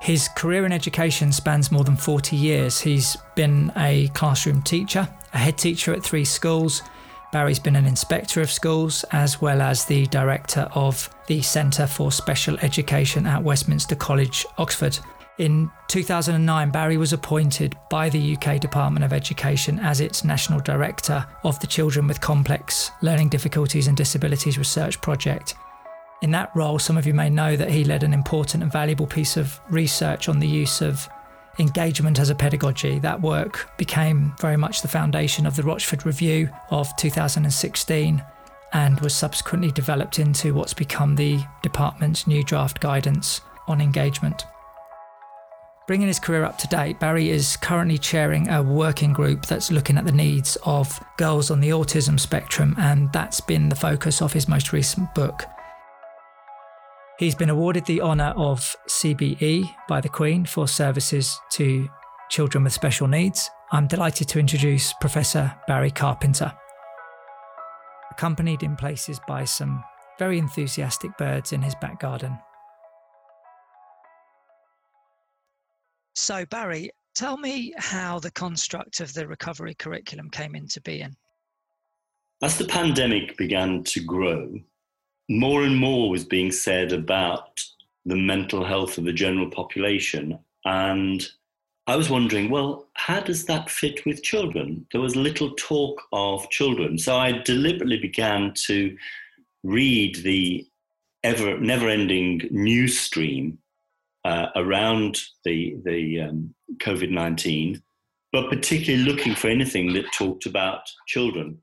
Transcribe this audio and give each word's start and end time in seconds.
His 0.01 0.27
career 0.35 0.65
in 0.65 0.71
education 0.71 1.31
spans 1.31 1.71
more 1.71 1.83
than 1.83 1.95
40 1.95 2.35
years. 2.35 2.79
He's 2.79 3.17
been 3.33 3.71
a 3.75 4.09
classroom 4.09 4.61
teacher, 4.61 5.09
a 5.33 5.37
head 5.39 5.57
teacher 5.57 5.93
at 5.93 6.03
three 6.03 6.25
schools. 6.25 6.83
Barry's 7.31 7.59
been 7.59 7.75
an 7.75 7.87
inspector 7.87 8.41
of 8.41 8.51
schools 8.51 9.03
as 9.11 9.41
well 9.41 9.61
as 9.61 9.85
the 9.85 10.05
director 10.07 10.69
of 10.75 11.09
the 11.25 11.41
Centre 11.41 11.87
for 11.87 12.11
Special 12.11 12.57
Education 12.59 13.25
at 13.25 13.43
Westminster 13.43 13.95
College, 13.95 14.45
Oxford. 14.57 14.99
In 15.37 15.69
2009, 15.87 16.71
Barry 16.71 16.97
was 16.97 17.13
appointed 17.13 17.77
by 17.91 18.09
the 18.09 18.35
UK 18.35 18.59
Department 18.59 19.05
of 19.05 19.13
Education 19.13 19.77
as 19.77 20.01
its 20.01 20.23
National 20.23 20.59
Director 20.59 21.27
of 21.43 21.59
the 21.59 21.67
Children 21.67 22.07
with 22.07 22.19
Complex 22.19 22.89
Learning 23.03 23.29
Difficulties 23.29 23.87
and 23.87 23.95
Disabilities 23.95 24.57
Research 24.57 24.99
Project. 24.99 25.53
In 26.23 26.31
that 26.31 26.49
role, 26.55 26.79
some 26.79 26.97
of 26.97 27.05
you 27.05 27.13
may 27.13 27.29
know 27.29 27.55
that 27.55 27.69
he 27.69 27.83
led 27.83 28.01
an 28.01 28.15
important 28.15 28.63
and 28.63 28.71
valuable 28.71 29.05
piece 29.05 29.37
of 29.37 29.59
research 29.69 30.27
on 30.27 30.39
the 30.39 30.47
use 30.47 30.81
of 30.81 31.07
engagement 31.59 32.17
as 32.17 32.31
a 32.31 32.35
pedagogy. 32.35 32.97
That 32.97 33.21
work 33.21 33.69
became 33.77 34.33
very 34.39 34.57
much 34.57 34.81
the 34.81 34.87
foundation 34.87 35.45
of 35.45 35.55
the 35.55 35.61
Rochford 35.61 36.03
Review 36.03 36.49
of 36.71 36.95
2016 36.95 38.23
and 38.73 38.99
was 39.01 39.15
subsequently 39.15 39.69
developed 39.69 40.17
into 40.17 40.55
what's 40.55 40.73
become 40.73 41.15
the 41.15 41.39
department's 41.61 42.25
new 42.25 42.43
draft 42.43 42.79
guidance 42.79 43.41
on 43.67 43.81
engagement. 43.81 44.43
Bringing 45.87 46.07
his 46.07 46.19
career 46.19 46.43
up 46.43 46.57
to 46.57 46.67
date, 46.67 46.99
Barry 46.99 47.29
is 47.29 47.55
currently 47.55 47.97
chairing 47.97 48.49
a 48.49 48.61
working 48.61 49.13
group 49.13 49.45
that's 49.45 49.71
looking 49.71 49.97
at 49.97 50.05
the 50.05 50.11
needs 50.11 50.57
of 50.65 51.01
girls 51.17 51.49
on 51.49 51.61
the 51.61 51.69
autism 51.69 52.19
spectrum, 52.19 52.75
and 52.77 53.11
that's 53.13 53.39
been 53.39 53.69
the 53.69 53.75
focus 53.75 54.21
of 54.21 54.33
his 54.33 54.49
most 54.49 54.73
recent 54.73 55.15
book. 55.15 55.45
He's 57.19 57.35
been 57.35 57.49
awarded 57.49 57.85
the 57.85 58.01
honour 58.01 58.33
of 58.35 58.75
CBE 58.89 59.63
by 59.87 60.01
the 60.01 60.09
Queen 60.09 60.45
for 60.45 60.67
services 60.67 61.39
to 61.53 61.87
children 62.29 62.65
with 62.65 62.73
special 62.73 63.07
needs. 63.07 63.49
I'm 63.71 63.87
delighted 63.87 64.27
to 64.29 64.39
introduce 64.39 64.91
Professor 64.99 65.55
Barry 65.67 65.91
Carpenter. 65.91 66.51
Accompanied 68.11 68.61
in 68.61 68.75
places 68.75 69.21
by 69.25 69.45
some 69.45 69.85
very 70.19 70.37
enthusiastic 70.37 71.17
birds 71.17 71.53
in 71.53 71.61
his 71.61 71.75
back 71.75 72.01
garden. 72.01 72.39
So, 76.19 76.47
Barry, 76.47 76.89
tell 77.13 77.37
me 77.37 77.73
how 77.77 78.17
the 78.17 78.31
construct 78.31 79.01
of 79.01 79.13
the 79.13 79.27
recovery 79.27 79.75
curriculum 79.75 80.31
came 80.31 80.55
into 80.55 80.81
being. 80.81 81.15
As 82.41 82.57
the 82.57 82.65
pandemic 82.65 83.37
began 83.37 83.83
to 83.83 84.03
grow, 84.03 84.59
more 85.29 85.61
and 85.61 85.77
more 85.77 86.09
was 86.09 86.25
being 86.25 86.51
said 86.51 86.91
about 86.91 87.61
the 88.03 88.15
mental 88.15 88.65
health 88.65 88.97
of 88.97 89.03
the 89.03 89.13
general 89.13 89.51
population. 89.51 90.39
And 90.65 91.23
I 91.85 91.95
was 91.95 92.09
wondering, 92.09 92.49
well, 92.49 92.87
how 92.95 93.19
does 93.19 93.45
that 93.45 93.69
fit 93.69 94.03
with 94.03 94.23
children? 94.23 94.87
There 94.91 95.01
was 95.01 95.15
little 95.15 95.51
talk 95.51 96.01
of 96.13 96.49
children. 96.49 96.97
So 96.97 97.15
I 97.15 97.43
deliberately 97.43 97.99
began 97.99 98.55
to 98.65 98.97
read 99.63 100.15
the 100.23 100.67
ever 101.23 101.59
never 101.59 101.87
ending 101.87 102.41
news 102.49 102.99
stream 102.99 103.59
uh, 104.27 104.49
around 104.57 105.21
the, 105.45 105.77
the 105.85 106.19
um, 106.19 106.53
COVID 106.79 107.09
19, 107.11 107.81
but 108.33 108.49
particularly 108.49 109.05
looking 109.05 109.33
for 109.33 109.47
anything 109.47 109.93
that 109.93 110.11
talked 110.11 110.45
about 110.45 110.81
children. 111.07 111.57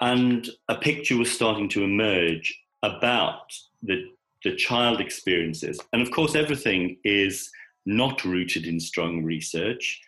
And 0.00 0.48
a 0.68 0.76
picture 0.76 1.16
was 1.16 1.32
starting 1.32 1.68
to 1.70 1.82
emerge 1.82 2.56
about 2.84 3.52
the, 3.82 4.04
the 4.44 4.54
child 4.54 5.00
experiences. 5.00 5.80
And 5.92 6.00
of 6.00 6.12
course, 6.12 6.36
everything 6.36 6.98
is 7.02 7.50
not 7.84 8.24
rooted 8.24 8.64
in 8.64 8.78
strong 8.78 9.24
research. 9.24 10.00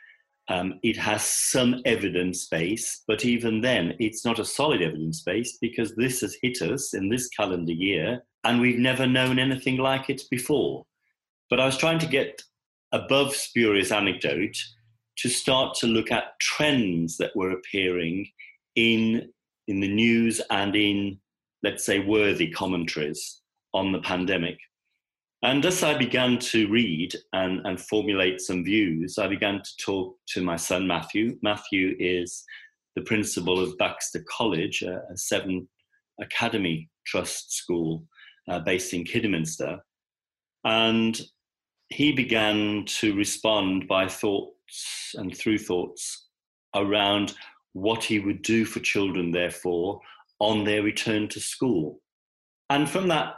Um, 0.46 0.78
it 0.84 0.96
has 0.96 1.24
some 1.24 1.82
evidence 1.84 2.46
base, 2.46 3.02
but 3.08 3.24
even 3.24 3.62
then, 3.62 3.94
it's 3.98 4.24
not 4.24 4.38
a 4.38 4.44
solid 4.44 4.80
evidence 4.80 5.22
base 5.22 5.58
because 5.60 5.96
this 5.96 6.20
has 6.20 6.36
hit 6.40 6.62
us 6.62 6.94
in 6.94 7.08
this 7.08 7.26
calendar 7.30 7.72
year 7.72 8.22
and 8.44 8.60
we've 8.60 8.78
never 8.78 9.08
known 9.08 9.40
anything 9.40 9.78
like 9.78 10.08
it 10.08 10.22
before. 10.30 10.84
But 11.50 11.60
I 11.60 11.66
was 11.66 11.76
trying 11.76 11.98
to 11.98 12.06
get 12.06 12.42
above 12.92 13.34
spurious 13.34 13.92
anecdote 13.92 14.56
to 15.18 15.28
start 15.28 15.74
to 15.76 15.86
look 15.86 16.10
at 16.10 16.38
trends 16.40 17.16
that 17.18 17.34
were 17.34 17.50
appearing 17.50 18.28
in, 18.76 19.28
in 19.68 19.80
the 19.80 19.92
news 19.92 20.40
and 20.50 20.74
in, 20.74 21.18
let's 21.62 21.84
say, 21.84 21.98
worthy 21.98 22.48
commentaries 22.48 23.42
on 23.74 23.92
the 23.92 24.00
pandemic. 24.00 24.58
And 25.42 25.64
as 25.64 25.82
I 25.82 25.96
began 25.96 26.38
to 26.38 26.68
read 26.68 27.14
and, 27.32 27.66
and 27.66 27.80
formulate 27.80 28.40
some 28.40 28.62
views, 28.62 29.18
I 29.18 29.26
began 29.26 29.62
to 29.62 29.76
talk 29.84 30.16
to 30.28 30.42
my 30.42 30.56
son 30.56 30.86
Matthew. 30.86 31.38
Matthew 31.42 31.96
is 31.98 32.44
the 32.94 33.02
principal 33.02 33.58
of 33.58 33.76
Baxter 33.78 34.24
College, 34.28 34.82
a, 34.82 35.02
a 35.10 35.16
Severn 35.16 35.66
Academy 36.20 36.90
Trust 37.06 37.54
school 37.54 38.04
uh, 38.48 38.58
based 38.60 38.92
in 38.92 39.04
Kidderminster. 39.04 39.78
And 40.64 41.20
he 41.90 42.12
began 42.12 42.84
to 42.86 43.14
respond 43.14 43.86
by 43.86 44.08
thoughts 44.08 45.14
and 45.14 45.36
through 45.36 45.58
thoughts 45.58 46.26
around 46.74 47.34
what 47.72 48.02
he 48.02 48.18
would 48.18 48.42
do 48.42 48.64
for 48.64 48.80
children, 48.80 49.30
therefore, 49.30 50.00
on 50.38 50.64
their 50.64 50.82
return 50.82 51.28
to 51.28 51.40
school. 51.40 52.00
And 52.70 52.88
from 52.88 53.08
that 53.08 53.34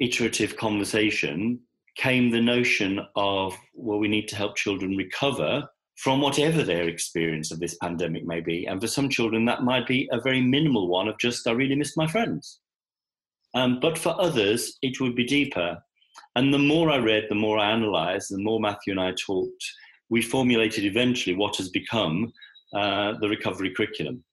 iterative 0.00 0.56
conversation 0.56 1.60
came 1.96 2.30
the 2.30 2.40
notion 2.40 3.00
of, 3.16 3.56
well, 3.74 3.98
we 3.98 4.08
need 4.08 4.28
to 4.28 4.36
help 4.36 4.56
children 4.56 4.96
recover 4.96 5.68
from 5.96 6.20
whatever 6.20 6.62
their 6.62 6.88
experience 6.88 7.52
of 7.52 7.60
this 7.60 7.76
pandemic 7.80 8.26
may 8.26 8.40
be. 8.40 8.66
And 8.66 8.80
for 8.80 8.88
some 8.88 9.08
children, 9.08 9.44
that 9.44 9.62
might 9.62 9.86
be 9.86 10.08
a 10.12 10.20
very 10.20 10.40
minimal 10.40 10.88
one 10.88 11.08
of 11.08 11.18
just, 11.18 11.46
I 11.46 11.52
really 11.52 11.76
missed 11.76 11.96
my 11.96 12.06
friends. 12.06 12.60
Um, 13.54 13.78
but 13.80 13.96
for 13.96 14.20
others, 14.20 14.76
it 14.82 15.00
would 15.00 15.14
be 15.14 15.24
deeper. 15.24 15.78
And 16.36 16.52
the 16.52 16.58
more 16.58 16.90
I 16.90 16.98
read, 16.98 17.26
the 17.28 17.34
more 17.34 17.58
I 17.58 17.70
analyzed, 17.70 18.30
the 18.30 18.38
more 18.38 18.60
Matthew 18.60 18.92
and 18.92 19.00
I 19.00 19.12
talked, 19.12 19.64
we 20.10 20.22
formulated 20.22 20.84
eventually 20.84 21.36
what 21.36 21.56
has 21.56 21.68
become 21.68 22.32
uh, 22.74 23.14
the 23.20 23.28
recovery 23.28 23.72
curriculum. 23.74 24.24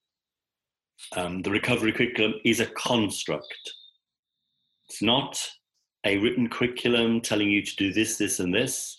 Um, 1.16 1.42
the 1.42 1.52
recovery 1.52 1.92
curriculum 1.92 2.36
is 2.44 2.60
a 2.60 2.68
construct 2.68 3.72
it's 4.92 5.02
not 5.02 5.42
a 6.06 6.18
written 6.18 6.50
curriculum 6.50 7.22
telling 7.22 7.50
you 7.50 7.64
to 7.64 7.76
do 7.78 7.94
this, 7.94 8.18
this, 8.18 8.42
and 8.42 8.54
this. 8.54 8.98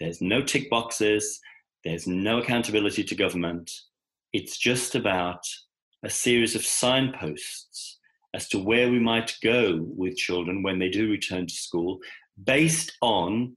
There's 0.00 0.20
no 0.20 0.42
tick 0.42 0.68
boxes. 0.68 1.38
There's 1.84 2.08
no 2.08 2.38
accountability 2.38 3.04
to 3.04 3.14
government. 3.14 3.70
It's 4.32 4.58
just 4.58 4.96
about 4.96 5.38
a 6.02 6.10
series 6.10 6.56
of 6.56 6.64
signposts 6.64 7.97
as 8.34 8.48
to 8.48 8.58
where 8.58 8.90
we 8.90 8.98
might 8.98 9.34
go 9.42 9.80
with 9.96 10.16
children 10.16 10.62
when 10.62 10.78
they 10.78 10.88
do 10.88 11.10
return 11.10 11.46
to 11.46 11.54
school 11.54 11.98
based 12.44 12.96
on 13.00 13.56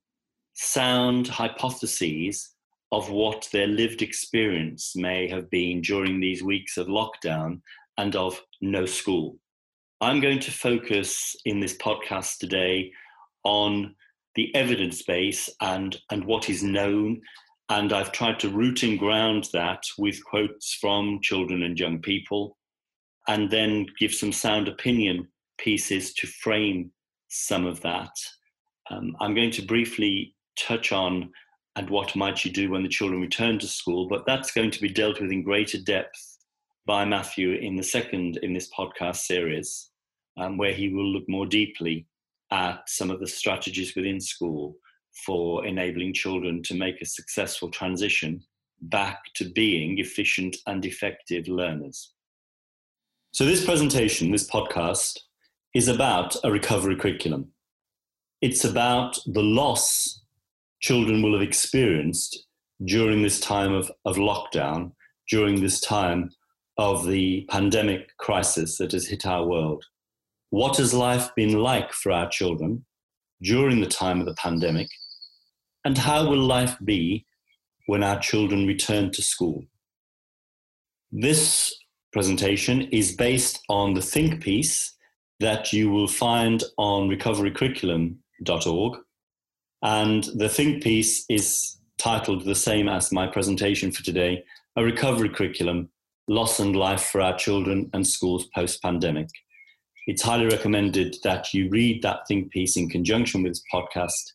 sound 0.53 1.27
hypotheses 1.27 2.55
of 2.91 3.09
what 3.09 3.47
their 3.51 3.67
lived 3.67 4.01
experience 4.01 4.95
may 4.95 5.27
have 5.27 5.49
been 5.49 5.81
during 5.81 6.19
these 6.19 6.43
weeks 6.43 6.77
of 6.77 6.87
lockdown 6.87 7.61
and 7.97 8.15
of 8.15 8.41
no 8.61 8.85
school. 8.85 9.37
I'm 10.01 10.19
going 10.19 10.39
to 10.39 10.51
focus 10.51 11.35
in 11.45 11.59
this 11.59 11.77
podcast 11.77 12.39
today 12.39 12.91
on 13.43 13.95
the 14.35 14.53
evidence 14.55 15.03
base 15.03 15.49
and, 15.61 15.97
and 16.09 16.25
what 16.25 16.49
is 16.49 16.63
known. 16.63 17.21
And 17.69 17.93
I've 17.93 18.11
tried 18.11 18.39
to 18.39 18.49
root 18.49 18.83
and 18.83 18.99
ground 18.99 19.47
that 19.53 19.83
with 19.97 20.23
quotes 20.25 20.73
from 20.73 21.19
children 21.21 21.63
and 21.63 21.79
young 21.79 21.99
people, 22.01 22.57
and 23.31 23.49
then 23.49 23.85
give 23.97 24.13
some 24.13 24.33
sound 24.33 24.67
opinion 24.67 25.25
pieces 25.57 26.13
to 26.13 26.27
frame 26.27 26.91
some 27.29 27.65
of 27.65 27.79
that. 27.79 28.11
Um, 28.89 29.15
I'm 29.21 29.33
going 29.33 29.51
to 29.51 29.61
briefly 29.61 30.35
touch 30.59 30.91
on 30.91 31.31
and 31.77 31.89
what 31.89 32.13
might 32.13 32.43
you 32.43 32.51
do 32.51 32.69
when 32.69 32.83
the 32.83 32.89
children 32.89 33.21
return 33.21 33.57
to 33.59 33.67
school, 33.67 34.09
but 34.09 34.25
that's 34.27 34.51
going 34.51 34.69
to 34.71 34.81
be 34.81 34.89
dealt 34.89 35.21
with 35.21 35.31
in 35.31 35.43
greater 35.43 35.77
depth 35.77 36.39
by 36.85 37.05
Matthew 37.05 37.53
in 37.53 37.77
the 37.77 37.83
second 37.83 38.37
in 38.43 38.53
this 38.53 38.69
podcast 38.77 39.21
series 39.31 39.91
um, 40.37 40.57
where 40.57 40.73
he 40.73 40.89
will 40.89 41.07
look 41.07 41.23
more 41.29 41.45
deeply 41.45 42.05
at 42.51 42.81
some 42.87 43.09
of 43.09 43.21
the 43.21 43.27
strategies 43.27 43.95
within 43.95 44.19
school 44.19 44.75
for 45.25 45.65
enabling 45.65 46.13
children 46.13 46.61
to 46.63 46.75
make 46.75 47.01
a 47.01 47.05
successful 47.05 47.69
transition 47.69 48.43
back 48.81 49.21
to 49.35 49.49
being 49.51 49.99
efficient 49.99 50.57
and 50.67 50.85
effective 50.85 51.47
learners. 51.47 52.11
So, 53.33 53.45
this 53.45 53.63
presentation, 53.63 54.29
this 54.31 54.49
podcast, 54.49 55.17
is 55.73 55.87
about 55.87 56.35
a 56.43 56.51
recovery 56.51 56.97
curriculum. 56.97 57.47
It's 58.41 58.65
about 58.65 59.19
the 59.25 59.41
loss 59.41 60.21
children 60.81 61.21
will 61.21 61.31
have 61.31 61.41
experienced 61.41 62.45
during 62.83 63.21
this 63.21 63.39
time 63.39 63.71
of, 63.71 63.89
of 64.03 64.17
lockdown, 64.17 64.91
during 65.29 65.61
this 65.61 65.79
time 65.79 66.31
of 66.77 67.07
the 67.07 67.45
pandemic 67.49 68.17
crisis 68.17 68.77
that 68.79 68.91
has 68.91 69.07
hit 69.07 69.25
our 69.25 69.47
world. 69.47 69.85
What 70.49 70.75
has 70.75 70.93
life 70.93 71.33
been 71.33 71.53
like 71.53 71.93
for 71.93 72.11
our 72.11 72.29
children 72.29 72.85
during 73.41 73.79
the 73.79 73.87
time 73.87 74.19
of 74.19 74.25
the 74.25 74.35
pandemic? 74.35 74.89
And 75.85 75.97
how 75.97 76.29
will 76.29 76.43
life 76.43 76.75
be 76.83 77.25
when 77.85 78.03
our 78.03 78.19
children 78.19 78.67
return 78.67 79.09
to 79.11 79.21
school? 79.21 79.63
This 81.13 81.73
presentation 82.13 82.83
is 82.91 83.15
based 83.15 83.61
on 83.69 83.93
the 83.93 84.01
think 84.01 84.41
piece 84.41 84.93
that 85.39 85.73
you 85.73 85.89
will 85.89 86.07
find 86.07 86.63
on 86.77 87.09
recoverycurriculum.org. 87.09 88.97
And 89.83 90.23
the 90.35 90.49
think 90.49 90.83
piece 90.83 91.25
is 91.29 91.77
titled 91.97 92.45
the 92.45 92.55
same 92.55 92.87
as 92.87 93.11
my 93.11 93.27
presentation 93.27 93.91
for 93.91 94.03
today 94.03 94.43
A 94.75 94.83
Recovery 94.83 95.29
Curriculum 95.29 95.89
Loss 96.27 96.59
and 96.59 96.75
Life 96.75 97.03
for 97.03 97.21
Our 97.21 97.37
Children 97.37 97.89
and 97.93 98.05
Schools 98.05 98.47
Post 98.53 98.81
Pandemic 98.81 99.29
it's 100.07 100.23
highly 100.23 100.45
recommended 100.45 101.15
that 101.23 101.53
you 101.53 101.69
read 101.69 102.01
that 102.01 102.27
think 102.27 102.51
piece 102.51 102.75
in 102.75 102.89
conjunction 102.89 103.43
with 103.43 103.53
this 103.53 103.63
podcast. 103.73 104.33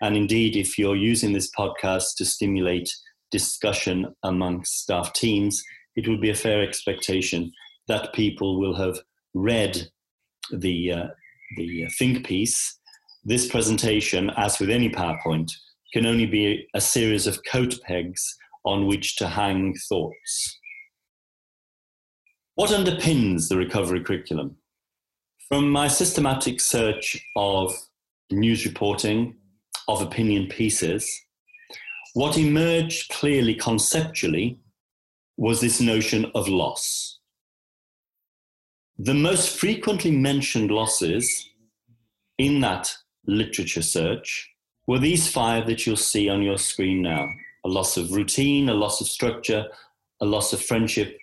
And 0.00 0.16
indeed, 0.16 0.56
if 0.56 0.78
you're 0.78 0.96
using 0.96 1.32
this 1.32 1.50
podcast 1.50 2.14
to 2.18 2.24
stimulate 2.24 2.94
discussion 3.30 4.14
amongst 4.22 4.78
staff 4.78 5.12
teams, 5.12 5.62
it 5.98 6.06
would 6.06 6.20
be 6.20 6.30
a 6.30 6.42
fair 6.46 6.62
expectation 6.62 7.50
that 7.88 8.12
people 8.12 8.60
will 8.60 8.76
have 8.76 9.00
read 9.34 9.90
the, 10.52 10.92
uh, 10.92 11.06
the 11.56 11.88
think 11.98 12.24
piece. 12.24 12.78
This 13.24 13.48
presentation, 13.48 14.30
as 14.36 14.60
with 14.60 14.70
any 14.70 14.90
PowerPoint, 14.90 15.50
can 15.92 16.06
only 16.06 16.26
be 16.26 16.68
a 16.72 16.80
series 16.80 17.26
of 17.26 17.40
coat 17.50 17.74
pegs 17.82 18.22
on 18.64 18.86
which 18.86 19.16
to 19.16 19.26
hang 19.26 19.74
thoughts. 19.88 20.58
What 22.54 22.70
underpins 22.70 23.48
the 23.48 23.56
recovery 23.56 24.04
curriculum? 24.04 24.56
From 25.48 25.68
my 25.68 25.88
systematic 25.88 26.60
search 26.60 27.20
of 27.34 27.74
news 28.30 28.64
reporting, 28.64 29.34
of 29.88 30.00
opinion 30.00 30.46
pieces, 30.46 31.10
what 32.14 32.38
emerged 32.38 33.10
clearly 33.10 33.56
conceptually 33.56 34.60
was 35.38 35.60
this 35.60 35.80
notion 35.80 36.26
of 36.34 36.48
loss. 36.48 37.20
The 38.98 39.14
most 39.14 39.56
frequently 39.56 40.10
mentioned 40.10 40.72
losses 40.72 41.48
in 42.38 42.60
that 42.62 42.92
literature 43.24 43.82
search 43.82 44.50
were 44.88 44.98
these 44.98 45.30
five 45.30 45.68
that 45.68 45.86
you'll 45.86 45.96
see 45.96 46.28
on 46.28 46.42
your 46.42 46.58
screen 46.58 47.02
now 47.02 47.28
a 47.64 47.68
loss 47.68 47.96
of 47.96 48.12
routine, 48.12 48.68
a 48.68 48.74
loss 48.74 49.00
of 49.00 49.06
structure, 49.06 49.66
a 50.20 50.26
loss 50.26 50.52
of 50.52 50.60
friendship, 50.60 51.16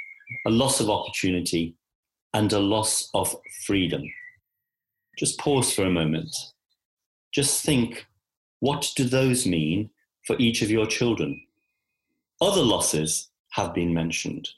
a 0.45 0.49
loss 0.49 0.79
of 0.79 0.89
opportunity, 0.89 1.75
and 2.33 2.53
a 2.53 2.59
loss 2.59 3.09
of 3.13 3.35
freedom. 3.65 4.01
Just 5.17 5.39
pause 5.39 5.73
for 5.73 5.83
a 5.83 5.91
moment. 5.91 6.33
Just 7.33 7.65
think 7.65 8.05
what 8.61 8.93
do 8.95 9.03
those 9.03 9.45
mean 9.45 9.89
for 10.25 10.37
each 10.39 10.61
of 10.61 10.71
your 10.71 10.85
children? 10.85 11.41
Other 12.39 12.61
losses 12.61 13.29
have 13.55 13.73
been 13.73 13.93
mentioned. 13.93 14.49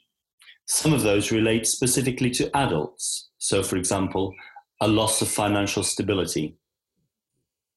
Some 0.66 0.92
of 0.92 1.02
those 1.02 1.32
relate 1.32 1.66
specifically 1.66 2.30
to 2.30 2.54
adults. 2.56 3.28
So, 3.38 3.62
for 3.62 3.76
example, 3.76 4.34
a 4.80 4.88
loss 4.88 5.22
of 5.22 5.28
financial 5.28 5.82
stability. 5.82 6.56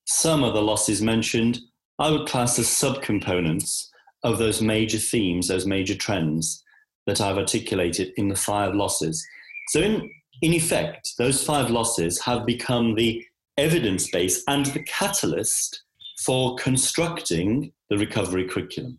Some 0.06 0.44
of 0.44 0.54
the 0.54 0.62
losses 0.62 1.02
mentioned 1.02 1.60
I 2.00 2.10
would 2.10 2.28
class 2.28 2.58
as 2.58 2.68
subcomponents 2.68 3.88
of 4.24 4.40
those 4.40 4.62
major 4.62 4.98
themes, 4.98 5.48
those 5.48 5.68
major 5.68 5.96
trends 5.96 6.64
that 7.06 7.22
I've 7.22 7.38
articulated 7.38 8.12
in 8.18 8.28
the 8.28 8.36
five 8.36 8.74
losses. 8.74 9.26
So, 9.70 9.80
in, 9.80 10.10
in 10.42 10.54
effect, 10.54 11.14
those 11.18 11.44
five 11.44 11.70
losses 11.70 12.20
have 12.22 12.46
become 12.46 12.96
the 12.96 13.24
evidence 13.58 14.10
base 14.10 14.44
and 14.48 14.66
the 14.68 14.84
catalyst 14.84 15.84
for 16.26 16.56
constructing 16.56 17.72
the 17.90 17.98
recovery 17.98 18.48
curriculum. 18.48 18.98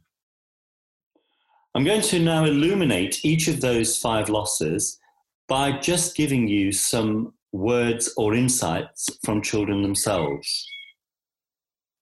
I'm 1.75 1.85
going 1.85 2.03
to 2.03 2.19
now 2.19 2.45
illuminate 2.45 3.25
each 3.25 3.49
of 3.49 3.63
those 3.63 3.97
five 3.97 4.29
losses 4.29 4.99
by 5.49 5.79
just 5.79 6.15
giving 6.15 6.47
you 6.47 6.71
some 6.71 7.33
words 7.53 8.13
or 8.17 8.35
insights 8.35 9.09
from 9.25 9.41
children 9.41 9.83
themselves. 9.83 10.67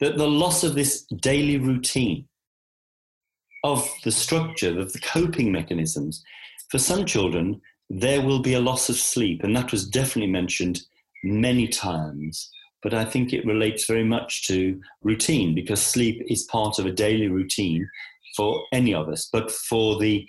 That 0.01 0.19
the 0.19 0.27
loss 0.29 0.65
of 0.65 0.75
this 0.75 1.05
daily 1.21 1.57
routine, 1.59 2.27
of 3.63 3.89
the 4.03 4.11
structure, 4.11 4.77
of 4.79 4.93
the 4.93 5.01
coping 5.01 5.53
mechanisms, 5.53 6.25
for 6.69 6.79
some 6.79 7.05
children, 7.05 7.61
there 7.89 8.23
will 8.23 8.41
be 8.41 8.55
a 8.55 8.61
loss 8.61 8.89
of 8.89 8.97
sleep, 8.97 9.43
and 9.45 9.55
that 9.55 9.71
was 9.71 9.89
definitely 9.89 10.33
mentioned 10.33 10.81
many 11.23 11.69
times. 11.69 12.51
But 12.83 12.95
I 12.95 13.05
think 13.05 13.33
it 13.33 13.47
relates 13.47 13.85
very 13.85 14.05
much 14.05 14.47
to 14.49 14.81
routine 15.03 15.55
because 15.55 15.83
sleep 15.83 16.23
is 16.29 16.45
part 16.45 16.79
of 16.79 16.87
a 16.87 16.93
daily 16.93 17.29
routine 17.29 17.89
for 18.37 18.65
any 18.73 18.95
of 18.95 19.09
us, 19.09 19.29
but 19.33 19.51
for 19.51 19.99
the 19.99 20.27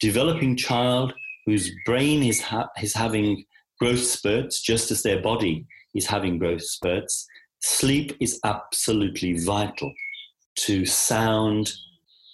developing 0.00 0.56
child 0.56 1.12
whose 1.46 1.70
brain 1.84 2.22
is, 2.22 2.40
ha- 2.40 2.68
is 2.82 2.94
having 2.94 3.44
growth 3.78 4.00
spurts, 4.00 4.60
just 4.62 4.90
as 4.90 5.02
their 5.02 5.22
body 5.22 5.66
is 5.94 6.06
having 6.06 6.38
growth 6.38 6.62
spurts, 6.64 7.26
sleep 7.60 8.16
is 8.20 8.40
absolutely 8.44 9.38
vital 9.38 9.92
to 10.56 10.84
sound, 10.84 11.72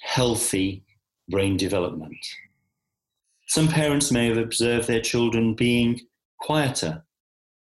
healthy 0.02 0.82
brain 1.28 1.56
development. 1.56 2.16
Some 3.48 3.68
parents 3.68 4.10
may 4.10 4.28
have 4.28 4.38
observed 4.38 4.88
their 4.88 5.00
children 5.00 5.54
being 5.54 6.00
quieter. 6.40 7.04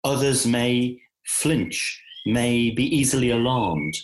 Others 0.03 0.45
may 0.45 1.01
flinch, 1.25 2.01
may 2.25 2.69
be 2.69 2.83
easily 2.95 3.31
alarmed, 3.31 3.97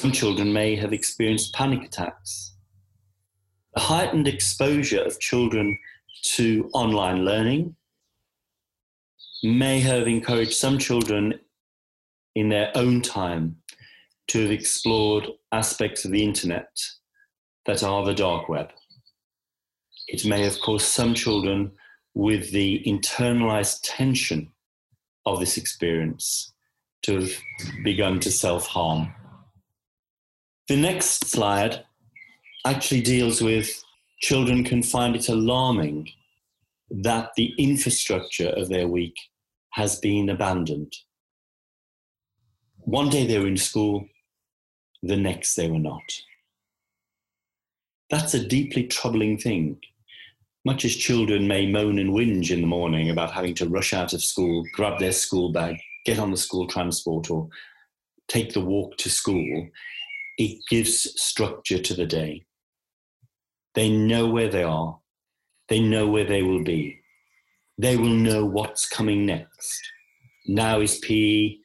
some 0.00 0.12
children 0.12 0.50
may 0.50 0.74
have 0.76 0.94
experienced 0.94 1.52
panic 1.52 1.84
attacks. 1.84 2.54
The 3.74 3.80
heightened 3.80 4.26
exposure 4.26 5.02
of 5.02 5.20
children 5.20 5.78
to 6.36 6.70
online 6.72 7.26
learning 7.26 7.76
may 9.42 9.78
have 9.80 10.08
encouraged 10.08 10.54
some 10.54 10.78
children 10.78 11.38
in 12.34 12.48
their 12.48 12.72
own 12.74 13.02
time 13.02 13.56
to 14.28 14.40
have 14.40 14.50
explored 14.50 15.26
aspects 15.52 16.06
of 16.06 16.12
the 16.12 16.24
internet 16.24 16.70
that 17.66 17.82
are 17.82 18.02
the 18.02 18.14
dark 18.14 18.48
web. 18.48 18.70
It 20.08 20.24
may 20.24 20.42
have 20.44 20.62
caused 20.62 20.86
some 20.86 21.12
children 21.12 21.72
with 22.14 22.52
the 22.52 22.82
internalized 22.86 23.80
tension 23.82 24.50
of 25.26 25.40
this 25.40 25.58
experience 25.58 26.54
to 27.02 27.20
have 27.20 27.32
begun 27.84 28.18
to 28.20 28.30
self 28.30 28.66
harm. 28.66 29.12
The 30.70 30.76
next 30.76 31.26
slide 31.26 31.84
actually 32.64 33.00
deals 33.00 33.42
with 33.42 33.82
children 34.20 34.62
can 34.62 34.84
find 34.84 35.16
it 35.16 35.28
alarming 35.28 36.08
that 36.92 37.32
the 37.36 37.52
infrastructure 37.58 38.50
of 38.50 38.68
their 38.68 38.86
week 38.86 39.16
has 39.70 39.98
been 39.98 40.28
abandoned. 40.28 40.94
One 42.82 43.08
day 43.08 43.26
they 43.26 43.40
were 43.40 43.48
in 43.48 43.56
school, 43.56 44.06
the 45.02 45.16
next 45.16 45.56
they 45.56 45.68
were 45.68 45.80
not. 45.80 46.08
That's 48.08 48.34
a 48.34 48.46
deeply 48.46 48.86
troubling 48.86 49.38
thing. 49.38 49.80
Much 50.64 50.84
as 50.84 50.94
children 50.94 51.48
may 51.48 51.66
moan 51.66 51.98
and 51.98 52.10
whinge 52.10 52.52
in 52.52 52.60
the 52.60 52.68
morning 52.68 53.10
about 53.10 53.32
having 53.32 53.54
to 53.56 53.68
rush 53.68 53.92
out 53.92 54.12
of 54.12 54.22
school, 54.22 54.64
grab 54.74 55.00
their 55.00 55.10
school 55.10 55.50
bag, 55.50 55.78
get 56.04 56.20
on 56.20 56.30
the 56.30 56.36
school 56.36 56.68
transport, 56.68 57.28
or 57.28 57.48
take 58.28 58.52
the 58.52 58.64
walk 58.64 58.96
to 58.98 59.10
school, 59.10 59.68
it 60.40 60.58
gives 60.70 61.20
structure 61.20 61.78
to 61.78 61.92
the 61.92 62.06
day. 62.06 62.46
They 63.74 63.90
know 63.90 64.26
where 64.26 64.48
they 64.48 64.62
are, 64.62 64.98
they 65.68 65.80
know 65.80 66.08
where 66.08 66.24
they 66.24 66.42
will 66.42 66.64
be, 66.64 66.98
they 67.76 67.98
will 67.98 68.08
know 68.08 68.46
what's 68.46 68.88
coming 68.88 69.26
next. 69.26 69.80
Now 70.46 70.80
is 70.80 70.98
PE, 71.00 71.56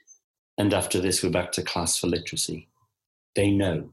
and 0.58 0.74
after 0.74 1.00
this, 1.00 1.24
we're 1.24 1.30
back 1.30 1.54
to 1.54 1.64
class 1.64 1.98
for 1.98 2.08
literacy. 2.08 2.68
They 3.34 3.50
know. 3.50 3.92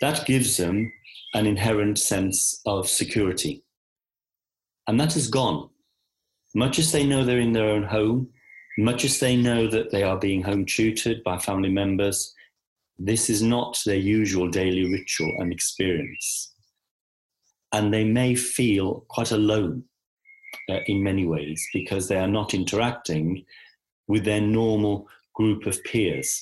That 0.00 0.24
gives 0.24 0.56
them 0.56 0.90
an 1.34 1.46
inherent 1.46 1.98
sense 1.98 2.62
of 2.64 2.88
security. 2.88 3.62
And 4.88 4.98
that 4.98 5.16
is 5.16 5.28
gone. 5.28 5.68
Much 6.54 6.78
as 6.78 6.92
they 6.92 7.04
know 7.04 7.24
they're 7.24 7.40
in 7.40 7.52
their 7.52 7.68
own 7.68 7.82
home, 7.82 8.30
much 8.78 9.04
as 9.04 9.20
they 9.20 9.36
know 9.36 9.68
that 9.68 9.90
they 9.90 10.02
are 10.02 10.18
being 10.18 10.42
home 10.42 10.64
tutored 10.64 11.22
by 11.22 11.36
family 11.36 11.70
members, 11.70 12.34
this 13.04 13.28
is 13.28 13.42
not 13.42 13.80
their 13.84 13.96
usual 13.96 14.48
daily 14.48 14.90
ritual 14.90 15.34
and 15.38 15.52
experience. 15.52 16.54
And 17.72 17.92
they 17.92 18.04
may 18.04 18.36
feel 18.36 19.04
quite 19.08 19.32
alone 19.32 19.84
uh, 20.70 20.80
in 20.86 21.02
many 21.02 21.26
ways 21.26 21.66
because 21.72 22.06
they 22.06 22.18
are 22.18 22.28
not 22.28 22.54
interacting 22.54 23.44
with 24.06 24.24
their 24.24 24.40
normal 24.40 25.08
group 25.34 25.66
of 25.66 25.82
peers. 25.82 26.40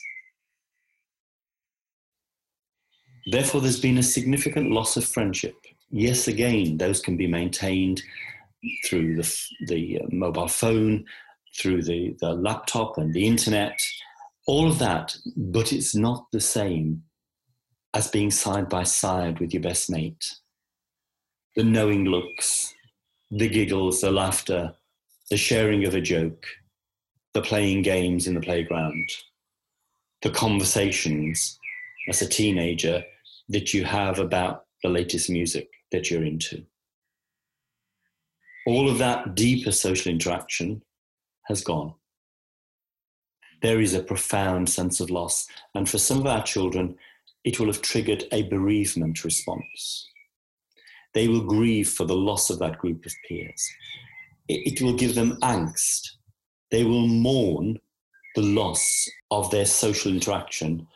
Therefore, 3.31 3.62
there's 3.62 3.81
been 3.81 3.99
a 3.99 4.02
significant 4.02 4.71
loss 4.71 4.97
of 4.99 5.05
friendship. 5.05 5.55
Yes, 5.90 6.29
again, 6.29 6.76
those 6.76 7.00
can 7.00 7.17
be 7.17 7.26
maintained 7.26 8.02
through 8.85 9.17
the, 9.17 9.38
the 9.67 10.00
uh, 10.00 10.07
mobile 10.11 10.49
phone, 10.49 11.07
through 11.57 11.85
the, 11.85 12.17
the 12.21 12.35
laptop 12.35 12.99
and 12.99 13.14
the 13.14 13.26
internet, 13.26 13.81
all 14.50 14.69
of 14.69 14.80
that, 14.80 15.16
but 15.37 15.73
it's 15.73 15.95
not 15.95 16.26
the 16.33 16.40
same 16.40 17.04
as 17.95 18.11
being 18.11 18.33
side 18.33 18.69
by 18.69 18.83
side 18.83 19.38
with 19.38 19.54
your 19.54 19.62
best 19.62 19.88
mate. 19.88 20.25
The 21.54 21.62
knowing 21.62 22.07
looks, 22.07 22.75
the 23.30 23.49
giggles, 23.49 24.00
the 24.00 24.11
laughter, 24.11 24.75
the 25.30 25.37
sharing 25.37 25.87
of 25.87 25.95
a 25.95 26.00
joke, 26.00 26.45
the 27.33 27.42
playing 27.42 27.83
games 27.83 28.26
in 28.26 28.35
the 28.35 28.40
playground, 28.40 29.09
the 30.23 30.30
conversations 30.30 31.57
as 32.09 32.21
a 32.21 32.28
teenager 32.28 33.04
that 33.50 33.73
you 33.73 33.85
have 33.85 34.19
about 34.19 34.64
the 34.83 34.88
latest 34.88 35.30
music 35.30 35.69
that 35.92 36.11
you're 36.11 36.25
into. 36.25 36.66
All 38.66 38.90
of 38.90 38.99
that 38.99 39.37
deeper 39.37 39.71
social 39.71 40.11
interaction 40.11 40.83
has 41.47 41.62
gone 41.62 41.95
there 43.62 43.81
is 43.81 43.95
a 43.95 44.02
profound 44.02 44.69
sense 44.69 45.00
of 45.00 45.11
loss. 45.11 45.47
And 45.75 45.88
for 45.88 45.99
some 45.99 46.19
of 46.19 46.26
our 46.26 46.43
children, 46.43 46.97
it 47.45 47.59
will 47.59 47.67
have 47.67 47.83
triggered 47.83 48.25
a 48.33 48.43
bereavement 48.45 49.25
response. 49.25 50.09
They 51.14 51.29
will 51.29 51.45
grieve 51.45 51.88
for 51.88 52.05
the 52.05 52.17
loss 52.17 52.50
of 52.50 52.59
that 52.61 52.79
group 52.79 53.05
of 53.05 53.12
peers. 53.29 53.69
It, 54.49 54.81
will 54.81 54.95
give 54.95 55.14
them 55.14 55.38
angst. 55.43 56.11
They 56.71 56.85
will 56.85 57.07
mourn 57.07 57.79
the 58.35 58.43
loss 58.43 59.09
of 59.31 59.50
their 59.50 59.67
social 59.67 60.12
interaction 60.12 60.87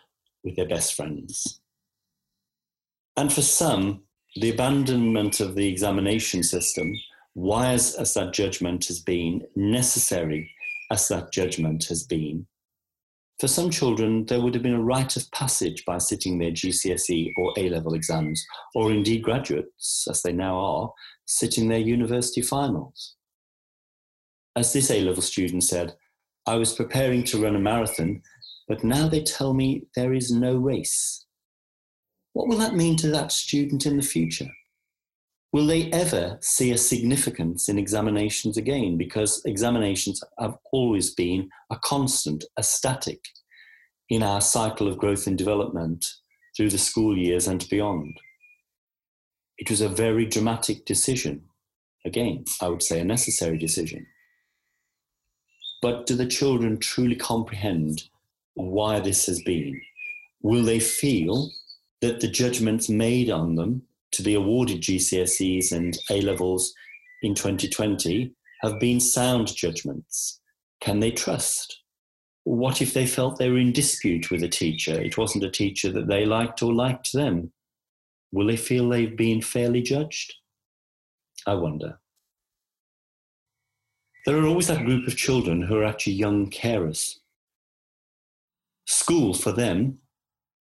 with 0.43 0.57
their 0.57 0.69
best 0.69 0.95
friends. 0.95 1.61
And 3.17 3.33
for 3.33 3.43
some, 3.43 4.03
the 4.37 4.51
abandonment 4.51 5.41
of 5.41 5.55
the 5.55 5.69
examination 5.69 6.43
system, 6.43 6.93
wise 7.35 7.95
as 7.95 8.15
that 8.15 8.33
judgment 8.33 8.87
has 8.87 9.01
been, 9.01 9.47
necessary 9.55 10.51
as 10.91 11.09
that 11.09 11.33
judgment 11.33 11.85
has 11.85 12.05
been, 12.05 12.47
for 13.41 13.49
some 13.49 13.69
children, 13.69 14.25
there 14.27 14.41
would 14.41 14.55
have 14.55 14.63
been 14.63 14.75
a 14.75 14.83
rite 14.83 15.17
of 15.17 15.31
passage 15.33 15.85
by 15.85 15.99
sitting 15.99 16.39
their 16.39 16.53
GCSE 16.53 17.33
or 17.37 17.53
A 17.57 17.69
level 17.69 17.95
exams, 17.95 18.45
or 18.75 18.93
indeed 18.93 19.23
graduates, 19.23 20.07
as 20.09 20.23
they 20.23 20.33
now 20.33 20.57
are, 20.57 20.93
sitting 21.27 21.69
their 21.69 21.79
university 21.79 22.43
finals. 22.43 23.17
As 24.55 24.73
this 24.73 24.91
A 24.91 25.01
level 25.01 25.23
student 25.23 25.65
said, 25.65 25.97
I 26.47 26.57
was 26.57 26.75
preparing 26.75 27.25
to 27.25 27.43
run 27.43 27.57
a 27.57 27.61
marathon, 27.61 28.23
but 28.69 28.85
now 28.85 29.09
they 29.09 29.23
tell 29.23 29.53
me 29.53 29.87
there 29.97 30.15
is 30.15 30.31
no 30.31 30.57
race. 30.57 31.27
What 32.35 32.49
will 32.49 32.59
that 32.59 32.77
mean 32.77 32.97
to 32.97 33.11
that 33.11 33.33
student 33.33 33.85
in 33.85 33.97
the 33.97 34.03
future? 34.03 34.49
Will 35.55 35.69
they 35.69 35.89
ever 35.93 36.37
see 36.41 36.73
a 36.73 36.77
significance 36.77 37.69
in 37.69 37.79
examinations 37.79 38.57
again? 38.57 38.99
Because 38.99 39.41
examinations 39.45 40.21
have 40.37 40.57
always 40.73 41.15
been 41.15 41.49
a 41.71 41.77
constant, 41.77 42.43
a 42.57 42.63
static 42.65 43.21
in 44.09 44.25
our 44.25 44.41
cycle 44.41 44.89
of 44.89 44.99
growth 44.99 45.29
and 45.29 45.39
development 45.39 46.13
through 46.57 46.71
the 46.71 46.77
school 46.77 47.17
years 47.17 47.47
and 47.47 47.65
beyond. 47.71 48.19
It 49.57 49.71
was 49.71 49.81
a 49.81 49.89
very 49.89 50.27
dramatic 50.27 50.87
decision. 50.87 51.45
Again, 52.05 52.47
I 52.61 52.67
would 52.67 52.83
say 52.83 52.99
a 52.99 53.05
necessary 53.05 53.57
decision. 53.57 54.09
But 55.81 56.07
do 56.07 56.17
the 56.17 56.27
children 56.27 56.79
truly 56.81 57.15
comprehend 57.15 58.03
why 58.55 58.99
this 58.99 59.27
has 59.27 59.41
been? 59.43 59.81
Will 60.43 60.65
they 60.65 60.81
feel 60.81 61.53
that 62.01 62.19
the 62.19 62.29
judgments 62.29 62.89
made 62.89 63.31
on 63.31 63.55
them 63.55 63.83
to 64.15 64.23
be 64.23 64.35
awarded 64.35 64.81
GCSEs 64.81 65.73
and 65.73 65.97
A 66.11 66.21
levels 66.21 66.75
in 67.23 67.35
2020 67.35 68.33
have 68.63 68.81
been 68.81 69.01
sound 69.01 69.55
judgments? 69.55 70.41
Can 70.81 71.01
they 71.01 71.11
trust? 71.11 71.81
What 72.45 72.83
if 72.83 72.93
they 72.93 73.07
felt 73.07 73.39
they 73.39 73.51
were 73.51 73.59
in 73.59 73.73
dispute 73.73 74.31
with 74.31 74.43
a 74.43 74.49
teacher? 74.49 75.01
It 75.01 75.17
wasn't 75.17 75.45
a 75.45 75.51
teacher 75.51 75.91
that 75.93 76.09
they 76.09 76.27
liked 76.27 76.63
or 76.63 76.73
liked 76.73 77.13
them. 77.13 77.53
Will 78.33 78.47
they 78.47 78.57
feel 78.57 78.89
they've 78.89 79.17
been 79.17 79.41
fairly 79.41 79.81
judged? 79.81 80.35
I 81.47 81.55
wonder. 81.55 82.01
There 84.27 84.39
are 84.39 84.47
always 84.47 84.69
that 84.69 84.85
group 84.85 85.07
of 85.07 85.17
children 85.17 85.63
who 85.63 85.77
are 85.77 85.85
actually 85.85 86.15
young 86.15 86.51
carers. 86.51 87.17
School 88.87 89.35
for 89.35 89.53
them 89.53 89.99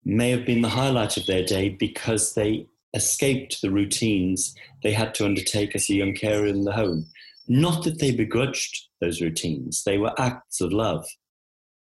may 0.05 0.31
have 0.31 0.45
been 0.45 0.63
the 0.63 0.69
highlight 0.69 1.17
of 1.17 1.27
their 1.27 1.45
day 1.45 1.69
because 1.69 2.35
they 2.35 2.67
escaped 2.95 3.61
the 3.61 3.71
routines 3.71 4.55
they 4.83 4.93
had 4.93 5.15
to 5.15 5.25
undertake 5.25 5.75
as 5.75 5.91
a 5.91 5.95
young 5.95 6.15
carer 6.15 6.47
in 6.47 6.63
the 6.63 6.73
home. 6.73 7.07
Not 7.47 7.85
that 7.85 7.99
they 7.99 8.13
begrudged 8.13 8.89
those 9.01 9.21
routines, 9.21 9.83
they 9.85 9.99
were 9.99 10.19
acts 10.19 10.61
of 10.61 10.73
love. 10.73 11.05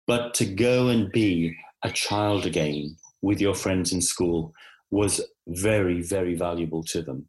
But 0.07 0.35
to 0.35 0.45
go 0.45 0.88
and 0.88 1.12
be 1.12 1.55
a 1.83 1.90
child 1.90 2.47
again 2.47 2.97
with 3.23 3.40
your 3.40 3.55
friends 3.55 3.93
in 3.93 4.00
school 4.00 4.52
was 4.90 5.21
very, 5.47 6.02
very 6.02 6.35
valuable 6.35 6.83
to 6.85 7.02
them, 7.02 7.29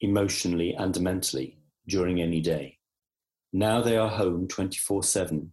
emotionally 0.00 0.74
and 0.78 0.98
mentally, 1.00 1.58
during 1.88 2.20
any 2.20 2.40
day. 2.40 2.78
Now 3.52 3.82
they 3.82 3.96
are 3.96 4.08
home 4.08 4.48
24 4.48 5.02
7. 5.02 5.52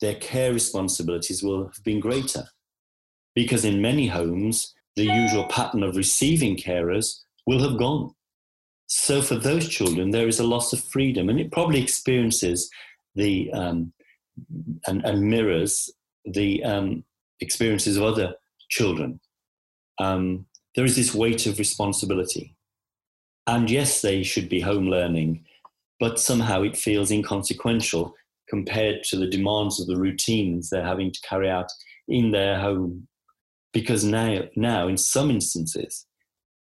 Their 0.00 0.16
care 0.16 0.52
responsibilities 0.52 1.42
will 1.42 1.66
have 1.66 1.84
been 1.84 2.00
greater 2.00 2.46
because 3.34 3.64
in 3.64 3.80
many 3.80 4.08
homes, 4.08 4.74
the 4.96 5.04
usual 5.04 5.44
pattern 5.44 5.82
of 5.82 5.96
receiving 5.96 6.56
carers 6.56 7.20
will 7.46 7.60
have 7.60 7.78
gone. 7.78 8.12
So 8.86 9.22
for 9.22 9.36
those 9.36 9.68
children, 9.68 10.10
there 10.10 10.28
is 10.28 10.38
a 10.38 10.46
loss 10.46 10.72
of 10.72 10.84
freedom, 10.84 11.28
and 11.28 11.40
it 11.40 11.50
probably 11.50 11.82
experiences 11.82 12.70
the 13.14 13.50
um, 13.52 13.92
and, 14.86 15.04
and, 15.04 15.22
mirrors 15.22 15.90
the 16.24 16.62
um, 16.64 17.04
experiences 17.40 17.96
of 17.96 18.02
other 18.02 18.34
children. 18.68 19.20
Um, 19.98 20.46
there 20.74 20.84
is 20.84 20.96
this 20.96 21.14
weight 21.14 21.46
of 21.46 21.58
responsibility, 21.58 22.54
and 23.46 23.70
yes, 23.70 24.02
they 24.02 24.22
should 24.22 24.48
be 24.48 24.60
home 24.60 24.88
learning, 24.88 25.44
but 25.98 26.20
somehow 26.20 26.62
it 26.62 26.76
feels 26.76 27.10
inconsequential 27.10 28.14
compared 28.48 29.02
to 29.04 29.16
the 29.16 29.26
demands 29.26 29.80
of 29.80 29.86
the 29.86 29.96
routines 29.96 30.68
they're 30.68 30.84
having 30.84 31.10
to 31.10 31.20
carry 31.26 31.48
out 31.48 31.70
in 32.08 32.30
their 32.30 32.60
home 32.60 33.08
because 33.72 34.04
now, 34.04 34.42
now 34.56 34.88
in 34.88 34.96
some 34.96 35.30
instances, 35.30 36.06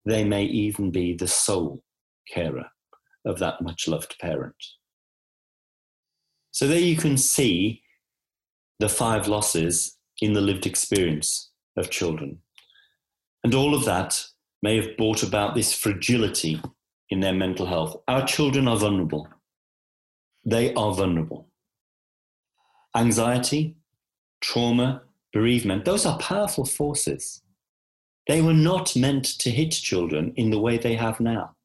they 0.04 0.24
may 0.24 0.44
even 0.44 0.90
be 0.90 1.14
the 1.14 1.28
sole 1.28 1.82
carer 2.32 2.66
of 3.24 3.38
that 3.38 3.62
much 3.62 3.88
loved 3.88 4.16
parent. 4.20 4.56
So 6.50 6.66
there 6.66 6.78
you 6.78 6.96
can 6.96 7.16
see 7.16 7.82
the 8.78 8.88
five 8.88 9.28
losses 9.28 9.98
in 10.20 10.32
the 10.32 10.40
lived 10.40 10.66
experience 10.66 11.50
of 11.76 11.90
children. 11.90 12.38
And 13.42 13.54
all 13.54 13.74
of 13.74 13.84
that 13.84 14.24
may 14.62 14.76
have 14.76 14.96
brought 14.96 15.22
about 15.22 15.54
this 15.54 15.74
fragility 15.74 16.60
in 17.10 17.20
their 17.20 17.32
mental 17.32 17.66
health. 17.66 17.96
Our 18.08 18.24
children 18.26 18.68
are 18.68 18.76
vulnerable. 18.76 19.28
They 20.44 20.72
are 20.74 20.94
vulnerable. 20.94 21.48
Anxiety, 22.96 23.76
trauma, 24.40 25.02
bereavement, 25.34 25.84
those 25.84 26.06
are 26.06 26.16
powerful 26.18 26.64
forces. 26.64 27.42
They 28.26 28.40
were 28.40 28.54
not 28.54 28.96
meant 28.96 29.26
to 29.40 29.50
hit 29.50 29.72
children 29.72 30.32
in 30.36 30.50
the 30.50 30.58
way 30.58 30.78
they 30.78 30.94
have 30.94 31.20
now. 31.20 31.56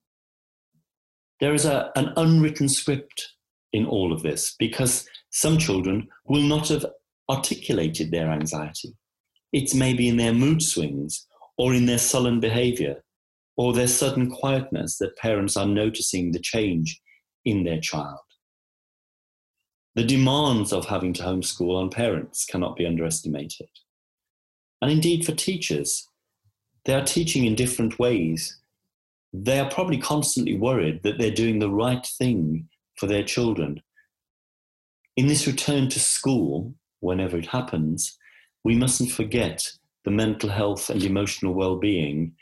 There 1.40 1.54
is 1.54 1.64
a, 1.64 1.92
an 1.96 2.12
unwritten 2.18 2.68
script 2.68 3.30
in 3.72 3.86
all 3.86 4.12
of 4.12 4.24
this 4.24 4.56
because 4.60 5.08
some 5.30 5.58
children 5.58 6.10
will 6.28 6.42
not 6.42 6.68
have 6.68 6.86
articulated 7.30 8.12
their 8.12 8.32
anxiety. 8.32 8.98
It's 9.54 9.74
maybe 9.74 10.10
in 10.10 10.18
their 10.18 10.34
mood 10.34 10.62
swings 10.62 11.26
or 11.58 11.74
in 11.74 11.86
their 11.86 12.00
sullen 12.00 12.40
behavior 12.40 13.04
or 13.56 13.72
their 13.72 13.88
sudden 13.88 14.32
quietness 14.32 14.98
that 14.98 15.16
parents 15.18 15.56
are 15.56 15.68
noticing 15.68 16.32
the 16.32 16.40
change 16.40 17.00
in 17.46 17.64
their 17.64 17.80
child. 17.80 18.20
The 20.00 20.06
demands 20.06 20.72
of 20.72 20.86
having 20.86 21.12
to 21.16 21.24
homeschool 21.24 21.76
on 21.76 21.90
parents 21.90 22.46
cannot 22.46 22.78
be 22.78 22.86
underestimated. 22.86 23.68
And 24.82 24.90
indeed, 24.90 25.26
for 25.26 25.34
teachers, 25.34 26.08
they 26.86 26.94
are 26.94 27.04
teaching 27.04 27.44
in 27.44 27.54
different 27.54 28.00
ways. 28.00 28.62
They 29.34 29.60
are 29.60 29.70
probably 29.70 29.98
constantly 29.98 30.56
worried 30.56 31.04
that 31.04 31.18
they're 31.18 31.32
doing 31.32 31.60
the 31.60 31.70
right 31.70 32.06
thing 32.18 32.70
for 32.96 33.08
their 33.08 33.24
children. 33.24 33.82
In 35.18 35.28
this 35.28 35.46
return 35.46 35.90
to 35.90 36.00
school, 36.00 36.74
whenever 37.02 37.38
it 37.38 37.48
happens, 37.48 38.18
we 38.64 38.78
mustn't 38.78 39.12
forget 39.12 39.70
the 40.06 40.12
mental 40.12 40.50
health 40.50 40.90
and 40.90 41.04
emotional 41.04 41.54
well 41.54 41.76
being 41.76 42.38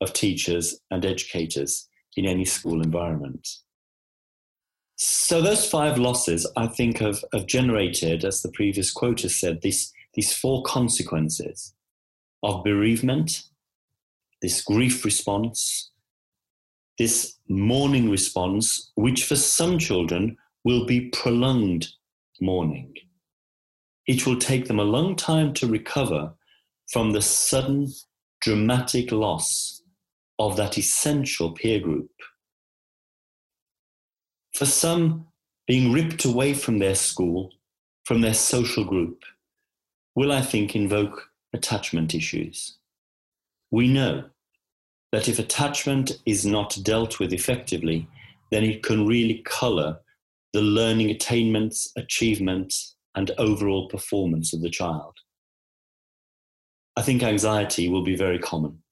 of 0.00 0.14
teachers 0.14 0.80
and 0.90 1.04
educators 1.04 1.90
in 2.16 2.24
any 2.24 2.46
school 2.46 2.80
environment. 2.80 3.46
So 5.04 5.42
those 5.42 5.68
five 5.68 5.98
losses, 5.98 6.46
I 6.56 6.68
think, 6.68 6.98
have, 6.98 7.24
have 7.32 7.46
generated, 7.46 8.24
as 8.24 8.40
the 8.40 8.52
previous 8.52 8.92
quote 8.92 9.22
has 9.22 9.34
said, 9.34 9.60
these, 9.60 9.92
these 10.14 10.32
four 10.32 10.62
consequences 10.62 11.74
of 12.44 12.62
bereavement, 12.62 13.42
this 14.42 14.62
grief 14.62 15.04
response, 15.04 15.90
this 17.00 17.36
mourning 17.48 18.10
response, 18.10 18.92
which 18.94 19.24
for 19.24 19.34
some 19.34 19.76
children 19.76 20.36
will 20.62 20.86
be 20.86 21.08
prolonged 21.08 21.88
mourning. 22.40 22.94
It 24.06 24.24
will 24.24 24.38
take 24.38 24.68
them 24.68 24.78
a 24.78 24.84
long 24.84 25.16
time 25.16 25.52
to 25.54 25.66
recover 25.66 26.32
from 26.92 27.10
the 27.10 27.22
sudden 27.22 27.88
dramatic 28.40 29.10
loss 29.10 29.82
of 30.38 30.56
that 30.58 30.78
essential 30.78 31.50
peer 31.50 31.80
group 31.80 32.10
for 34.52 34.66
some, 34.66 35.26
being 35.66 35.92
ripped 35.92 36.24
away 36.24 36.54
from 36.54 36.78
their 36.78 36.94
school, 36.94 37.50
from 38.04 38.20
their 38.20 38.34
social 38.34 38.84
group, 38.84 39.22
will, 40.14 40.32
I 40.32 40.42
think, 40.42 40.74
invoke 40.74 41.30
attachment 41.52 42.14
issues. 42.14 42.76
We 43.70 43.88
know 43.88 44.24
that 45.12 45.28
if 45.28 45.38
attachment 45.38 46.18
is 46.26 46.44
not 46.44 46.78
dealt 46.82 47.20
with 47.20 47.32
effectively, 47.32 48.06
then 48.50 48.64
it 48.64 48.82
can 48.82 49.06
really 49.06 49.42
colour 49.44 50.00
the 50.52 50.60
learning 50.60 51.10
attainments, 51.10 51.90
achievements, 51.96 52.96
and 53.14 53.30
overall 53.38 53.88
performance 53.88 54.52
of 54.52 54.60
the 54.60 54.70
child. 54.70 55.14
I 56.96 57.02
think 57.02 57.22
anxiety 57.22 57.88
will 57.88 58.04
be 58.04 58.16
very 58.16 58.38
common. 58.38 58.82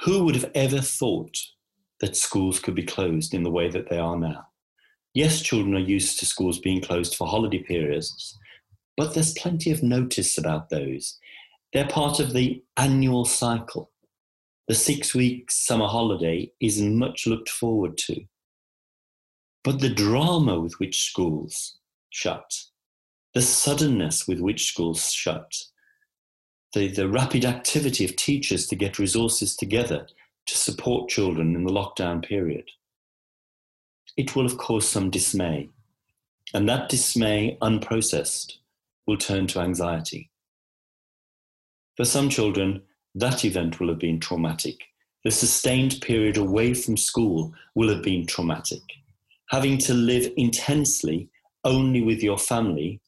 Who 0.00 0.24
would 0.24 0.34
have 0.34 0.50
ever 0.54 0.80
thought 0.80 1.36
that 2.00 2.16
schools 2.16 2.58
could 2.58 2.74
be 2.74 2.82
closed 2.82 3.34
in 3.34 3.42
the 3.42 3.50
way 3.50 3.68
that 3.68 3.88
they 3.88 3.98
are 3.98 4.16
now. 4.16 4.46
Yes, 5.14 5.42
children 5.42 5.74
are 5.74 5.80
used 5.80 6.18
to 6.18 6.26
schools 6.26 6.58
being 6.58 6.80
closed 6.80 7.14
for 7.14 7.26
holiday 7.26 7.62
periods, 7.62 8.38
but 8.96 9.14
there's 9.14 9.34
plenty 9.34 9.70
of 9.70 9.82
notice 9.82 10.38
about 10.38 10.70
those. 10.70 11.18
They're 11.72 11.88
part 11.88 12.20
of 12.20 12.32
the 12.32 12.62
annual 12.76 13.24
cycle. 13.24 13.90
The 14.68 14.74
six 14.74 15.14
week 15.14 15.50
summer 15.50 15.86
holiday 15.86 16.52
is 16.60 16.80
much 16.80 17.26
looked 17.26 17.48
forward 17.48 17.98
to. 17.98 18.22
But 19.64 19.80
the 19.80 19.90
drama 19.90 20.60
with 20.60 20.74
which 20.78 21.04
schools 21.04 21.78
shut, 22.10 22.50
the 23.34 23.42
suddenness 23.42 24.26
with 24.26 24.40
which 24.40 24.66
schools 24.66 25.12
shut, 25.12 25.52
the, 26.72 26.88
the 26.88 27.08
rapid 27.08 27.44
activity 27.44 28.04
of 28.04 28.16
teachers 28.16 28.66
to 28.68 28.76
get 28.76 28.98
resources 28.98 29.56
together 29.56 30.06
to 30.50 30.58
support 30.58 31.08
children 31.08 31.54
in 31.54 31.62
the 31.62 31.70
lockdown 31.70 32.24
period. 32.24 32.68
It 34.16 34.34
will 34.34 34.48
have 34.48 34.58
caused 34.58 34.88
some 34.88 35.08
dismay, 35.08 35.70
and 36.52 36.68
that 36.68 36.88
dismay, 36.88 37.56
unprocessed, 37.62 38.54
will 39.06 39.16
turn 39.16 39.46
to 39.48 39.60
anxiety. 39.60 40.28
For 41.96 42.04
some 42.04 42.28
children, 42.28 42.82
that 43.14 43.44
event 43.44 43.78
will 43.78 43.90
have 43.90 44.00
been 44.00 44.18
traumatic. 44.18 44.80
The 45.22 45.30
sustained 45.30 46.00
period 46.00 46.36
away 46.36 46.74
from 46.74 46.96
school 46.96 47.54
will 47.76 47.88
have 47.88 48.02
been 48.02 48.26
traumatic. 48.26 48.82
Having 49.50 49.78
to 49.78 49.94
live 49.94 50.32
intensely 50.36 51.28
only 51.62 52.02
with 52.02 52.24
your 52.24 52.38
family, 52.38 53.00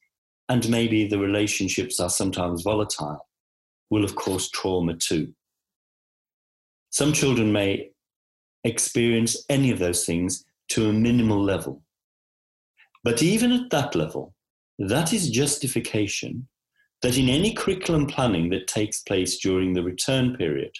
and 0.49 0.69
maybe 0.69 1.09
the 1.09 1.19
relationships 1.19 1.99
are 1.99 2.11
sometimes 2.11 2.63
volatile, 2.63 3.27
will 3.91 4.05
of 4.05 4.15
course 4.15 4.49
trauma 4.51 4.95
too. 4.95 5.35
Some 6.93 7.15
children 7.15 7.53
may 7.53 7.91
experience 8.65 9.45
any 9.49 9.71
of 9.71 9.79
those 9.79 10.05
things 10.05 10.45
to 10.69 10.89
a 10.89 10.93
minimal 10.93 11.43
level. 11.43 11.83
But 13.03 13.23
even 13.23 13.51
at 13.51 13.71
that 13.71 13.95
level, 13.95 14.35
that 14.79 15.13
is 15.13 15.31
justification 15.31 16.49
that 17.01 17.17
in 17.17 17.31
any 17.31 17.55
curriculum 17.55 18.07
planning 18.07 18.51
that 18.51 18.69
takes 18.69 19.01
place 19.01 19.39
during 19.39 19.73
the 19.73 19.83
return 19.83 20.37
period, 20.37 20.73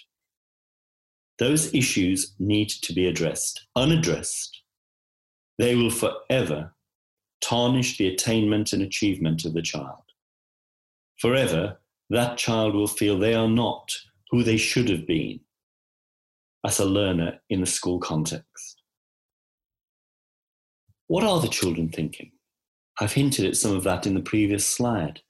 those 1.39 1.73
issues 1.73 2.35
need 2.37 2.69
to 2.69 2.93
be 2.93 3.07
addressed. 3.07 3.65
Unaddressed, 3.75 4.61
they 5.57 5.75
will 5.75 5.89
forever 5.89 6.75
tarnish 7.41 7.97
the 7.97 8.07
attainment 8.07 8.71
and 8.71 8.83
achievement 8.83 9.45
of 9.45 9.53
the 9.53 9.63
child. 9.63 10.03
Forever, 11.19 11.79
that 12.11 12.37
child 12.37 12.75
will 12.75 12.87
feel 12.87 13.17
they 13.17 13.33
are 13.33 13.49
not 13.49 13.91
who 14.29 14.43
they 14.43 14.57
should 14.57 14.89
have 14.89 15.07
been 15.07 15.39
as 16.65 16.79
a 16.79 16.85
learner 16.85 17.39
in 17.49 17.61
the 17.61 17.67
school 17.67 17.99
context. 17.99 18.81
What 21.07 21.23
are 21.23 21.39
the 21.39 21.47
children 21.47 21.89
thinking? 21.89 22.31
I've 22.99 23.13
hinted 23.13 23.45
at 23.45 23.57
some 23.57 23.75
of 23.75 23.83
that 23.83 24.05
in 24.05 24.13
the 24.13 24.21
previous 24.21 24.65
slide. 24.65 25.21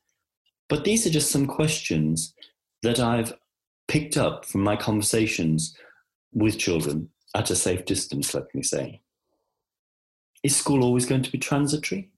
But 0.69 0.84
these 0.84 1.06
are 1.06 1.10
just 1.10 1.32
some 1.32 1.48
questions 1.48 2.34
that 2.84 3.00
I've 3.00 3.34
picked 3.88 4.17
up 4.17 4.46
from 4.46 4.62
my 4.62 4.76
conversations 4.76 5.76
with 6.32 6.60
children 6.60 7.10
at 7.36 7.50
a 7.50 7.56
safe 7.56 7.86
distance, 7.86 8.34
let 8.34 8.54
me 8.54 8.63
say. 8.63 9.02
Is 10.43 10.56
school 10.56 10.84
always 10.84 11.06
going 11.06 11.22
to 11.24 11.32
be 11.32 11.38
transitory? 11.38 12.12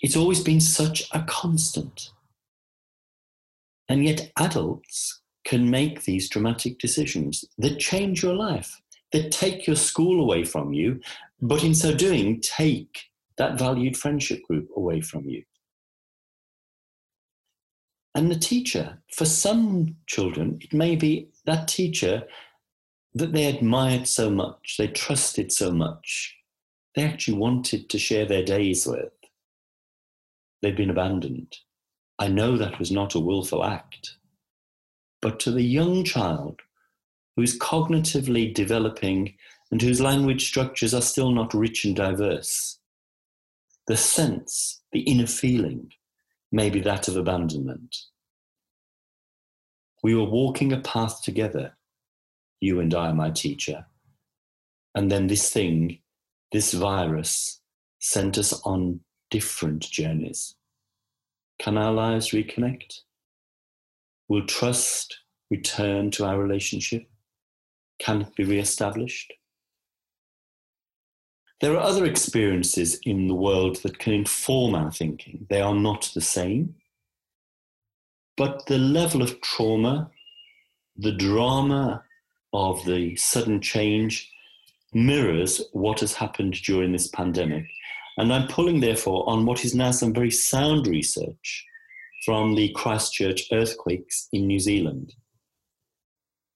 It's 0.00 0.16
always 0.16 0.40
been 0.42 0.60
such 0.60 1.08
a 1.12 1.22
constant. 1.22 2.10
And 3.88 4.04
yet, 4.04 4.32
adults 4.36 5.21
can 5.44 5.70
make 5.70 6.04
these 6.04 6.28
dramatic 6.28 6.78
decisions 6.78 7.44
that 7.58 7.78
change 7.78 8.22
your 8.22 8.34
life, 8.34 8.80
that 9.12 9.32
take 9.32 9.66
your 9.66 9.76
school 9.76 10.22
away 10.22 10.44
from 10.44 10.72
you, 10.72 11.00
but 11.40 11.64
in 11.64 11.74
so 11.74 11.94
doing, 11.94 12.40
take 12.40 13.10
that 13.36 13.58
valued 13.58 13.96
friendship 13.96 14.42
group 14.44 14.68
away 14.76 15.00
from 15.00 15.24
you. 15.28 15.42
And 18.14 18.30
the 18.30 18.38
teacher, 18.38 18.98
for 19.10 19.24
some 19.24 19.96
children, 20.06 20.58
it 20.60 20.72
may 20.72 20.96
be 20.96 21.28
that 21.46 21.66
teacher 21.66 22.24
that 23.14 23.32
they 23.32 23.46
admired 23.46 24.06
so 24.06 24.30
much, 24.30 24.76
they 24.78 24.88
trusted 24.88 25.50
so 25.50 25.72
much, 25.72 26.36
they 26.94 27.04
actually 27.04 27.38
wanted 27.38 27.88
to 27.88 27.98
share 27.98 28.26
their 28.26 28.44
days 28.44 28.86
with. 28.86 29.12
They've 30.60 30.76
been 30.76 30.90
abandoned. 30.90 31.56
I 32.18 32.28
know 32.28 32.56
that 32.56 32.78
was 32.78 32.92
not 32.92 33.14
a 33.14 33.20
willful 33.20 33.64
act. 33.64 34.16
But 35.22 35.38
to 35.40 35.52
the 35.52 35.62
young 35.62 36.04
child 36.04 36.60
who's 37.36 37.58
cognitively 37.58 38.52
developing 38.52 39.34
and 39.70 39.80
whose 39.80 40.00
language 40.00 40.46
structures 40.46 40.92
are 40.92 41.00
still 41.00 41.30
not 41.30 41.54
rich 41.54 41.84
and 41.84 41.96
diverse, 41.96 42.78
the 43.86 43.96
sense, 43.96 44.82
the 44.92 45.00
inner 45.00 45.26
feeling, 45.26 45.92
may 46.50 46.68
be 46.68 46.80
that 46.80 47.08
of 47.08 47.16
abandonment. 47.16 47.96
We 50.02 50.14
were 50.14 50.28
walking 50.28 50.72
a 50.72 50.80
path 50.80 51.22
together, 51.22 51.76
you 52.60 52.80
and 52.80 52.92
I, 52.92 53.12
my 53.12 53.30
teacher, 53.30 53.86
and 54.94 55.10
then 55.10 55.28
this 55.28 55.50
thing, 55.50 56.00
this 56.50 56.74
virus, 56.74 57.60
sent 58.00 58.36
us 58.36 58.60
on 58.64 59.00
different 59.30 59.82
journeys. 59.82 60.56
Can 61.58 61.78
our 61.78 61.92
lives 61.92 62.32
reconnect? 62.32 63.00
Will 64.32 64.46
trust 64.46 65.18
return 65.50 66.10
to 66.12 66.24
our 66.24 66.38
relationship? 66.38 67.06
Can 67.98 68.22
it 68.22 68.34
be 68.34 68.44
re-established? 68.44 69.30
There 71.60 71.74
are 71.74 71.82
other 71.82 72.06
experiences 72.06 72.98
in 73.02 73.26
the 73.26 73.34
world 73.34 73.82
that 73.82 73.98
can 73.98 74.14
inform 74.14 74.74
our 74.74 74.90
thinking. 74.90 75.46
They 75.50 75.60
are 75.60 75.74
not 75.74 76.10
the 76.14 76.22
same. 76.22 76.76
But 78.38 78.64
the 78.64 78.78
level 78.78 79.20
of 79.20 79.38
trauma, 79.42 80.10
the 80.96 81.12
drama 81.12 82.02
of 82.54 82.82
the 82.86 83.14
sudden 83.16 83.60
change 83.60 84.32
mirrors 84.94 85.60
what 85.72 86.00
has 86.00 86.14
happened 86.14 86.54
during 86.62 86.92
this 86.92 87.08
pandemic. 87.08 87.66
And 88.16 88.32
I'm 88.32 88.48
pulling, 88.48 88.80
therefore, 88.80 89.28
on 89.28 89.44
what 89.44 89.62
is 89.62 89.74
now 89.74 89.90
some 89.90 90.14
very 90.14 90.30
sound 90.30 90.86
research 90.86 91.66
from 92.24 92.54
the 92.54 92.70
Christchurch 92.70 93.48
earthquakes 93.52 94.28
in 94.32 94.46
New 94.46 94.60
Zealand. 94.60 95.14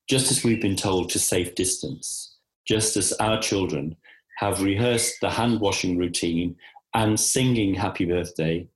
Just 0.09 0.31
as 0.31 0.45
we've 0.45 0.63
been 0.63 0.77
told 0.77 1.11
to 1.11 1.19
safe 1.19 1.55
distance, 1.55 2.37
just 2.67 2.97
as 2.97 3.13
our 3.15 3.41
children 3.41 3.97
have 4.39 4.63
rehearsed 4.63 5.17
the 5.21 5.31
hand 5.31 5.61
washing 5.61 5.97
routine 5.97 6.55
and 6.95 7.19
singing 7.19 7.75
happy 7.75 8.05
birthday 8.05 8.69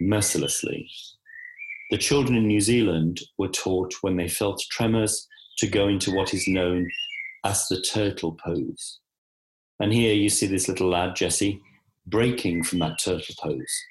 mercilessly. 0.00 0.90
The 1.90 1.98
children 1.98 2.36
in 2.36 2.46
New 2.46 2.60
Zealand 2.60 3.20
were 3.38 3.48
taught 3.48 3.94
when 4.02 4.16
they 4.16 4.28
felt 4.28 4.64
tremors 4.70 5.26
to 5.58 5.66
go 5.66 5.88
into 5.88 6.14
what 6.14 6.34
is 6.34 6.46
known 6.46 6.90
as 7.44 7.66
the 7.68 7.80
turtle 7.80 8.36
pose. 8.44 9.00
And 9.80 9.92
here 9.92 10.14
you 10.14 10.28
see 10.28 10.46
this 10.46 10.68
little 10.68 10.90
lad, 10.90 11.16
Jesse, 11.16 11.60
breaking 12.06 12.64
from 12.64 12.80
that 12.80 12.98
turtle 13.02 13.34
pose. 13.40 13.82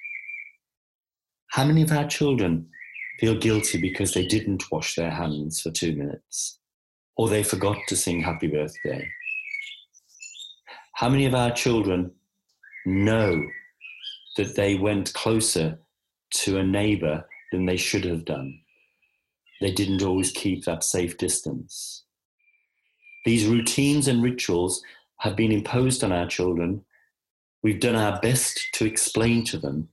How 1.56 1.64
many 1.64 1.80
of 1.80 1.90
our 1.90 2.06
children 2.06 2.68
feel 3.18 3.34
guilty 3.34 3.80
because 3.80 4.12
they 4.12 4.26
didn't 4.26 4.70
wash 4.70 4.94
their 4.94 5.10
hands 5.10 5.62
for 5.62 5.70
two 5.70 5.96
minutes 5.96 6.58
or 7.16 7.30
they 7.30 7.42
forgot 7.42 7.78
to 7.88 7.96
sing 7.96 8.20
happy 8.20 8.46
birthday? 8.46 9.08
How 10.92 11.08
many 11.08 11.24
of 11.24 11.34
our 11.34 11.50
children 11.50 12.10
know 12.84 13.42
that 14.36 14.54
they 14.54 14.74
went 14.74 15.14
closer 15.14 15.78
to 16.42 16.58
a 16.58 16.62
neighbor 16.62 17.26
than 17.52 17.64
they 17.64 17.78
should 17.78 18.04
have 18.04 18.26
done? 18.26 18.60
They 19.62 19.72
didn't 19.72 20.02
always 20.02 20.32
keep 20.32 20.66
that 20.66 20.84
safe 20.84 21.16
distance. 21.16 22.04
These 23.24 23.46
routines 23.46 24.08
and 24.08 24.22
rituals 24.22 24.82
have 25.20 25.36
been 25.36 25.52
imposed 25.52 26.04
on 26.04 26.12
our 26.12 26.26
children. 26.26 26.84
We've 27.62 27.80
done 27.80 27.96
our 27.96 28.20
best 28.20 28.60
to 28.74 28.84
explain 28.84 29.42
to 29.46 29.56
them, 29.56 29.88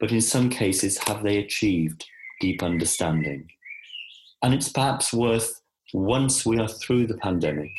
but 0.00 0.12
in 0.12 0.20
some 0.20 0.50
cases, 0.50 0.98
have 0.98 1.22
they 1.22 1.38
achieved 1.38 2.04
deep 2.40 2.62
understanding? 2.62 3.48
And 4.42 4.52
it's 4.52 4.68
perhaps 4.68 5.12
worth, 5.12 5.60
once 5.92 6.44
we 6.44 6.58
are 6.58 6.68
through 6.68 7.06
the 7.06 7.16
pandemic, 7.18 7.70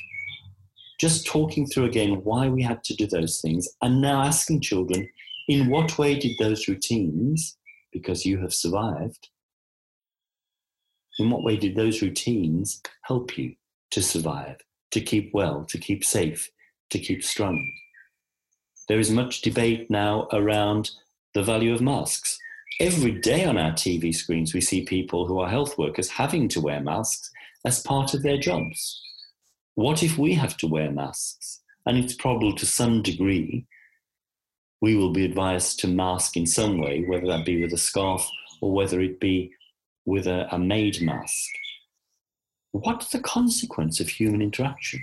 just 0.99 1.25
talking 1.25 1.65
through 1.67 1.85
again 1.85 2.21
why 2.23 2.47
we 2.47 2.61
had 2.61 2.83
to 2.83 2.95
do 2.95 3.07
those 3.07 3.41
things 3.41 3.67
and 3.81 4.01
now 4.01 4.21
asking 4.21 4.61
children 4.61 5.07
in 5.47 5.69
what 5.69 5.97
way 5.97 6.17
did 6.17 6.37
those 6.39 6.67
routines 6.67 7.57
because 7.91 8.25
you 8.25 8.39
have 8.39 8.53
survived 8.53 9.29
in 11.19 11.29
what 11.29 11.43
way 11.43 11.55
did 11.55 11.75
those 11.75 12.01
routines 12.01 12.81
help 13.03 13.37
you 13.37 13.53
to 13.91 14.01
survive 14.01 14.57
to 14.91 15.01
keep 15.01 15.33
well 15.33 15.65
to 15.65 15.77
keep 15.77 16.03
safe 16.03 16.49
to 16.89 16.99
keep 16.99 17.23
strong 17.23 17.71
there 18.87 18.99
is 18.99 19.11
much 19.11 19.41
debate 19.41 19.89
now 19.89 20.27
around 20.31 20.91
the 21.35 21.43
value 21.43 21.73
of 21.73 21.81
masks 21.81 22.39
every 22.79 23.11
day 23.11 23.45
on 23.45 23.57
our 23.57 23.71
tv 23.71 24.13
screens 24.13 24.53
we 24.53 24.61
see 24.61 24.83
people 24.83 25.27
who 25.27 25.39
are 25.39 25.49
health 25.49 25.77
workers 25.77 26.09
having 26.09 26.47
to 26.47 26.59
wear 26.59 26.81
masks 26.81 27.31
as 27.65 27.81
part 27.83 28.13
of 28.15 28.23
their 28.23 28.37
jobs 28.37 29.01
what 29.75 30.03
if 30.03 30.17
we 30.17 30.33
have 30.35 30.55
to 30.57 30.67
wear 30.67 30.89
masks? 30.89 31.61
And 31.85 31.97
it's 31.97 32.15
probable 32.15 32.55
to 32.55 32.65
some 32.65 33.03
degree 33.03 33.67
we 34.81 34.95
will 34.95 35.11
be 35.11 35.25
advised 35.25 35.79
to 35.79 35.87
mask 35.87 36.37
in 36.37 36.45
some 36.45 36.79
way, 36.79 37.03
whether 37.07 37.27
that 37.27 37.45
be 37.45 37.61
with 37.61 37.73
a 37.73 37.77
scarf 37.77 38.27
or 38.61 38.71
whether 38.73 39.01
it 39.01 39.19
be 39.19 39.51
with 40.05 40.27
a, 40.27 40.47
a 40.53 40.59
made 40.59 41.01
mask. 41.01 41.49
What's 42.71 43.09
the 43.09 43.19
consequence 43.19 43.99
of 43.99 44.09
human 44.09 44.41
interaction? 44.41 45.01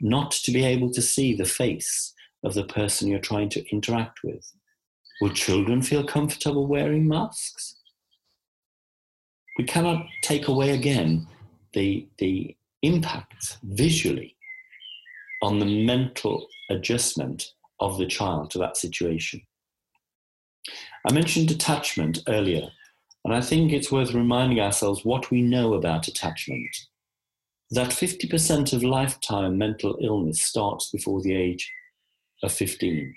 Not 0.00 0.30
to 0.32 0.52
be 0.52 0.64
able 0.64 0.90
to 0.92 1.02
see 1.02 1.34
the 1.34 1.44
face 1.44 2.12
of 2.42 2.54
the 2.54 2.64
person 2.64 3.08
you're 3.08 3.20
trying 3.20 3.50
to 3.50 3.64
interact 3.70 4.20
with. 4.24 4.50
Will 5.22 5.30
children 5.30 5.82
feel 5.82 6.02
comfortable 6.02 6.66
wearing 6.66 7.06
masks? 7.06 7.76
We 9.56 9.62
cannot 9.62 10.04
take 10.20 10.48
away 10.48 10.70
again 10.70 11.28
the, 11.74 12.08
the 12.18 12.56
impact 12.82 13.58
visually 13.62 14.34
on 15.40 15.60
the 15.60 15.86
mental 15.86 16.48
adjustment 16.70 17.52
of 17.78 17.98
the 17.98 18.06
child 18.06 18.50
to 18.50 18.58
that 18.58 18.76
situation. 18.76 19.40
I 21.08 21.12
mentioned 21.12 21.52
attachment 21.52 22.18
earlier, 22.26 22.66
and 23.24 23.32
I 23.32 23.42
think 23.42 23.70
it's 23.70 23.92
worth 23.92 24.14
reminding 24.14 24.58
ourselves 24.58 25.04
what 25.04 25.30
we 25.30 25.40
know 25.40 25.74
about 25.74 26.08
attachment. 26.08 26.76
That 27.70 27.90
50% 27.90 28.72
of 28.72 28.82
lifetime 28.82 29.56
mental 29.56 29.96
illness 30.02 30.42
starts 30.42 30.90
before 30.90 31.22
the 31.22 31.36
age 31.36 31.72
of 32.42 32.50
15. 32.50 33.14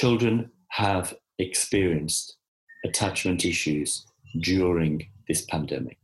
Children 0.00 0.50
have 0.72 1.14
experienced 1.38 2.36
attachment 2.84 3.46
issues 3.46 4.04
during 4.42 5.08
this 5.26 5.46
pandemic. 5.46 5.96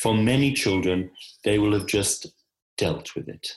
For 0.00 0.14
many 0.14 0.52
children, 0.52 1.10
they 1.42 1.58
will 1.58 1.72
have 1.72 1.86
just 1.86 2.28
dealt 2.78 3.16
with 3.16 3.28
it. 3.28 3.56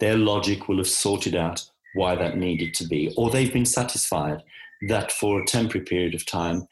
Their 0.00 0.18
logic 0.18 0.68
will 0.68 0.76
have 0.76 0.86
sorted 0.86 1.34
out 1.34 1.64
why 1.94 2.14
that 2.14 2.36
needed 2.36 2.74
to 2.74 2.86
be, 2.86 3.10
or 3.16 3.30
they've 3.30 3.50
been 3.50 3.64
satisfied 3.64 4.42
that 4.86 5.12
for 5.12 5.40
a 5.40 5.46
temporary 5.46 5.86
period 5.86 6.14
of 6.14 6.26
time, 6.26 6.68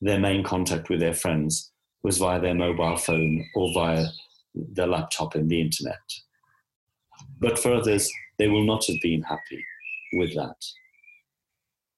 their 0.00 0.20
main 0.20 0.44
contact 0.44 0.88
with 0.88 1.00
their 1.00 1.14
friends 1.14 1.72
was 2.04 2.18
via 2.18 2.40
their 2.40 2.54
mobile 2.54 2.96
phone 2.96 3.44
or 3.56 3.74
via 3.74 4.06
their 4.54 4.86
laptop 4.86 5.34
and 5.34 5.50
the 5.50 5.60
internet. 5.60 5.98
But 7.40 7.58
for 7.58 7.74
others, 7.74 8.08
they 8.38 8.46
will 8.46 8.64
not 8.64 8.86
have 8.86 9.00
been 9.02 9.22
happy 9.22 9.64
with 10.12 10.32
that. 10.36 10.64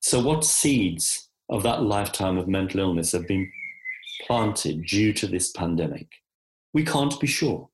So, 0.00 0.20
what 0.20 0.44
seeds 0.44 1.28
of 1.48 1.62
that 1.62 1.82
lifetime 1.82 2.38
of 2.38 2.48
mental 2.48 2.80
illness 2.80 3.12
have 3.12 3.28
been 3.28 3.50
planted 4.26 4.86
due 4.86 5.12
to 5.12 5.26
this 5.26 5.50
pandemic? 5.50 6.08
We 6.72 6.84
can't 6.84 7.18
be 7.20 7.26
sure. 7.26 7.68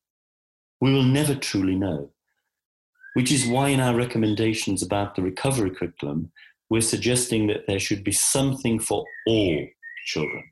We 0.80 0.92
will 0.92 1.04
never 1.04 1.34
truly 1.34 1.76
know. 1.76 2.10
Which 3.14 3.32
is 3.32 3.46
why, 3.46 3.68
in 3.68 3.80
our 3.80 3.94
recommendations 3.94 4.82
about 4.82 5.14
the 5.14 5.22
recovery 5.22 5.70
curriculum, 5.70 6.32
we're 6.68 6.80
suggesting 6.80 7.46
that 7.46 7.66
there 7.66 7.78
should 7.78 8.02
be 8.02 8.12
something 8.12 8.78
for 8.80 9.04
all 9.26 9.66
children 10.04 10.44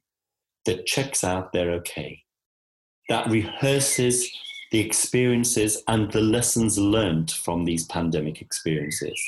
that 0.65 0.87
checks 0.87 1.25
out 1.25 1.53
they're 1.53 1.73
okay, 1.73 2.23
that 3.09 3.29
rehearses 3.29 4.31
the 4.71 4.81
experiences 4.81 5.83
and 5.89 6.11
the 6.13 6.21
lessons 6.21 6.79
learned 6.79 7.31
from 7.31 7.65
these 7.65 7.85
pandemic 7.87 8.41
experiences, 8.41 9.21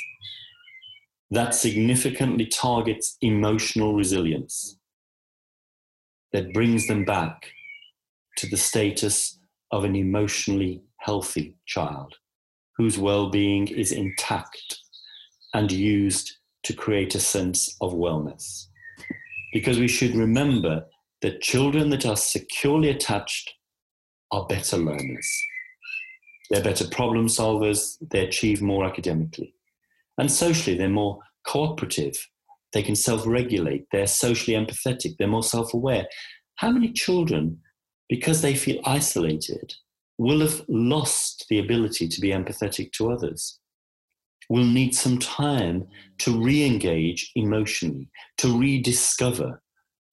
that 1.31 1.55
significantly 1.55 2.47
targets 2.47 3.17
emotional 3.21 3.95
resilience, 3.95 4.79
that 6.33 6.53
brings 6.53 6.87
them 6.87 7.05
back 7.05 7.47
to 8.37 8.49
the 8.49 8.57
status 8.57 9.39
of 9.73 9.85
an 9.85 9.97
emotionally 9.97 10.83
healthy 10.99 11.57
child 11.67 12.15
whose 12.77 12.99
well 12.99 13.31
being 13.31 13.67
is 13.69 13.93
intact 13.93 14.79
and 15.55 15.73
used 15.73 16.37
to 16.63 16.75
create 16.75 17.15
a 17.15 17.21
sense 17.21 17.77
of 17.81 17.93
wellness. 17.93 18.67
Because 19.53 19.79
we 19.79 19.89
should 19.89 20.15
remember 20.15 20.85
that 21.23 21.41
children 21.41 21.89
that 21.91 22.05
are 22.05 22.17
securely 22.17 22.91
attached 22.91 23.55
are 24.31 24.47
better 24.47 24.77
learners. 24.77 25.43
They're 26.51 26.63
better 26.63 26.87
problem 26.89 27.29
solvers, 27.29 27.97
they 28.11 28.27
achieve 28.27 28.61
more 28.61 28.85
academically. 28.85 29.56
And 30.19 30.31
socially, 30.31 30.77
they're 30.77 30.89
more 30.89 31.19
cooperative, 31.47 32.17
they 32.73 32.83
can 32.83 32.97
self 32.97 33.27
regulate, 33.27 33.87
they're 33.93 34.07
socially 34.07 34.57
empathetic, 34.57 35.17
they're 35.19 35.29
more 35.29 35.43
self 35.43 35.75
aware. 35.75 36.07
How 36.57 36.71
many 36.71 36.93
children, 36.93 37.61
because 38.09 38.43
they 38.43 38.55
feel 38.55 38.81
isolated, 38.85 39.75
will 40.19 40.41
have 40.41 40.63
lost 40.69 41.47
the 41.51 41.59
ability 41.59 42.09
to 42.09 42.21
be 42.21 42.29
empathetic 42.29 42.93
to 42.93 43.13
others? 43.13 43.59
Will 44.49 44.65
need 44.65 44.95
some 44.95 45.19
time 45.19 45.87
to 46.19 46.43
re 46.43 46.65
engage 46.65 47.33
emotionally, 47.35 48.09
to 48.39 48.59
rediscover 48.59 49.61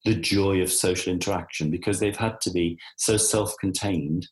the 0.04 0.14
joy 0.14 0.60
of 0.60 0.70
social 0.70 1.12
interaction 1.12 1.70
because 1.70 1.98
they've 1.98 2.16
had 2.16 2.40
to 2.42 2.50
be 2.50 2.78
so 2.96 3.16
self 3.16 3.54
contained 3.60 4.28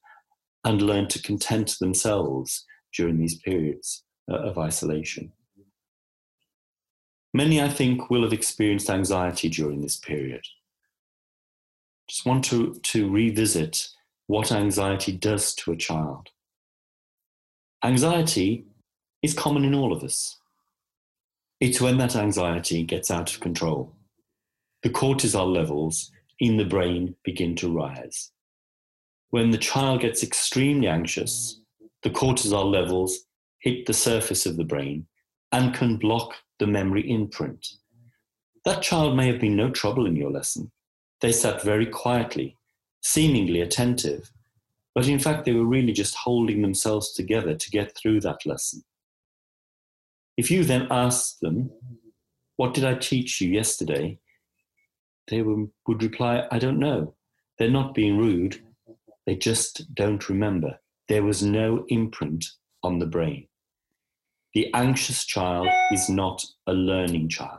and 0.65 0.83
learn 0.83 1.09
to 1.09 1.23
content 1.23 1.75
themselves 1.81 2.65
during 2.97 3.19
these 3.19 3.39
periods 3.39 4.05
uh, 4.31 4.37
of 4.37 4.59
isolation. 4.59 5.33
Many, 7.35 7.63
I 7.63 7.69
think, 7.69 8.11
will 8.11 8.23
have 8.23 8.33
experienced 8.33 8.91
anxiety 8.91 9.49
during 9.49 9.81
this 9.81 9.97
period. 9.97 10.45
Just 12.09 12.27
want 12.27 12.45
to, 12.47 12.75
to 12.75 13.11
revisit 13.11 13.89
what 14.27 14.53
anxiety 14.53 15.13
does 15.13 15.55
to 15.57 15.73
a 15.73 15.77
child. 15.77 16.29
Anxiety 17.83 18.67
is 19.23 19.35
common 19.35 19.65
in 19.65 19.75
all 19.75 19.93
of 19.93 20.03
us. 20.03 20.39
It's 21.61 21.81
when 21.81 21.97
that 21.99 22.17
anxiety 22.17 22.83
gets 22.83 23.11
out 23.11 23.33
of 23.33 23.41
control 23.41 23.95
the 24.83 24.91
cortisol 24.91 25.55
levels 25.55 26.11
in 26.41 26.57
the 26.57 26.65
brain 26.65 27.15
begin 27.25 27.55
to 27.57 27.73
rise. 27.73 28.33
When 29.31 29.51
the 29.51 29.59
child 29.59 30.01
gets 30.01 30.23
extremely 30.23 30.89
anxious, 30.89 31.61
the 32.03 32.11
cortisol 32.11 32.71
levels 32.71 33.21
hit 33.61 33.87
the 33.87 33.95
surface 33.95 34.45
of 34.45 34.57
the 34.57 34.65
brain 34.65 35.07
and 35.53 35.75
can 35.75 35.97
block 35.97 36.35
the 36.59 36.67
memory 36.67 37.09
imprint. 37.09 37.67
That 38.65 38.83
child 38.83 39.17
may 39.17 39.27
have 39.27 39.41
been 39.41 39.57
no 39.57 39.71
trouble 39.71 40.07
in 40.07 40.17
your 40.17 40.31
lesson. 40.31 40.71
They 41.21 41.33
sat 41.33 41.63
very 41.63 41.87
quietly, 41.87 42.57
seemingly 43.03 43.61
attentive, 43.61 44.33
but 44.95 45.09
in 45.09 45.19
fact, 45.19 45.45
they 45.45 45.53
were 45.53 45.65
really 45.65 45.93
just 45.93 46.15
holding 46.15 46.63
themselves 46.63 47.13
together 47.13 47.55
to 47.55 47.71
get 47.71 47.97
through 47.97 48.21
that 48.21 48.45
lesson. 48.45 48.83
If 50.37 50.51
you 50.51 50.65
then 50.65 50.87
asked 50.91 51.41
them, 51.41 51.71
What 52.57 52.75
did 52.75 52.85
I 52.85 52.95
teach 52.95 53.41
you 53.41 53.51
yesterday? 53.51 54.19
they 55.29 55.41
would 55.41 55.71
reply, 56.03 56.47
I 56.51 56.59
don't 56.59 56.79
know. 56.79 57.15
They're 57.59 57.71
not 57.71 57.95
being 57.95 58.19
rude, 58.19 58.61
they 59.27 59.37
just 59.37 59.95
don't 59.95 60.29
remember. 60.29 60.79
There 61.09 61.23
was 61.23 61.43
no 61.43 61.85
imprint 61.89 62.45
on 62.83 62.99
the 62.99 63.07
brain. 63.07 63.47
The 64.55 64.73
anxious 64.75 65.25
child 65.25 65.69
is 65.93 66.09
not 66.09 66.45
a 66.67 66.73
learning 66.73 67.29
child. 67.31 67.59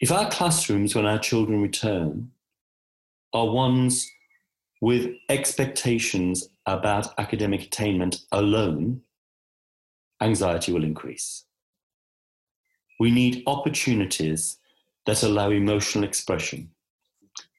If 0.00 0.12
our 0.12 0.30
classrooms, 0.30 0.94
when 0.94 1.06
our 1.06 1.18
children 1.18 1.60
return, 1.60 2.30
are 3.32 3.50
ones 3.50 4.10
with 4.80 5.10
expectations 5.28 6.48
about 6.66 7.18
academic 7.18 7.64
attainment 7.64 8.20
alone, 8.32 9.02
anxiety 10.20 10.72
will 10.72 10.84
increase. 10.84 11.44
We 13.00 13.10
need 13.10 13.42
opportunities 13.46 14.58
that 15.06 15.22
allow 15.22 15.50
emotional 15.50 16.04
expression. 16.04 16.70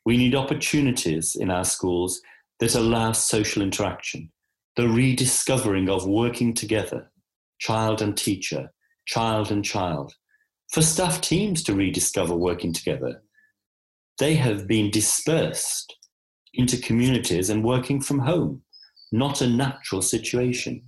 We 0.06 0.18
need 0.18 0.36
opportunities 0.36 1.36
in 1.36 1.50
our 1.50 1.66
schools 1.66 2.22
that 2.60 2.76
allow 2.76 3.12
social 3.12 3.62
interaction, 3.62 4.32
the 4.80 4.88
rediscovering 4.88 5.90
of 5.90 6.08
working 6.08 6.54
together, 6.54 7.12
child 7.60 8.02
and 8.02 8.16
teacher, 8.16 8.72
child 9.06 9.52
and 9.52 9.66
child, 9.66 10.14
for 10.72 10.82
staff 10.82 11.20
teams 11.20 11.62
to 11.62 11.74
rediscover 11.74 12.34
working 12.34 12.72
together. 12.72 13.22
They 14.20 14.36
have 14.36 14.70
been 14.70 14.90
dispersed 14.90 15.98
into 16.54 16.78
communities 16.78 17.50
and 17.50 17.62
working 17.62 18.00
from 18.00 18.20
home, 18.20 18.62
not 19.12 19.42
a 19.42 19.50
natural 19.50 20.02
situation. 20.02 20.82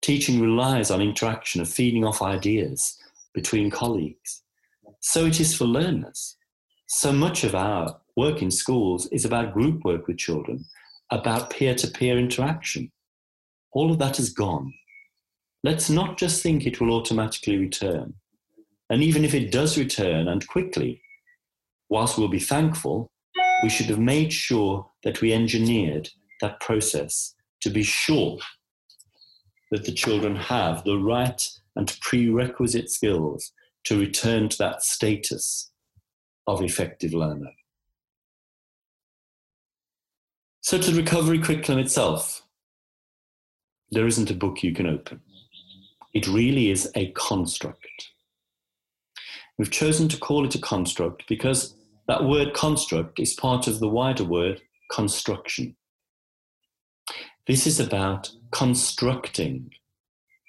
Teaching 0.00 0.40
relies 0.40 0.92
on 0.92 1.02
interaction 1.02 1.60
of 1.60 1.68
feeding 1.68 2.04
off 2.04 2.22
ideas 2.22 2.96
between 3.34 3.72
colleagues. 3.72 4.44
So 5.00 5.26
it 5.26 5.40
is 5.40 5.52
for 5.52 5.64
learners. 5.64 6.36
So 6.86 7.10
much 7.10 7.42
of 7.42 7.56
our 7.56 7.98
work 8.16 8.40
in 8.40 8.52
schools 8.52 9.08
is 9.08 9.24
about 9.24 9.52
group 9.52 9.84
work 9.84 10.06
with 10.06 10.18
children, 10.18 10.64
about 11.10 11.50
peer 11.50 11.74
to 11.74 11.88
peer 11.88 12.18
interaction. 12.18 12.90
All 13.72 13.90
of 13.90 13.98
that 13.98 14.18
is 14.18 14.32
gone. 14.32 14.72
Let's 15.62 15.88
not 15.90 16.18
just 16.18 16.42
think 16.42 16.66
it 16.66 16.80
will 16.80 16.92
automatically 16.92 17.56
return. 17.56 18.14
And 18.90 19.02
even 19.02 19.24
if 19.24 19.34
it 19.34 19.50
does 19.50 19.78
return 19.78 20.28
and 20.28 20.46
quickly, 20.46 21.00
whilst 21.88 22.18
we'll 22.18 22.28
be 22.28 22.38
thankful, 22.38 23.08
we 23.62 23.68
should 23.68 23.86
have 23.86 23.98
made 23.98 24.32
sure 24.32 24.90
that 25.04 25.20
we 25.20 25.32
engineered 25.32 26.10
that 26.40 26.60
process 26.60 27.34
to 27.62 27.70
be 27.70 27.82
sure 27.82 28.38
that 29.70 29.84
the 29.84 29.92
children 29.92 30.36
have 30.36 30.84
the 30.84 30.98
right 30.98 31.42
and 31.76 31.96
prerequisite 32.00 32.90
skills 32.90 33.52
to 33.84 33.98
return 33.98 34.48
to 34.48 34.58
that 34.58 34.82
status 34.82 35.70
of 36.46 36.62
effective 36.62 37.14
learner. 37.14 37.50
So, 40.64 40.78
to 40.78 40.90
the 40.90 40.96
recovery 40.96 41.40
curriculum 41.40 41.78
itself, 41.78 42.42
there 43.90 44.06
isn't 44.06 44.30
a 44.30 44.34
book 44.34 44.62
you 44.62 44.72
can 44.72 44.86
open. 44.86 45.20
It 46.14 46.26
really 46.26 46.70
is 46.70 46.90
a 46.94 47.10
construct. 47.10 47.86
We've 49.58 49.70
chosen 49.70 50.08
to 50.08 50.16
call 50.16 50.46
it 50.46 50.54
a 50.54 50.58
construct 50.58 51.24
because 51.28 51.76
that 52.08 52.24
word 52.24 52.54
construct 52.54 53.20
is 53.20 53.34
part 53.34 53.66
of 53.66 53.78
the 53.78 53.90
wider 53.90 54.24
word 54.24 54.62
construction. 54.90 55.76
This 57.46 57.66
is 57.66 57.78
about 57.78 58.30
constructing 58.50 59.70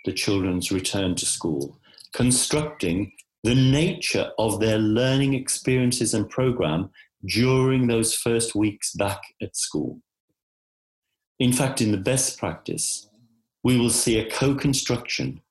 the 0.06 0.14
children's 0.14 0.72
return 0.72 1.16
to 1.16 1.26
school, 1.26 1.78
constructing 2.14 3.12
the 3.44 3.54
nature 3.56 4.32
of 4.40 4.62
their 4.62 4.80
learning 4.80 5.34
experiences 5.34 6.14
and 6.14 6.30
program 6.30 6.90
during 7.26 7.88
those 7.88 8.14
first 8.14 8.56
weeks 8.56 8.94
back 8.94 9.22
at 9.42 9.56
school. 9.56 10.02
In 11.40 11.52
fact, 11.52 11.82
in 11.82 11.92
the 11.92 11.98
best 11.98 12.40
practice, 12.40 13.10
we 13.64 13.78
will 13.78 13.90
see 13.90 14.20
a 14.20 14.30
co 14.30 14.56
construction, 14.56 15.42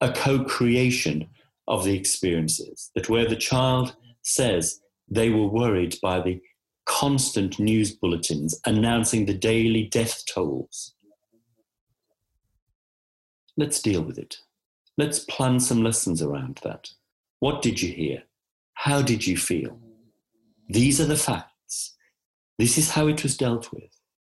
a 0.00 0.12
co 0.12 0.44
creation 0.44 1.28
of 1.66 1.84
the 1.84 1.96
experiences, 1.96 2.90
that 2.94 3.08
where 3.08 3.26
the 3.26 3.36
child 3.36 3.96
says 4.22 4.80
they 5.08 5.30
were 5.30 5.46
worried 5.46 5.96
by 6.02 6.20
the 6.20 6.40
constant 6.86 7.58
news 7.58 7.92
bulletins 7.92 8.60
announcing 8.66 9.24
the 9.24 9.34
daily 9.34 9.84
death 9.84 10.22
tolls. 10.26 10.94
Let's 13.56 13.80
deal 13.80 14.02
with 14.02 14.18
it. 14.18 14.38
Let's 14.98 15.20
plan 15.20 15.60
some 15.60 15.82
lessons 15.82 16.22
around 16.22 16.60
that. 16.62 16.90
What 17.40 17.62
did 17.62 17.80
you 17.80 17.92
hear? 17.92 18.24
How 18.74 19.02
did 19.02 19.26
you 19.26 19.36
feel? 19.36 19.78
These 20.68 21.00
are 21.00 21.06
the 21.06 21.16
facts. 21.16 21.94
This 22.58 22.78
is 22.78 22.90
how 22.90 23.06
it 23.08 23.22
was 23.22 23.36
dealt 23.36 23.72
with. 23.72 23.90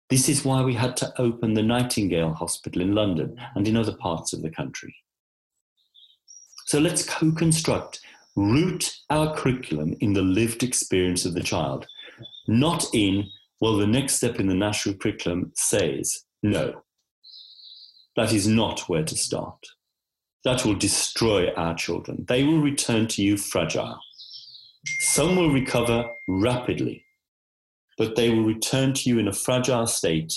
This 0.10 0.30
is 0.30 0.46
why 0.46 0.62
we 0.62 0.74
had 0.74 0.98
to 0.98 1.13
open 1.22 1.54
the 1.54 1.63
Nightingale 1.63 2.34
Hospital 2.34 2.82
in 2.82 2.93
London 2.93 3.36
and 3.56 3.67
in 3.67 3.78
other 3.78 3.96
parts 3.96 4.34
of 4.34 4.41
the 4.41 4.50
country. 4.50 4.96
So 6.65 6.80
let's 6.80 7.04
co 7.08 7.32
construct, 7.32 8.02
root 8.36 8.96
our 9.10 9.36
curriculum 9.36 9.96
in 10.00 10.13
the 10.13 10.22
lived 10.22 10.63
experience 10.63 11.26
of 11.26 11.34
the 11.34 11.43
child, 11.43 11.88
not 12.48 12.86
in, 12.93 13.30
well, 13.60 13.78
the 13.78 13.88
next 13.88 14.15
step 14.15 14.39
in 14.39 14.48
the 14.48 14.56
national 14.56 14.96
curriculum 14.96 15.52
says 15.56 16.24
no. 16.41 16.84
That 18.15 18.34
is 18.34 18.48
not 18.48 18.82
where 18.89 19.04
to 19.04 19.17
start. 19.17 19.65
That 20.43 20.65
will 20.65 20.76
destroy 20.76 21.52
our 21.54 21.74
children. 21.74 22.26
They 22.28 22.43
will 22.43 22.60
return 22.60 23.08
to 23.08 23.24
you 23.24 23.38
fragile. 23.38 24.00
Some 24.86 25.38
will 25.38 25.52
recover 25.52 26.10
rapidly, 26.28 27.06
but 27.98 28.15
they 28.15 28.30
will 28.30 28.43
return 28.43 28.93
to 28.93 29.10
you 29.10 29.17
in 29.17 29.28
a 29.28 29.34
fragile 29.34 29.88
state, 29.88 30.34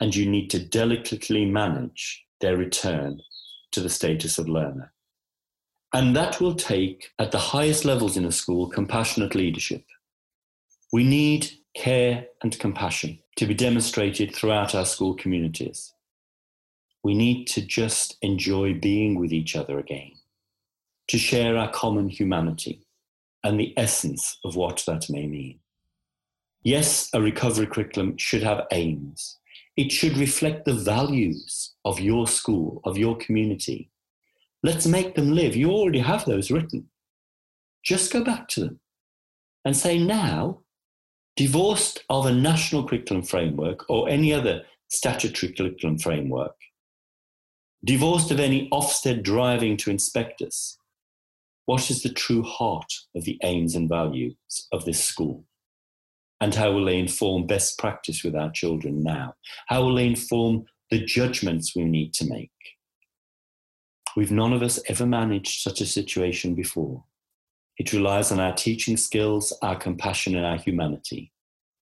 and 0.00 0.14
you 0.14 0.28
need 0.28 0.50
to 0.50 0.58
delicately 0.58 1.44
manage 1.44 2.24
their 2.40 2.56
return 2.56 3.20
to 3.70 3.80
the 3.80 3.88
status 3.88 4.38
of 4.38 4.48
learner. 4.48 4.92
And 5.92 6.16
that 6.16 6.40
will 6.40 6.54
take, 6.54 7.12
at 7.18 7.30
the 7.30 7.38
highest 7.38 7.84
levels 7.84 8.16
in 8.16 8.24
a 8.24 8.32
school, 8.32 8.68
compassionate 8.68 9.34
leadership. 9.34 9.84
We 10.92 11.04
need 11.04 11.50
care 11.76 12.26
and 12.42 12.58
compassion 12.58 13.20
to 13.36 13.46
be 13.46 13.54
demonstrated 13.54 14.34
throughout 14.34 14.74
our 14.74 14.84
school 14.84 15.14
communities. 15.14 15.92
We 17.04 17.14
need 17.14 17.46
to 17.48 17.60
just 17.60 18.16
enjoy 18.22 18.74
being 18.74 19.18
with 19.18 19.32
each 19.32 19.54
other 19.54 19.78
again, 19.78 20.12
to 21.08 21.18
share 21.18 21.56
our 21.56 21.70
common 21.70 22.08
humanity 22.08 22.84
and 23.44 23.58
the 23.58 23.74
essence 23.76 24.38
of 24.44 24.56
what 24.56 24.82
that 24.86 25.10
may 25.10 25.26
mean. 25.26 25.58
Yes, 26.62 27.08
a 27.12 27.20
recovery 27.20 27.66
curriculum 27.66 28.16
should 28.16 28.42
have 28.42 28.66
aims. 28.70 29.38
It 29.76 29.90
should 29.90 30.16
reflect 30.16 30.64
the 30.64 30.74
values 30.74 31.72
of 31.84 31.98
your 31.98 32.26
school, 32.26 32.80
of 32.84 32.98
your 32.98 33.16
community. 33.16 33.90
Let's 34.62 34.86
make 34.86 35.14
them 35.14 35.32
live. 35.32 35.56
You 35.56 35.70
already 35.70 35.98
have 35.98 36.24
those 36.24 36.50
written. 36.50 36.88
Just 37.82 38.12
go 38.12 38.22
back 38.22 38.46
to 38.48 38.60
them 38.60 38.80
and 39.64 39.76
say, 39.76 39.98
now, 39.98 40.60
divorced 41.36 42.04
of 42.08 42.26
a 42.26 42.32
national 42.32 42.86
curriculum 42.86 43.24
framework 43.24 43.88
or 43.88 44.08
any 44.08 44.32
other 44.32 44.62
statutory 44.88 45.52
curriculum 45.52 45.98
framework, 45.98 46.54
divorced 47.84 48.30
of 48.30 48.38
any 48.38 48.68
Ofsted 48.70 49.22
driving 49.22 49.76
to 49.78 49.90
inspect 49.90 50.42
us, 50.42 50.78
what 51.66 51.90
is 51.90 52.02
the 52.02 52.12
true 52.12 52.42
heart 52.42 52.92
of 53.14 53.24
the 53.24 53.38
aims 53.42 53.74
and 53.74 53.88
values 53.88 54.36
of 54.72 54.84
this 54.84 55.02
school? 55.02 55.44
And 56.40 56.54
how 56.54 56.72
will 56.72 56.86
they 56.86 56.98
inform 56.98 57.46
best 57.46 57.78
practice 57.78 58.24
with 58.24 58.34
our 58.34 58.50
children 58.50 59.02
now? 59.02 59.34
How 59.68 59.84
will 59.84 59.94
they 59.94 60.06
inform 60.06 60.64
the 60.90 61.04
judgments 61.04 61.76
we 61.76 61.84
need 61.84 62.12
to 62.14 62.28
make? 62.28 62.50
We've 64.16 64.32
none 64.32 64.52
of 64.52 64.62
us 64.62 64.80
ever 64.88 65.06
managed 65.06 65.62
such 65.62 65.80
a 65.80 65.86
situation 65.86 66.54
before. 66.54 67.04
It 67.78 67.92
relies 67.92 68.32
on 68.32 68.40
our 68.40 68.52
teaching 68.52 68.96
skills, 68.96 69.52
our 69.62 69.76
compassion, 69.76 70.36
and 70.36 70.44
our 70.44 70.58
humanity. 70.58 71.32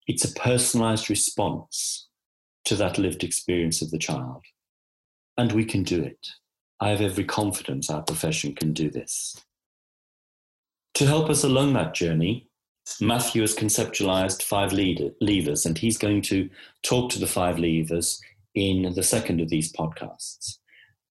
It's 0.08 0.24
a 0.24 0.34
personalized 0.34 1.10
response 1.10 2.08
to 2.66 2.76
that 2.76 2.98
lived 2.98 3.24
experience 3.24 3.82
of 3.82 3.92
the 3.92 3.98
child. 3.98 4.44
And 5.38 5.52
we 5.52 5.66
can 5.66 5.84
do 5.84 6.02
it. 6.02 6.28
I 6.80 6.90
have 6.90 7.02
every 7.02 7.24
confidence 7.26 7.90
our 7.90 8.04
profession 8.04 8.54
can 8.54 8.74
do 8.74 8.90
this. 8.90 9.36
To 10.96 11.06
help 11.06 11.30
us 11.30 11.44
along 11.44 11.74
that 11.74 11.94
journey, 11.94 12.48
Matthew 13.02 13.42
has 13.42 13.54
conceptualized 13.54 14.42
five 14.42 14.72
leader, 14.72 15.10
levers, 15.20 15.66
and 15.66 15.78
he's 15.78 15.98
going 15.98 16.22
to 16.24 16.50
talk 16.84 17.12
to 17.12 17.20
the 17.20 17.28
five 17.28 17.60
levers 17.60 18.22
in 18.54 18.94
the 18.94 19.04
second 19.04 19.42
of 19.42 19.50
these 19.50 19.74
podcasts. 19.74 20.58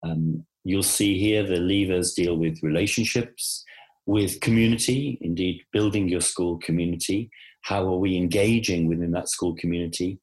Um, 0.03 0.47
you'll 0.65 0.83
see 0.83 1.19
here 1.19 1.43
the 1.43 1.57
levers 1.57 2.15
deal 2.15 2.37
with 2.39 2.63
relationships, 2.63 3.63
with 4.07 4.41
community, 4.41 5.19
indeed, 5.21 5.61
building 5.71 6.09
your 6.09 6.23
school 6.23 6.57
community. 6.61 7.31
How 7.61 7.87
are 7.87 7.99
we 7.99 8.17
engaging 8.17 8.89
within 8.89 9.11
that 9.11 9.29
school 9.29 9.55
community? 9.55 10.19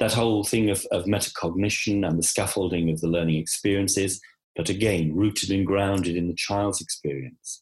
That 0.00 0.12
whole 0.12 0.42
thing 0.42 0.70
of, 0.70 0.84
of 0.90 1.04
metacognition 1.04 2.04
and 2.04 2.18
the 2.18 2.24
scaffolding 2.24 2.90
of 2.90 3.00
the 3.00 3.08
learning 3.08 3.36
experiences, 3.36 4.20
but 4.56 4.68
again, 4.68 5.14
rooted 5.14 5.50
and 5.50 5.64
grounded 5.64 6.16
in 6.16 6.26
the 6.26 6.34
child's 6.34 6.80
experience. 6.80 7.60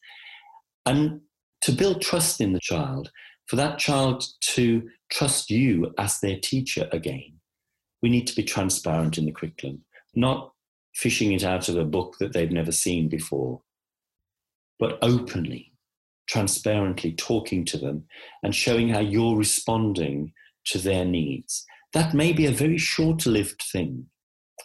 And 0.87 1.21
to 1.63 1.71
build 1.71 2.01
trust 2.01 2.41
in 2.41 2.51
the 2.51 2.59
child, 2.59 3.09
for 3.47 3.55
that 3.55 3.79
child 3.79 4.23
to 4.41 4.89
trust 5.09 5.49
you 5.49 5.93
as 5.97 6.19
their 6.19 6.37
teacher 6.37 6.89
again, 6.91 7.39
we 8.01 8.09
need 8.09 8.27
to 8.27 8.35
be 8.35 8.43
transparent 8.43 9.17
in 9.17 9.25
the 9.25 9.31
curriculum, 9.31 9.83
not 10.13 10.51
fishing 10.93 11.31
it 11.31 11.43
out 11.43 11.69
of 11.69 11.77
a 11.77 11.85
book 11.85 12.17
that 12.19 12.33
they've 12.33 12.51
never 12.51 12.71
seen 12.71 13.07
before, 13.07 13.61
but 14.77 14.99
openly, 15.01 15.71
transparently 16.27 17.13
talking 17.13 17.63
to 17.63 17.77
them 17.77 18.03
and 18.43 18.53
showing 18.53 18.89
how 18.89 18.99
you're 18.99 19.37
responding 19.37 20.33
to 20.65 20.77
their 20.77 21.05
needs. 21.05 21.65
That 21.93 22.13
may 22.13 22.33
be 22.33 22.45
a 22.45 22.51
very 22.51 22.77
short 22.77 23.25
lived 23.25 23.63
thing. 23.71 24.07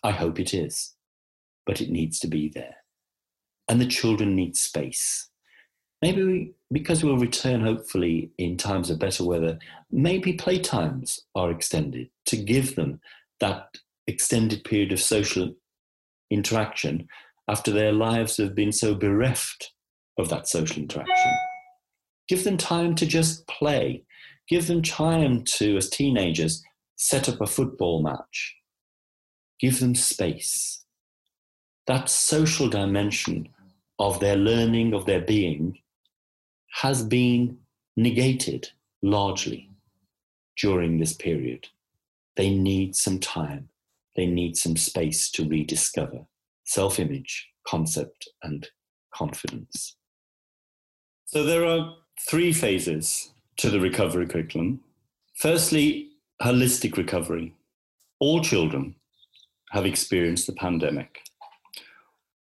I 0.03 0.11
hope 0.11 0.41
it 0.41 0.53
is, 0.53 0.95
but 1.65 1.81
it 1.81 1.91
needs 1.91 2.19
to 2.21 2.27
be 2.27 2.51
there. 2.53 2.77
And 3.69 3.81
the 3.81 3.87
children 3.87 4.35
need 4.35 4.57
space 4.57 5.29
maybe 6.03 6.25
we, 6.25 6.53
because 6.71 7.03
we'll 7.03 7.19
return 7.19 7.63
hopefully 7.63 8.31
in 8.39 8.57
times 8.57 8.91
of 8.91 8.99
better 8.99 9.25
weather, 9.25 9.59
maybe 9.91 10.37
playtimes 10.37 11.21
are 11.35 11.51
extended 11.51 12.11
to 12.27 12.37
give 12.37 12.75
them 12.77 13.01
that 13.41 13.79
extended 14.07 14.65
period 14.65 14.93
of 14.93 15.01
social 15.01 15.55
interaction 16.31 17.09
after 17.49 17.71
their 17.71 17.93
lives 17.93 18.37
have 18.37 18.55
been 18.55 18.73
so 18.73 18.95
bereft 18.95 19.73
of 20.19 20.29
that 20.29 20.49
social 20.49 20.83
interaction. 20.83 21.33
Give 22.29 22.45
them 22.45 22.59
time 22.59 22.95
to 22.97 23.07
just 23.07 23.47
play. 23.47 24.03
Give 24.49 24.67
them 24.67 24.83
time 24.83 25.45
to, 25.45 25.77
as 25.79 25.89
teenagers, 25.89 26.63
set 26.97 27.29
up 27.29 27.41
a 27.41 27.47
football 27.47 28.03
match. 28.03 28.57
Give 29.61 29.81
them 29.81 29.95
space. 29.95 30.85
That 31.87 32.11
social 32.11 32.69
dimension 32.69 33.49
of 33.99 34.21
their 34.21 34.37
learning, 34.37 34.93
of 34.93 35.07
their 35.07 35.23
being, 35.23 35.79
has 36.73 37.03
been 37.03 37.59
negated 37.97 38.69
largely 39.03 39.71
during 40.57 40.99
this 40.99 41.13
period. 41.13 41.69
They 42.37 42.51
need 42.51 42.95
some 42.95 43.19
time, 43.19 43.69
they 44.17 44.27
need 44.27 44.57
some 44.57 44.77
space 44.77 45.31
to 45.33 45.49
rediscover 45.49 46.27
self 46.65 47.01
image, 47.01 47.49
concept, 47.67 48.29
and 48.43 48.69
confidence. 49.15 49.97
So 51.27 51.45
there 51.45 51.65
are 51.65 51.97
three 52.29 52.53
phases 52.53 53.31
to 53.59 53.71
the 53.71 53.81
recovery 53.81 54.27
curriculum. 54.27 54.81
Firstly, 55.37 56.11
holistic 56.43 56.97
recovery. 56.97 57.55
All 58.21 58.43
children 58.43 58.95
have 59.71 59.87
experienced 59.87 60.47
the 60.47 60.53
pandemic. 60.55 61.21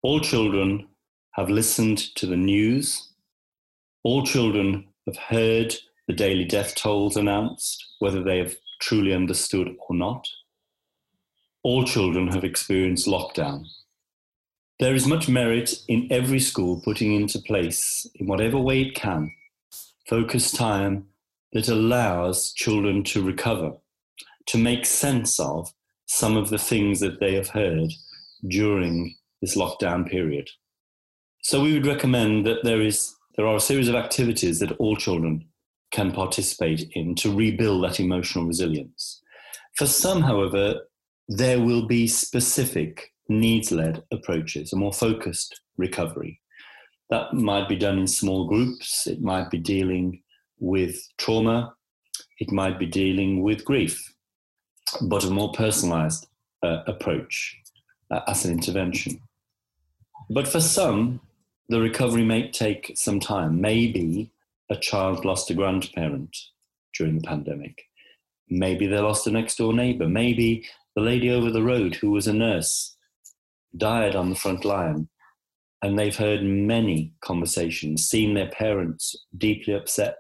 All 0.03 0.21
children 0.21 0.89
have 1.33 1.51
listened 1.51 1.99
to 2.17 2.27
the 2.27 2.37
news 2.37 3.08
all 4.03 4.25
children 4.25 4.89
have 5.07 5.17
heard 5.17 5.75
the 6.07 6.15
daily 6.15 6.45
death 6.45 6.75
tolls 6.75 7.17
announced, 7.17 7.85
whether 7.99 8.23
they 8.23 8.39
have 8.39 8.55
truly 8.81 9.13
understood 9.13 9.69
or 9.89 9.95
not. 9.95 10.27
All 11.63 11.85
children 11.85 12.29
have 12.29 12.45
experienced 12.45 13.07
lockdown. 13.07 13.65
There 14.81 14.95
is 14.95 15.07
much 15.07 15.29
merit 15.29 15.75
in 15.89 16.07
every 16.11 16.39
school 16.39 16.81
putting 16.85 17.13
into 17.13 17.41
place, 17.41 18.07
in 18.15 18.27
whatever 18.29 18.59
way 18.59 18.83
it 18.83 18.95
can, 18.95 19.33
focused 20.09 20.55
time 20.55 21.09
that 21.53 21.69
allows 21.69 22.53
children 22.53 23.03
to 23.03 23.23
recover, 23.23 23.73
to 24.47 24.59
make 24.59 24.87
sense 24.87 25.41
of 25.41 25.73
some 26.07 26.37
of 26.37 26.51
the 26.51 26.59
things 26.59 27.01
that 27.01 27.19
they 27.21 27.35
have 27.35 27.49
heard 27.49 27.93
during 28.47 29.17
this 29.43 29.57
lockdown 29.57 30.09
period. 30.09 30.49
So 31.43 31.63
we 31.63 31.73
would 31.73 31.87
recommend 31.87 32.47
that 32.47 32.63
there 32.63 32.81
is 32.81 33.15
there 33.39 33.47
are 33.47 33.57
a 33.57 33.61
series 33.61 33.89
of 33.89 33.95
activities 33.95 34.59
that 34.59 34.73
all 34.73 34.97
children 34.97 35.47
can 35.93 36.11
participate 36.11 36.91
in 36.95 37.15
to 37.15 37.33
rebuild 37.33 37.85
that 37.85 38.01
emotional 38.01 38.45
resilience. 38.45 39.23
For 39.77 39.87
some, 39.87 40.23
however, 40.23 40.81
there 41.29 41.61
will 41.61 41.87
be 41.87 42.09
specific 42.09 43.15
needs 43.29 43.71
led 43.71 44.03
approaches, 44.11 44.73
a 44.73 44.77
more 44.77 44.93
focused 44.93 45.61
recovery. 45.77 46.41
That 47.11 47.33
might 47.33 47.69
be 47.69 47.77
done 47.77 48.01
in 48.01 48.09
small 48.09 48.49
groups, 48.49 49.07
it 49.07 49.23
might 49.23 49.51
be 49.51 49.59
dealing 49.59 50.21
with 50.59 51.01
trauma, 51.17 51.75
it 52.41 52.51
might 52.51 52.77
be 52.77 52.87
dealing 52.87 53.45
with 53.45 53.65
grief, 53.65 54.15
but 55.03 55.25
a 55.25 55.31
more 55.31 55.53
personalized 55.53 56.27
uh, 56.65 56.83
approach 56.89 57.57
uh, 58.11 58.21
as 58.27 58.45
an 58.45 58.51
intervention. 58.51 59.21
But 60.29 60.49
for 60.49 60.61
some, 60.61 61.21
the 61.69 61.81
recovery 61.81 62.25
may 62.25 62.51
take 62.51 62.93
some 62.97 63.21
time. 63.21 63.61
Maybe 63.61 64.33
a 64.71 64.77
child 64.77 65.25
lost 65.25 65.51
a 65.51 65.55
grandparent 65.55 66.37
during 66.97 67.17
the 67.19 67.27
pandemic. 67.27 67.83
Maybe 68.49 68.87
they 68.87 68.99
lost 68.99 69.27
a 69.27 69.31
next 69.31 69.59
door 69.59 69.73
neighbor. 69.73 70.09
Maybe 70.09 70.67
the 70.97 71.03
lady 71.03 71.31
over 71.31 71.51
the 71.51 71.63
road 71.63 71.97
who 71.97 72.11
was 72.11 72.27
a 72.27 72.33
nurse 72.33 72.97
died 73.77 74.17
on 74.17 74.31
the 74.31 74.37
front 74.37 74.65
line. 74.65 75.09
And 75.83 75.97
they've 75.97 76.17
heard 76.17 76.43
many 76.43 77.13
conversations, 77.21 78.09
seen 78.09 78.35
their 78.35 78.49
parents 78.49 79.15
deeply 79.37 79.75
upset, 79.75 80.17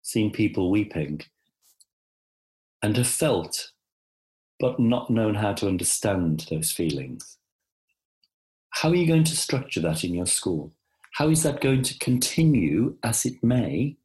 seen 0.00 0.30
people 0.30 0.70
weeping, 0.70 1.20
and 2.82 2.96
have 2.96 3.06
felt, 3.06 3.72
but 4.58 4.80
not 4.80 5.10
known 5.10 5.34
how 5.34 5.52
to 5.54 5.68
understand 5.68 6.46
those 6.50 6.70
feelings. 6.70 7.36
How 8.74 8.88
are 8.88 8.96
you 8.96 9.06
going 9.06 9.22
to 9.24 9.36
structure 9.36 9.80
that 9.82 10.02
in 10.02 10.14
your 10.14 10.26
school? 10.26 10.72
How 11.12 11.28
is 11.28 11.44
that 11.44 11.60
going 11.60 11.82
to 11.84 11.98
continue 12.00 12.96
as 13.04 13.24
it 13.24 13.42
may 13.42 13.96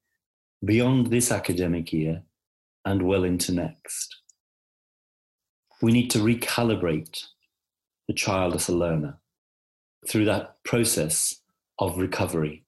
beyond 0.64 1.08
this 1.08 1.32
academic 1.32 1.92
year 1.92 2.22
and 2.86 3.02
well 3.02 3.24
into 3.24 3.52
next? 3.52 4.16
We 5.82 5.92
need 5.92 6.12
to 6.12 6.20
recalibrate 6.20 7.26
the 8.08 8.14
child 8.14 8.54
as 8.54 8.70
a 8.70 8.76
learner 8.76 9.18
through 10.08 10.26
that 10.26 10.64
process 10.64 11.42
of 11.80 11.98
recovery. 11.98 12.64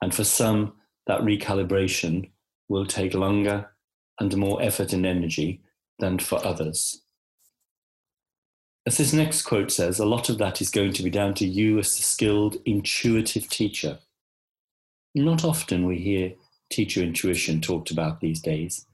And 0.00 0.14
for 0.14 0.24
some, 0.24 0.72
that 1.06 1.20
recalibration 1.20 2.30
will 2.70 2.86
take 2.86 3.12
longer 3.12 3.70
and 4.18 4.34
more 4.34 4.62
effort 4.62 4.94
and 4.94 5.04
energy 5.04 5.60
than 5.98 6.18
for 6.18 6.44
others. 6.44 7.02
As 8.86 8.98
this 8.98 9.12
next 9.12 9.42
quote 9.42 9.72
says, 9.72 9.98
a 9.98 10.06
lot 10.06 10.28
of 10.28 10.38
that 10.38 10.60
is 10.60 10.70
going 10.70 10.92
to 10.92 11.02
be 11.02 11.10
down 11.10 11.34
to 11.34 11.46
you 11.46 11.80
as 11.80 11.88
a 11.98 12.02
skilled, 12.02 12.58
intuitive 12.64 13.48
teacher. 13.48 13.98
Not 15.12 15.44
often 15.44 15.86
we 15.86 15.98
hear 15.98 16.34
teacher 16.70 17.00
intuition 17.00 17.60
talked 17.60 17.90
about 17.90 18.20
these 18.20 18.40
days. 18.40 18.86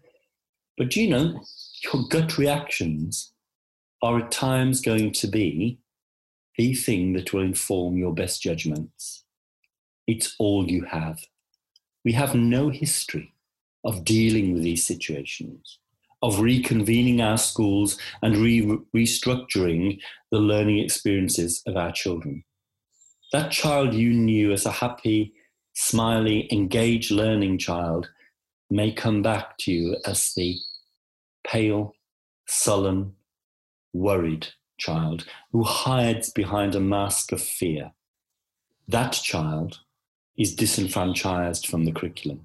But 0.79 0.97
you 0.97 1.11
know, 1.11 1.43
your 1.85 2.05
gut 2.09 2.39
reactions 2.39 3.33
are 4.03 4.21
at 4.21 4.31
times 4.31 4.81
going 4.81 5.13
to 5.13 5.27
be 5.27 5.79
the 6.57 6.75
thing 6.75 7.13
that 7.13 7.35
will 7.35 7.43
inform 7.43 7.99
your 7.99 8.15
best 8.15 8.41
judgments. 8.41 9.25
It's 10.07 10.35
all 10.39 10.71
you 10.71 10.85
have. 10.85 11.21
We 12.03 12.13
have 12.13 12.35
no 12.35 12.71
history 12.71 13.35
of 13.85 14.05
dealing 14.05 14.55
with 14.55 14.63
these 14.63 14.87
situations 14.87 15.79
of 16.23 16.37
reconvening 16.37 17.21
our 17.21 17.37
schools 17.37 17.99
and 18.23 18.37
re- 18.37 18.79
restructuring 18.95 19.99
the 20.31 20.39
learning 20.39 20.79
experiences 20.79 21.63
of 21.67 21.77
our 21.77 21.93
children. 21.93 22.45
That 23.33 23.51
child 23.51 23.95
you 23.95 24.13
knew 24.13 24.53
as 24.53 24.65
a 24.65 24.71
happy, 24.71 25.33
smiley, 25.75 26.49
engaged 26.53 27.11
learning 27.11 27.59
child 27.59 28.09
may 28.71 28.93
come 28.93 29.23
back 29.23 29.59
to 29.59 29.73
you 29.73 29.97
as 30.07 30.33
the 30.35 30.59
pale, 31.45 31.95
sullen, 32.47 33.15
worried 33.93 34.49
child 34.79 35.25
who 35.51 35.63
hides 35.63 36.31
behind 36.31 36.75
a 36.75 36.81
mask 36.81 37.33
of 37.33 37.43
fear. 37.43 37.93
That 38.89 39.13
child 39.13 39.81
is 40.37 40.55
disenfranchised 40.55 41.67
from 41.67 41.85
the 41.85 41.93
curriculum. 41.93 42.45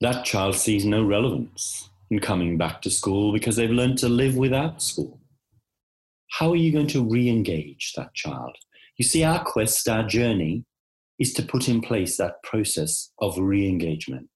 That 0.00 0.24
child 0.24 0.56
sees 0.56 0.84
no 0.84 1.04
relevance 1.04 1.88
coming 2.20 2.58
back 2.58 2.82
to 2.82 2.90
school 2.90 3.32
because 3.32 3.56
they've 3.56 3.70
learned 3.70 3.98
to 3.98 4.08
live 4.08 4.36
without 4.36 4.82
school. 4.82 5.20
How 6.32 6.50
are 6.50 6.56
you 6.56 6.72
going 6.72 6.88
to 6.88 7.08
re 7.08 7.28
engage 7.28 7.92
that 7.96 8.14
child? 8.14 8.56
You 8.98 9.04
see, 9.04 9.24
our 9.24 9.42
quest, 9.44 9.88
our 9.88 10.02
journey, 10.02 10.64
is 11.18 11.32
to 11.34 11.42
put 11.42 11.68
in 11.68 11.80
place 11.80 12.16
that 12.16 12.42
process 12.42 13.12
of 13.20 13.38
re 13.38 13.68
engagement, 13.68 14.30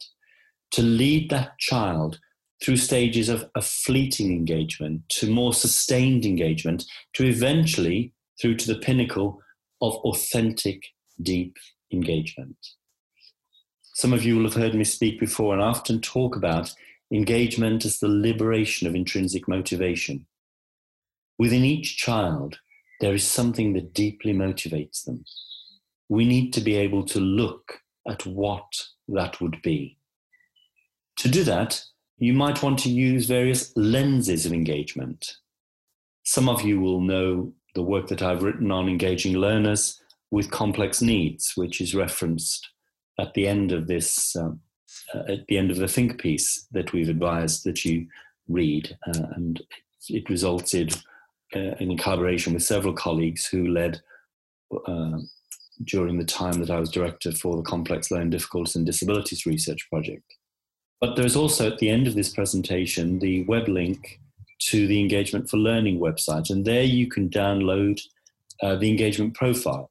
to 0.73 0.83
lead 0.83 1.31
that 1.31 1.59
child 1.59 2.21
through 2.63 2.77
stages 2.77 3.29
of 3.29 3.51
a 3.55 3.61
fleeting 3.63 4.33
engagement 4.33 5.03
to 5.09 5.31
more 5.31 5.53
sustained 5.53 6.25
engagement, 6.25 6.85
to 7.15 7.25
eventually 7.25 8.13
through 8.41 8.57
to 8.57 8.67
the 8.73 8.81
pinnacle 8.81 9.41
of 9.83 9.95
authentic, 9.97 10.83
deep 11.23 11.57
engagement. 11.93 12.57
Some 13.95 14.13
of 14.13 14.25
you 14.25 14.37
will 14.37 14.45
have 14.45 14.55
heard 14.55 14.75
me 14.75 14.85
speak 14.85 15.19
before, 15.19 15.55
and 15.55 15.63
often 15.63 16.01
talk 16.01 16.37
about 16.37 16.73
engagement 17.13 17.85
as 17.85 17.99
the 17.99 18.09
liberation 18.09 18.87
of 18.87 18.95
intrinsic 18.95 19.49
motivation. 19.49 20.27
Within 21.39 21.65
each 21.65 21.97
child, 21.97 22.59
there 23.01 23.15
is 23.15 23.27
something 23.27 23.75
that 23.75 23.93
deeply 23.93 24.33
motivates 24.33 25.05
them. 25.05 25.25
We 26.09 26.25
need 26.25 26.53
to 26.55 26.61
be 26.61 26.77
able 26.77 27.05
to 27.07 27.21
look 27.21 27.81
at 28.09 28.25
what 28.27 28.67
that 29.09 29.41
would 29.41 29.61
be. 29.63 29.99
To 31.19 31.29
do 31.29 31.45
that, 31.45 31.83
you 32.19 32.33
might 32.33 32.63
want 32.63 32.79
to 32.81 32.91
use 32.91 33.27
various 33.27 33.73
lenses 33.77 34.47
of 34.47 34.53
engagement. 34.53 35.37
Some 36.25 36.49
of 36.49 36.63
you 36.63 36.81
will 36.81 37.01
know 37.01 37.53
the 37.75 37.83
work 37.83 38.09
that 38.09 38.23
I've 38.23 38.43
written 38.43 38.71
on 38.71 38.89
engaging 38.89 39.37
learners 39.37 40.01
with 40.31 40.51
complex 40.51 41.03
needs, 41.03 41.53
which 41.55 41.81
is 41.81 41.95
referenced 41.95 42.69
at 43.19 43.35
the 43.35 43.47
end 43.47 43.73
of 43.73 43.87
this 43.87 44.35
um, 44.37 44.61
uh, 45.15 45.23
at 45.29 45.47
the 45.47 45.59
end 45.59 45.71
of 45.71 45.77
the 45.77 45.89
think 45.89 46.21
piece 46.21 46.67
that 46.73 46.93
we've 46.93 47.09
advised 47.09 47.65
that 47.65 47.85
you 47.85 48.07
read, 48.49 48.97
uh, 49.09 49.27
and 49.35 49.63
it 50.09 50.29
resulted 50.29 50.95
uh, 51.55 51.75
in 51.79 51.97
collaboration 51.97 52.55
with 52.55 52.63
several 52.63 52.93
colleagues 52.93 53.47
who 53.47 53.69
led 53.69 54.01
uh, 54.87 55.19
during 55.85 56.19
the 56.19 56.25
time 56.25 56.61
that 56.61 56.71
I 56.71 56.81
was 56.81 56.91
director 56.91 57.33
for 57.33 57.57
the 57.57 57.63
Complex 57.63 58.11
Learning 58.11 58.31
Difficulties 58.31 58.77
and 58.77 58.87
Disabilities 58.87 59.47
Research 59.47 59.89
Project. 59.91 60.25
But 61.01 61.17
there's 61.17 61.37
also 61.37 61.71
at 61.71 61.79
the 61.79 61.91
end 61.91 62.07
of 62.07 62.15
this 62.15 62.33
presentation 62.33 63.19
the 63.19 63.45
web 63.45 63.69
link 63.69 64.21
to 64.59 64.87
the 64.87 65.01
Engagement 65.01 65.51
for 65.51 65.59
Learning 65.59 66.01
website, 66.01 66.51
and 66.51 66.65
there 66.65 66.83
you 66.83 67.09
can 67.09 67.29
download 67.29 68.01
uh, 68.63 68.77
the 68.77 68.89
engagement 68.89 69.35
profile. 69.35 69.91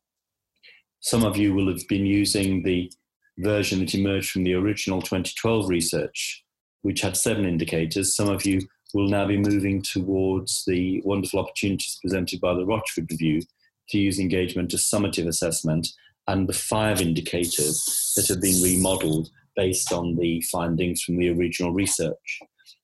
Some 1.01 1.23
of 1.23 1.37
you 1.37 1.53
will 1.53 1.67
have 1.67 1.87
been 1.87 2.05
using 2.05 2.63
the 2.63 2.91
version 3.38 3.79
that 3.79 3.95
emerged 3.95 4.31
from 4.31 4.43
the 4.43 4.53
original 4.53 5.01
2012 5.01 5.69
research, 5.69 6.43
which 6.81 7.01
had 7.01 7.17
seven 7.17 7.45
indicators. 7.45 8.15
Some 8.15 8.29
of 8.29 8.45
you 8.45 8.61
will 8.93 9.09
now 9.09 9.27
be 9.27 9.38
moving 9.38 9.81
towards 9.81 10.63
the 10.65 11.01
wonderful 11.03 11.39
opportunities 11.39 11.97
presented 12.01 12.39
by 12.39 12.53
the 12.53 12.65
Rochford 12.65 13.11
Review 13.11 13.41
to 13.89 13.97
use 13.97 14.19
engagement 14.19 14.73
as 14.73 14.81
summative 14.81 15.27
assessment 15.27 15.88
and 16.27 16.47
the 16.47 16.53
five 16.53 17.01
indicators 17.01 18.13
that 18.15 18.27
have 18.27 18.41
been 18.41 18.61
remodeled 18.61 19.29
based 19.55 19.91
on 19.93 20.15
the 20.15 20.41
findings 20.51 21.03
from 21.03 21.17
the 21.17 21.29
original 21.29 21.71
research. 21.71 22.39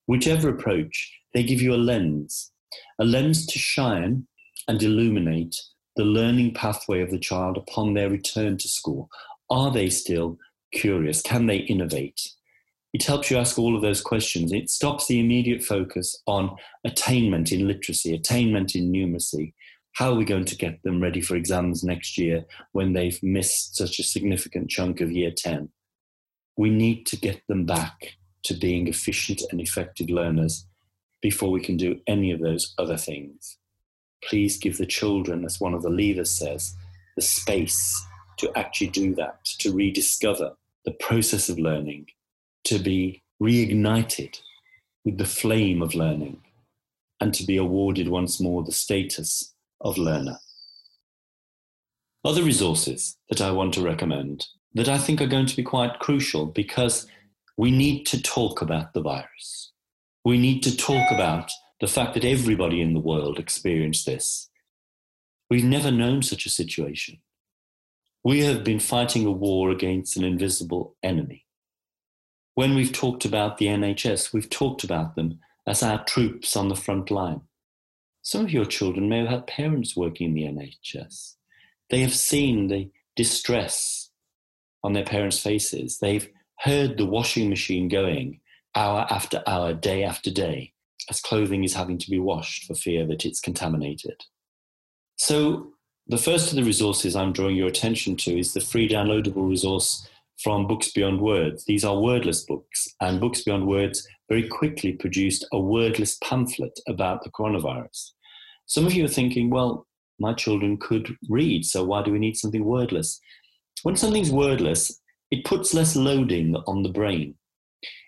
Whichever 0.06 0.50
approach, 0.50 1.12
they 1.34 1.44
give 1.44 1.62
you 1.62 1.74
a 1.74 1.78
lens, 1.78 2.52
a 3.00 3.06
lens 3.06 3.46
to 3.48 3.58
shine 3.58 4.28
and 4.68 4.82
illuminate 4.82 5.56
the 5.96 6.04
learning 6.04 6.54
pathway 6.54 7.02
of 7.02 7.12
the 7.12 7.20
child 7.20 7.58
upon 7.58 7.94
their 7.94 8.10
return 8.10 8.58
to 8.58 8.68
school, 8.68 9.10
are 9.52 9.70
they 9.70 9.90
still 9.90 10.40
curious? 10.74 11.22
Can 11.22 11.46
they 11.46 11.58
innovate? 11.58 12.32
It 12.94 13.04
helps 13.04 13.30
you 13.30 13.38
ask 13.38 13.60
all 13.60 13.76
of 13.76 13.82
those 13.82 14.02
questions. 14.02 14.52
It 14.52 14.70
stops 14.70 15.08
the 15.08 15.20
immediate 15.20 15.64
focus 15.64 16.22
on 16.26 16.56
attainment 16.86 17.52
in 17.52 17.68
literacy, 17.68 18.14
attainment 18.14 18.76
in 18.76 18.92
numeracy. 18.92 19.54
How 19.94 20.12
are 20.12 20.16
we 20.16 20.26
going 20.26 20.46
to 20.46 20.56
get 20.56 20.82
them 20.84 21.02
ready 21.02 21.22
for 21.22 21.36
exams 21.36 21.84
next 21.84 22.18
year 22.18 22.46
when 22.72 22.94
they've 22.94 23.22
missed 23.22 23.76
such 23.76 24.00
a 24.00 24.04
significant 24.04 24.70
chunk 24.70 25.02
of 25.02 25.12
year 25.12 25.32
10? 25.36 25.70
We 26.58 26.70
need 26.70 27.06
to 27.08 27.18
get 27.18 27.42
them 27.48 27.66
back 27.66 28.18
to 28.44 28.54
being 28.54 28.88
efficient 28.88 29.42
and 29.52 29.62
effective 29.62 30.10
learners 30.10 30.66
before 31.22 31.52
we 31.52 31.62
can 31.62 31.78
do 31.78 32.00
any 32.08 32.32
of 32.32 32.40
those 32.40 32.74
other 32.78 32.98
things. 32.98 33.58
Please 34.24 34.58
give 34.58 34.78
the 34.78 34.86
children, 34.86 35.46
as 35.46 35.60
one 35.60 35.74
of 35.74 35.82
the 35.82 35.90
leaders 35.90 36.30
says, 36.30 36.76
the 37.16 37.22
space 37.22 38.06
to 38.42 38.58
actually 38.58 38.88
do 38.88 39.16
that, 39.16 39.46
to 39.46 39.72
rediscover 39.72 40.56
the 40.84 40.92
process 40.92 41.48
of 41.48 41.60
learning, 41.60 42.08
to 42.66 42.80
be 42.80 43.22
reignited 43.42 44.40
with 45.06 45.18
the 45.18 45.26
flame 45.26 45.82
of 45.82 45.96
learning, 45.96 46.42
and 47.20 47.34
to 47.36 47.46
be 47.46 47.58
awarded 47.58 48.08
once 48.08 48.40
more 48.40 48.64
the 48.64 48.72
status 48.72 49.54
of 49.80 49.98
learner. 49.98 50.38
Other 52.26 52.44
resources 52.44 53.18
that 53.30 53.42
I 53.42 53.52
want 53.52 53.74
to 53.76 53.82
recommend 53.82 54.48
that 54.74 54.90
I 54.90 54.98
think 54.98 55.22
are 55.22 55.28
going 55.28 55.48
to 55.48 55.56
be 55.56 55.64
quite 55.64 56.00
crucial 56.00 56.46
because 56.46 57.08
we 57.58 57.72
need 57.72 58.06
to 58.08 58.22
talk 58.22 58.62
about 58.62 58.94
the 58.94 59.02
virus. 59.02 59.72
We 60.24 60.38
need 60.38 60.64
to 60.64 60.76
talk 60.76 61.12
about 61.12 61.52
the 61.80 61.88
fact 61.88 62.14
that 62.14 62.26
everybody 62.26 62.82
in 62.82 62.94
the 62.94 63.00
world 63.00 63.38
experienced 63.38 64.06
this. 64.06 64.50
We've 65.50 65.64
never 65.64 65.92
known 65.92 66.22
such 66.22 66.46
a 66.46 66.50
situation. 66.50 67.20
We 68.24 68.42
have 68.42 68.64
been 68.64 68.80
fighting 68.80 69.26
a 69.26 69.32
war 69.32 69.72
against 69.72 70.16
an 70.16 70.24
invisible 70.24 70.96
enemy. 71.02 71.46
When 72.54 72.76
we've 72.76 72.92
talked 72.92 73.26
about 73.26 73.58
the 73.58 73.68
NHS, 73.68 74.32
we've 74.32 74.50
talked 74.50 74.84
about 74.84 75.16
them 75.16 75.40
as 75.66 75.82
our 75.82 76.04
troops 76.04 76.56
on 76.56 76.68
the 76.68 76.76
front 76.76 77.10
line. 77.10 77.42
Some 78.22 78.46
of 78.46 78.52
your 78.52 78.66
children 78.66 79.10
may 79.10 79.20
have 79.20 79.30
had 79.30 79.48
parents 79.48 79.96
working 79.96 80.38
in 80.38 80.56
the 80.56 80.62
NHS. 80.62 81.36
They 81.90 82.02
have 82.02 82.14
seen 82.14 82.68
the 82.68 82.92
distress 83.16 84.12
on 84.84 84.94
their 84.94 85.04
parents' 85.04 85.40
faces. 85.40 85.98
They've 85.98 86.30
heard 86.60 86.98
the 86.98 87.06
washing 87.06 87.50
machine 87.50 87.88
going 87.88 88.40
hour 88.76 89.08
after 89.10 89.42
hour, 89.48 89.74
day 89.74 90.04
after 90.04 90.30
day, 90.30 90.74
as 91.10 91.22
clothing 91.22 91.64
is 91.64 91.74
having 91.74 91.98
to 91.98 92.10
be 92.10 92.20
washed 92.20 92.66
for 92.66 92.76
fear 92.76 93.06
that 93.08 93.26
it's 93.26 93.40
contaminated. 93.40 94.26
So, 95.18 95.74
the 96.12 96.18
first 96.18 96.50
of 96.50 96.58
the 96.58 96.64
resources 96.66 97.16
I'm 97.16 97.32
drawing 97.32 97.56
your 97.56 97.70
attention 97.70 98.18
to 98.18 98.38
is 98.38 98.54
the 98.54 98.60
free 98.60 98.90
downloadable 98.90 99.50
resource 99.50 100.06
from 100.44 100.68
Books 100.68 100.92
Beyond 100.92 101.22
Words. 101.22 101.64
These 101.64 101.86
are 101.86 102.02
wordless 102.02 102.44
books, 102.44 102.90
and 103.00 103.22
Books 103.22 103.44
Beyond 103.44 103.66
Words 103.66 104.06
very 104.28 104.46
quickly 104.46 104.92
produced 104.92 105.48
a 105.54 105.60
wordless 105.60 106.18
pamphlet 106.22 106.78
about 106.90 107.24
the 107.24 107.30
coronavirus. 107.30 108.10
Some 108.66 108.86
of 108.86 108.92
you 108.94 109.06
are 109.06 109.08
thinking, 109.08 109.50
well, 109.50 109.88
my 110.20 110.34
children 110.34 110.76
could 110.78 111.16
read, 111.30 111.66
so 111.66 111.86
why 111.86 112.04
do 112.04 112.12
we 112.12 112.20
need 112.20 112.36
something 112.36 112.66
wordless? 112.66 113.22
When 113.84 113.96
something's 113.96 114.32
wordless, 114.32 115.00
it 115.32 115.46
puts 115.46 115.74
less 115.74 115.96
loading 115.96 116.58
on 116.68 116.84
the 116.84 116.90
brain. 116.90 117.36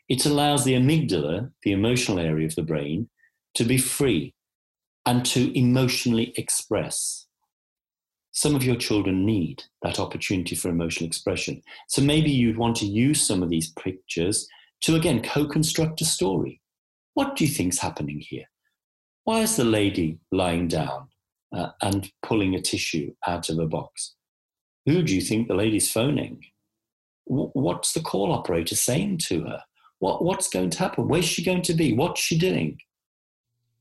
It 0.09 0.25
allows 0.25 0.65
the 0.65 0.73
amygdala, 0.73 1.51
the 1.63 1.71
emotional 1.71 2.19
area 2.19 2.47
of 2.47 2.55
the 2.55 2.63
brain, 2.63 3.09
to 3.53 3.63
be 3.63 3.77
free 3.77 4.33
and 5.05 5.25
to 5.27 5.57
emotionally 5.57 6.33
express. 6.35 7.22
Some 8.33 8.55
of 8.55 8.63
your 8.63 8.75
children 8.75 9.25
need 9.25 9.63
that 9.83 9.99
opportunity 9.99 10.55
for 10.55 10.69
emotional 10.69 11.07
expression. 11.07 11.61
So 11.87 12.01
maybe 12.01 12.31
you'd 12.31 12.57
want 12.57 12.75
to 12.77 12.87
use 12.87 13.21
some 13.21 13.43
of 13.43 13.49
these 13.49 13.71
pictures 13.73 14.47
to 14.81 14.95
again 14.95 15.21
co 15.21 15.45
construct 15.45 16.01
a 16.01 16.05
story. 16.05 16.59
What 17.13 17.35
do 17.35 17.45
you 17.45 17.51
think's 17.51 17.77
happening 17.77 18.19
here? 18.19 18.45
Why 19.23 19.41
is 19.41 19.55
the 19.55 19.63
lady 19.63 20.19
lying 20.31 20.67
down 20.67 21.09
uh, 21.55 21.69
and 21.83 22.11
pulling 22.23 22.55
a 22.55 22.61
tissue 22.61 23.13
out 23.27 23.49
of 23.49 23.59
a 23.59 23.67
box? 23.67 24.15
Who 24.87 25.03
do 25.03 25.15
you 25.15 25.21
think 25.21 25.47
the 25.47 25.53
lady's 25.53 25.91
phoning? 25.91 26.41
W- 27.29 27.51
what's 27.53 27.93
the 27.93 28.01
call 28.01 28.33
operator 28.33 28.75
saying 28.75 29.19
to 29.29 29.43
her? 29.43 29.61
What, 29.99 30.25
what's 30.25 30.49
going 30.49 30.71
to 30.71 30.79
happen? 30.79 31.07
Where's 31.07 31.25
she 31.25 31.45
going 31.45 31.61
to 31.61 31.73
be? 31.73 31.93
What's 31.93 32.19
she 32.19 32.37
doing? 32.37 32.79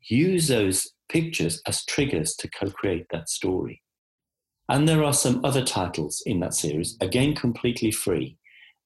Use 0.03 0.46
those 0.46 0.92
pictures 1.09 1.62
as 1.66 1.86
triggers 1.86 2.34
to 2.36 2.50
co 2.50 2.70
create 2.70 3.07
that 3.11 3.30
story. 3.30 3.82
And 4.68 4.88
there 4.88 5.04
are 5.04 5.12
some 5.12 5.44
other 5.44 5.64
titles 5.64 6.22
in 6.24 6.40
that 6.40 6.54
series, 6.54 6.96
again, 7.00 7.34
completely 7.34 7.90
free, 7.90 8.36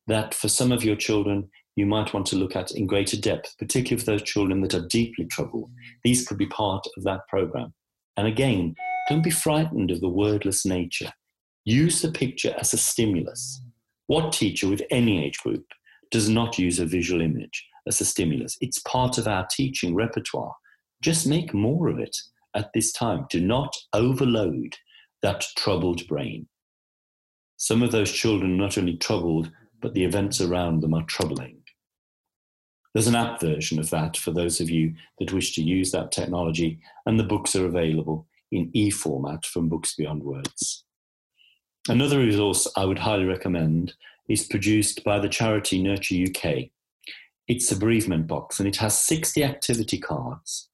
that 0.07 0.35
for 0.35 0.49
some 0.49 0.73
of 0.73 0.85
your 0.85 0.97
children 0.97 1.51
you 1.77 1.87
might 1.87 2.15
want 2.15 2.27
to 2.27 2.37
look 2.37 2.57
at 2.57 2.71
in 2.71 2.87
greater 2.87 3.19
depth, 3.19 3.55
particularly 3.59 4.03
for 4.03 4.11
those 4.11 4.23
children 4.23 4.63
that 4.63 4.75
are 4.75 4.87
deeply 4.89 5.27
troubled. 5.27 5.71
These 6.05 6.27
could 6.27 6.39
be 6.39 6.47
part 6.47 6.87
of 6.97 7.05
that 7.05 7.29
program. 7.29 7.75
And 8.17 8.27
again, 8.27 8.75
don't 9.09 9.23
be 9.23 9.31
frightened 9.31 9.91
of 9.91 10.01
the 10.01 10.09
wordless 10.09 10.65
nature. 10.65 11.13
Use 11.65 12.01
the 12.01 12.11
picture 12.11 12.55
as 12.59 12.73
a 12.73 12.79
stimulus. 12.79 13.61
What 14.07 14.33
teacher 14.33 14.69
with 14.69 14.83
any 14.91 15.25
age 15.25 15.39
group 15.39 15.67
does 16.11 16.29
not 16.29 16.59
use 16.59 16.79
a 16.79 16.87
visual 16.87 17.21
image 17.21 17.67
as 17.87 18.01
a 18.01 18.05
stimulus? 18.05 18.57
It's 18.61 18.79
part 18.81 19.19
of 19.19 19.29
our 19.29 19.47
teaching 19.51 19.95
repertoire. 19.95 20.55
Just 21.03 21.27
make 21.27 21.53
more 21.53 21.89
of 21.89 21.99
it 21.99 22.17
at 22.55 22.71
this 22.73 22.93
time. 22.93 23.27
Do 23.29 23.41
not 23.41 23.77
overload 23.93 24.77
that 25.23 25.45
troubled 25.57 26.07
brain. 26.07 26.49
Some 27.57 27.83
of 27.83 27.93
those 27.93 28.13
children 28.13 28.53
are 28.53 28.65
not 28.65 28.77
only 28.77 28.97
troubled, 28.97 29.51
but 29.81 29.95
the 29.95 30.05
events 30.05 30.41
around 30.41 30.81
them 30.81 30.95
are 30.95 31.05
troubling. 31.05 31.63
There's 32.93 33.07
an 33.07 33.15
app 33.15 33.41
version 33.41 33.79
of 33.79 33.91
that 33.91 34.17
for 34.17 34.31
those 34.31 34.61
of 34.61 34.71
you 34.71 34.95
that 35.19 35.33
wish 35.33 35.55
to 35.55 35.63
use 35.63 35.93
that 35.93 36.13
technology, 36.13 36.81
and 37.05 37.19
the 37.19 37.25
books 37.25 37.55
are 37.55 37.67
available 37.67 38.27
in 38.51 38.71
e 38.73 38.91
format 38.91 39.45
from 39.45 39.69
Books 39.69 39.95
Beyond 39.95 40.23
Words. 40.23 40.85
Another 41.89 42.19
resource 42.19 42.67
I 42.77 42.85
would 42.85 42.99
highly 42.99 43.25
recommend 43.25 43.95
is 44.29 44.47
produced 44.47 45.05
by 45.05 45.19
the 45.19 45.29
charity 45.29 45.83
Nurture 45.83 46.25
UK. 46.27 46.71
It's 47.49 47.71
a 47.71 47.77
bereavement 47.77 48.27
box 48.27 48.59
and 48.59 48.69
it 48.69 48.77
has 48.77 49.01
60 49.01 49.45
activity 49.45 49.99
cards 49.99 50.69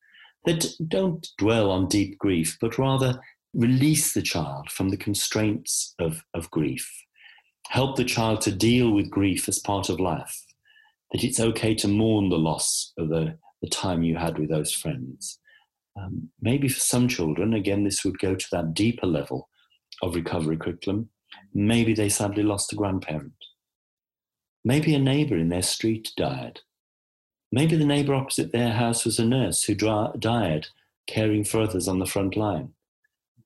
that 0.45 0.67
don't 0.89 1.29
dwell 1.39 1.71
on 1.71 1.89
deep 1.89 2.19
grief, 2.19 2.57
but 2.61 2.79
rather 2.79 3.21
release 3.55 4.15
the 4.15 4.23
child 4.23 4.71
from 4.71 4.89
the 4.89 4.97
constraints 4.97 5.95
of, 5.99 6.25
of 6.35 6.51
grief. 6.51 6.91
Help 7.69 7.97
the 7.97 8.05
child 8.05 8.41
to 8.43 8.53
deal 8.53 8.91
with 8.91 9.11
grief 9.11 9.49
as 9.49 9.59
part 9.59 9.89
of 9.89 10.01
life 10.01 10.45
that 11.13 11.23
it's 11.23 11.41
okay 11.41 11.75
to 11.75 11.89
mourn 11.89 12.31
the 12.31 12.39
loss 12.39 12.93
of 12.99 13.09
the, 13.09 13.37
the 13.61 13.69
time 13.69 14.03
you 14.03 14.17
had 14.17 14.39
with 14.39 14.49
those 14.49 14.73
friends. 14.73 15.39
Um, 15.99 16.31
maybe 16.41 16.69
for 16.69 16.81
some 16.81 17.07
children, 17.07 17.53
again, 17.53 17.85
this 17.85 18.05
would 18.05 18.19
go 18.19 18.35
to 18.35 18.47
that 18.53 18.73
deeper 18.73 19.07
level 19.07 19.49
of 20.03 20.15
recovery 20.15 20.57
curriculum. 20.57 21.11
Maybe 21.53 21.93
they 21.93 22.09
sadly 22.09 22.43
lost 22.43 22.73
a 22.73 22.77
grandparent. 22.77 23.33
Maybe 24.65 24.95
a 24.95 24.99
neighbor 24.99 25.37
in 25.37 25.51
their 25.51 25.63
street 25.63 26.13
died. 26.17 26.61
Maybe 27.51 27.77
the 27.77 27.85
neighbor 27.85 28.15
opposite 28.15 28.53
their 28.53 28.73
house 28.73 29.05
was 29.05 29.19
a 29.19 29.27
nurse 29.27 29.65
who 29.65 29.75
died 29.75 30.69
caring 31.07 31.45
for 31.45 31.61
others 31.61 31.89
on 31.89 31.99
the 31.99 32.07
front 32.07 32.37
line. 32.37 32.73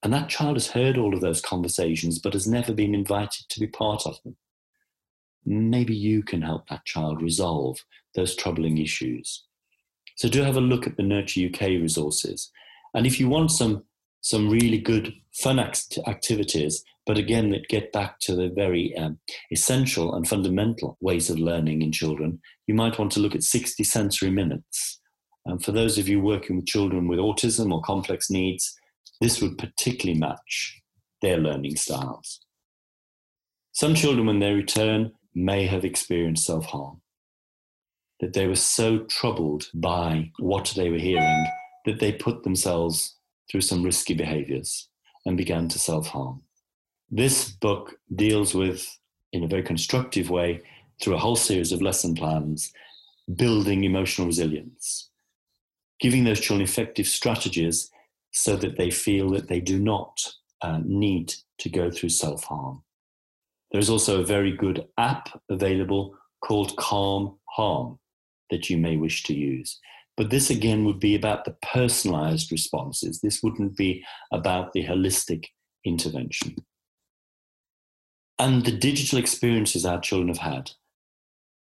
And 0.07 0.15
that 0.15 0.29
child 0.29 0.55
has 0.55 0.69
heard 0.69 0.97
all 0.97 1.15
of 1.15 1.21
those 1.21 1.41
conversations 1.41 2.21
but 2.21 2.33
has 2.33 2.47
never 2.47 2.73
been 2.73 2.95
invited 2.95 3.49
to 3.49 3.59
be 3.59 3.67
part 3.67 4.07
of 4.07 4.23
them 4.23 4.37
maybe 5.47 5.95
you 5.95 6.23
can 6.23 6.43
help 6.43 6.69
that 6.69 6.85
child 6.85 7.23
resolve 7.23 7.79
those 8.15 8.35
troubling 8.35 8.79
issues. 8.79 9.45
So 10.17 10.29
do 10.29 10.43
have 10.43 10.57
a 10.57 10.61
look 10.61 10.87
at 10.87 10.97
the 10.97 11.03
Nurture 11.03 11.47
UK 11.47 11.61
resources. 11.81 12.51
And 12.95 13.07
if 13.07 13.21
you 13.21 13.29
want 13.29 13.53
some 13.53 13.85
some 14.23 14.51
really 14.51 14.79
good 14.79 15.13
fun 15.35 15.61
act- 15.61 15.99
activities, 16.09 16.83
but 17.05 17.17
again 17.17 17.51
that 17.51 17.69
get 17.69 17.93
back 17.93 18.19
to 18.19 18.35
the 18.35 18.49
very 18.49 18.97
um, 18.97 19.19
essential 19.53 20.15
and 20.15 20.27
fundamental 20.27 20.97
ways 21.01 21.31
of 21.31 21.39
learning 21.39 21.83
in 21.83 21.93
children, 21.93 22.41
you 22.67 22.75
might 22.75 22.99
want 22.99 23.13
to 23.13 23.21
look 23.21 23.37
at 23.37 23.45
60 23.45 23.85
sensory 23.85 24.31
minutes. 24.31 25.01
And 25.45 25.65
for 25.65 25.71
those 25.71 25.97
of 25.97 26.09
you 26.09 26.21
working 26.21 26.57
with 26.57 26.67
children 26.67 27.07
with 27.07 27.21
autism 27.21 27.73
or 27.73 27.81
complex 27.83 28.31
needs, 28.31 28.77
this 29.21 29.41
would 29.41 29.59
particularly 29.59 30.19
match 30.19 30.83
their 31.23 31.39
learning 31.39 31.77
styles. 31.77 32.41
Some 33.73 33.95
children, 33.95 34.27
when 34.27 34.39
they 34.39 34.53
return, 34.53 35.13
may 35.35 35.67
have 35.67 35.85
experienced 35.85 36.47
self 36.47 36.67
harm. 36.67 37.01
That 38.21 38.33
they 38.33 38.47
were 38.47 38.57
so 38.57 39.01
troubled 39.01 39.69
by 39.75 40.31
what 40.39 40.73
they 40.77 40.91
were 40.91 40.99
hearing 40.99 41.47
that 41.85 42.01
they 42.01 42.13
put 42.13 42.43
themselves 42.43 43.17
through 43.51 43.61
some 43.61 43.83
risky 43.83 44.15
behaviors 44.15 44.89
and 45.25 45.37
began 45.37 45.69
to 45.69 45.79
self 45.79 46.09
harm. 46.09 46.43
This 47.11 47.51
book 47.51 47.95
deals 48.15 48.55
with, 48.55 48.99
in 49.33 49.45
a 49.45 49.49
very 49.49 49.63
constructive 49.63 50.31
way, 50.31 50.63
through 51.01 51.15
a 51.15 51.19
whole 51.19 51.37
series 51.37 51.73
of 51.73 51.83
lesson 51.83 52.15
plans, 52.15 52.73
building 53.35 53.85
emotional 53.85 54.27
resilience, 54.27 55.11
giving 56.01 56.25
those 56.25 56.41
children 56.41 56.65
effective 56.65 57.07
strategies 57.07 57.91
so 58.37 58.55
that 58.55 58.77
they 58.77 58.91
feel 58.91 59.31
that 59.31 59.49
they 59.49 59.61
do 59.61 59.79
not 59.79 60.21
uh, 60.61 60.79
need 60.85 61.33
to 61.59 61.71
go 61.71 61.91
through 61.91 62.11
self 62.11 62.45
harm. 62.45 62.83
There's 63.73 63.89
also 63.89 64.21
a 64.21 64.27
very 64.27 64.55
good 64.55 64.87
app 64.99 65.41
available 65.49 66.15
called 66.43 66.77
Calm 66.77 67.39
Harm 67.49 67.99
that 68.51 68.69
you 68.69 68.77
may 68.77 68.99
wish 68.99 69.23
to 69.25 69.35
use. 69.35 69.81
But 70.19 70.29
this 70.29 70.51
again 70.51 70.85
would 70.85 71.01
be 71.01 71.15
about 71.15 71.47
the 71.47 71.57
personalized 71.63 72.53
responses. 72.53 73.21
This 73.21 73.43
wouldn't 73.43 73.75
be 73.75 74.05
about 74.31 74.75
the 74.75 74.85
holistic 74.85 75.47
intervention. 75.85 76.57
And 78.39 78.67
the 78.67 78.77
digital 78.77 79.19
experiences 79.19 79.87
our 79.87 80.01
children 80.01 80.29
have 80.29 80.53
had 80.53 80.73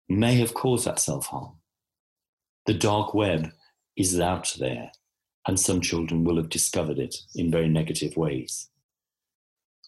may 0.09 0.35
have 0.35 0.55
caused 0.55 0.87
that 0.87 0.99
self 0.99 1.27
harm. 1.27 1.53
The 2.67 2.75
dark 2.75 3.15
web 3.15 3.53
is 3.97 4.19
out 4.19 4.57
there, 4.59 4.91
and 5.47 5.59
some 5.59 5.81
children 5.81 6.25
will 6.25 6.37
have 6.37 6.49
discovered 6.49 6.99
it 6.99 7.17
in 7.35 7.51
very 7.51 7.69
negative 7.69 8.17
ways. 8.17 8.69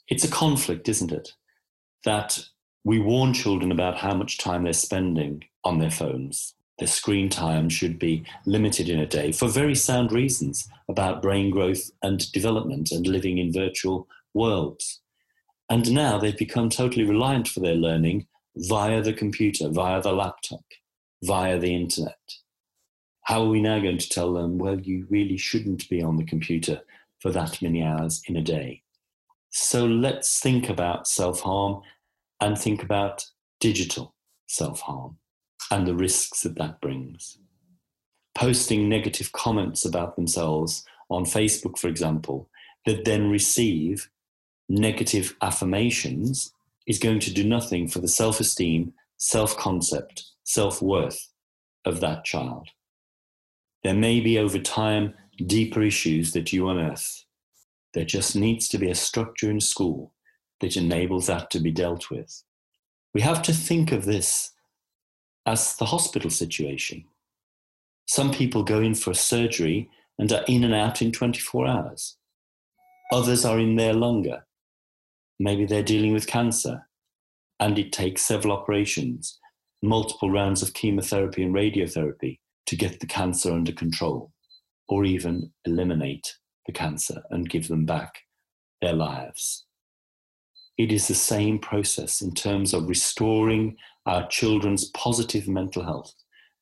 It's 0.08 0.24
a 0.24 0.30
conflict, 0.30 0.88
isn't 0.88 1.12
it? 1.12 1.32
that 2.06 2.38
we 2.84 2.98
warn 3.00 3.34
children 3.34 3.70
about 3.70 3.98
how 3.98 4.14
much 4.14 4.38
time 4.38 4.62
they're 4.64 4.72
spending 4.72 5.44
on 5.64 5.78
their 5.78 5.90
phones. 5.90 6.54
Their 6.78 6.88
screen 6.88 7.28
time 7.28 7.68
should 7.68 7.98
be 7.98 8.24
limited 8.46 8.88
in 8.88 9.00
a 9.00 9.06
day 9.06 9.32
for 9.32 9.48
very 9.48 9.74
sound 9.74 10.12
reasons 10.12 10.68
about 10.88 11.20
brain 11.20 11.50
growth 11.50 11.90
and 12.02 12.30
development 12.32 12.92
and 12.92 13.06
living 13.06 13.38
in 13.38 13.52
virtual 13.52 14.06
worlds. 14.34 15.00
And 15.68 15.92
now 15.92 16.16
they've 16.18 16.36
become 16.36 16.70
totally 16.70 17.04
reliant 17.04 17.48
for 17.48 17.60
their 17.60 17.74
learning 17.74 18.28
via 18.54 19.02
the 19.02 19.12
computer, 19.12 19.68
via 19.68 20.00
the 20.00 20.12
laptop, 20.12 20.64
via 21.24 21.58
the 21.58 21.74
internet. 21.74 22.20
How 23.26 23.42
are 23.42 23.48
we 23.48 23.60
now 23.60 23.80
going 23.80 23.98
to 23.98 24.08
tell 24.08 24.32
them, 24.32 24.56
well, 24.56 24.78
you 24.78 25.04
really 25.10 25.36
shouldn't 25.36 25.88
be 25.88 26.00
on 26.00 26.16
the 26.16 26.24
computer 26.24 26.82
for 27.18 27.32
that 27.32 27.60
many 27.60 27.82
hours 27.82 28.22
in 28.28 28.36
a 28.36 28.40
day? 28.40 28.82
So 29.50 29.84
let's 29.84 30.38
think 30.38 30.68
about 30.68 31.08
self 31.08 31.40
harm 31.40 31.82
and 32.40 32.56
think 32.56 32.84
about 32.84 33.26
digital 33.58 34.14
self 34.46 34.80
harm. 34.80 35.18
and 35.72 35.88
the 35.88 35.96
risks 35.96 36.42
that 36.44 36.54
that 36.54 36.80
brings. 36.80 37.38
Posting 38.36 38.88
negative 38.88 39.32
comments 39.32 39.84
about 39.84 40.14
themselves 40.14 40.84
on 41.10 41.24
Facebook, 41.24 41.78
for 41.78 41.88
example, 41.88 42.48
that 42.84 43.04
then 43.04 43.28
receive 43.28 44.08
negative 44.68 45.34
affirmations 45.42 46.52
is 46.86 47.00
going 47.00 47.18
to 47.18 47.34
do 47.34 47.42
nothing 47.42 47.88
for 47.88 47.98
the 47.98 48.06
self 48.06 48.38
esteem, 48.38 48.92
self 49.16 49.56
concept, 49.56 50.26
self 50.44 50.80
worth 50.80 51.32
of 51.84 51.98
that 51.98 52.24
child. 52.24 52.68
There 53.86 53.94
may 53.94 54.18
be 54.18 54.36
over 54.36 54.58
time 54.58 55.14
deeper 55.36 55.80
issues 55.80 56.32
that 56.32 56.52
you 56.52 56.68
unearth. 56.68 57.24
There 57.94 58.04
just 58.04 58.34
needs 58.34 58.66
to 58.70 58.78
be 58.78 58.90
a 58.90 58.96
structure 58.96 59.48
in 59.48 59.60
school 59.60 60.12
that 60.58 60.76
enables 60.76 61.28
that 61.28 61.52
to 61.52 61.60
be 61.60 61.70
dealt 61.70 62.10
with. 62.10 62.42
We 63.14 63.20
have 63.20 63.42
to 63.42 63.52
think 63.52 63.92
of 63.92 64.04
this 64.04 64.50
as 65.46 65.76
the 65.76 65.84
hospital 65.84 66.30
situation. 66.30 67.04
Some 68.06 68.32
people 68.32 68.64
go 68.64 68.80
in 68.80 68.96
for 68.96 69.14
surgery 69.14 69.88
and 70.18 70.32
are 70.32 70.42
in 70.48 70.64
and 70.64 70.74
out 70.74 71.00
in 71.00 71.12
24 71.12 71.68
hours. 71.68 72.16
Others 73.12 73.44
are 73.44 73.60
in 73.60 73.76
there 73.76 73.94
longer. 73.94 74.46
Maybe 75.38 75.64
they're 75.64 75.84
dealing 75.84 76.12
with 76.12 76.26
cancer 76.26 76.88
and 77.60 77.78
it 77.78 77.92
takes 77.92 78.22
several 78.22 78.52
operations, 78.52 79.38
multiple 79.80 80.32
rounds 80.32 80.60
of 80.60 80.74
chemotherapy 80.74 81.44
and 81.44 81.54
radiotherapy 81.54 82.40
to 82.66 82.76
get 82.76 83.00
the 83.00 83.06
cancer 83.06 83.52
under 83.52 83.72
control 83.72 84.32
or 84.88 85.04
even 85.04 85.52
eliminate 85.64 86.36
the 86.66 86.72
cancer 86.72 87.22
and 87.30 87.48
give 87.48 87.68
them 87.68 87.84
back 87.84 88.22
their 88.80 88.92
lives. 88.92 89.64
It 90.78 90.92
is 90.92 91.08
the 91.08 91.14
same 91.14 91.58
process 91.58 92.20
in 92.20 92.34
terms 92.34 92.74
of 92.74 92.88
restoring 92.88 93.76
our 94.04 94.26
children's 94.28 94.86
positive 94.90 95.48
mental 95.48 95.84
health 95.84 96.14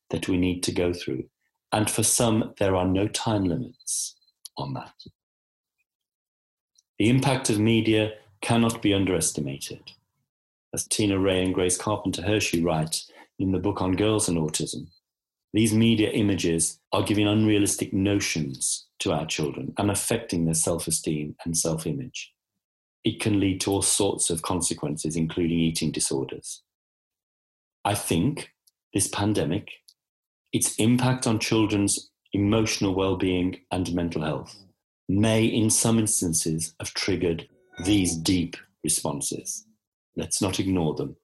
that 0.09 0.27
we 0.27 0.37
need 0.37 0.63
to 0.63 0.71
go 0.71 0.93
through. 0.93 1.25
And 1.71 1.89
for 1.89 2.03
some, 2.03 2.53
there 2.57 2.75
are 2.75 2.87
no 2.87 3.07
time 3.07 3.45
limits 3.45 4.15
on 4.57 4.73
that. 4.73 4.93
The 6.97 7.09
impact 7.09 7.49
of 7.49 7.59
media 7.59 8.13
cannot 8.41 8.81
be 8.81 8.93
underestimated. 8.93 9.91
As 10.73 10.87
Tina 10.87 11.19
Rae 11.19 11.43
and 11.43 11.53
Grace 11.53 11.77
Carpenter 11.77 12.21
Hershey 12.21 12.63
write 12.63 13.03
in 13.39 13.51
the 13.51 13.59
book 13.59 13.81
on 13.81 13.95
girls 13.95 14.29
and 14.29 14.37
autism, 14.37 14.87
these 15.55 15.73
media 15.73 16.09
images 16.09 16.81
are 16.91 17.01
giving 17.01 17.29
unrealistic 17.29 17.93
notions 17.93 18.87
to 18.99 19.13
our 19.13 19.25
children 19.25 19.73
and 19.77 19.89
affecting 19.89 20.43
their 20.43 20.53
self 20.53 20.85
esteem 20.85 21.33
and 21.45 21.57
self 21.57 21.87
image. 21.87 22.33
It 23.05 23.21
can 23.21 23.39
lead 23.39 23.61
to 23.61 23.71
all 23.71 23.81
sorts 23.81 24.29
of 24.29 24.41
consequences, 24.41 25.15
including 25.15 25.57
eating 25.57 25.91
disorders. 25.91 26.61
I 27.85 27.95
think 27.95 28.51
this 28.93 29.07
pandemic, 29.07 29.69
its 30.51 30.75
impact 30.75 31.25
on 31.25 31.39
children's 31.39 32.09
emotional 32.33 32.93
well 32.93 33.15
being 33.15 33.61
and 33.71 33.93
mental 33.93 34.23
health, 34.23 34.57
may, 35.07 35.45
in 35.45 35.69
some 35.69 35.99
instances, 35.99 36.75
have 36.81 36.93
triggered 36.93 37.47
these 37.85 38.17
deep 38.17 38.57
responses. 38.83 39.65
Let's 40.17 40.41
not 40.41 40.59
ignore 40.59 40.95
them. 40.95 41.15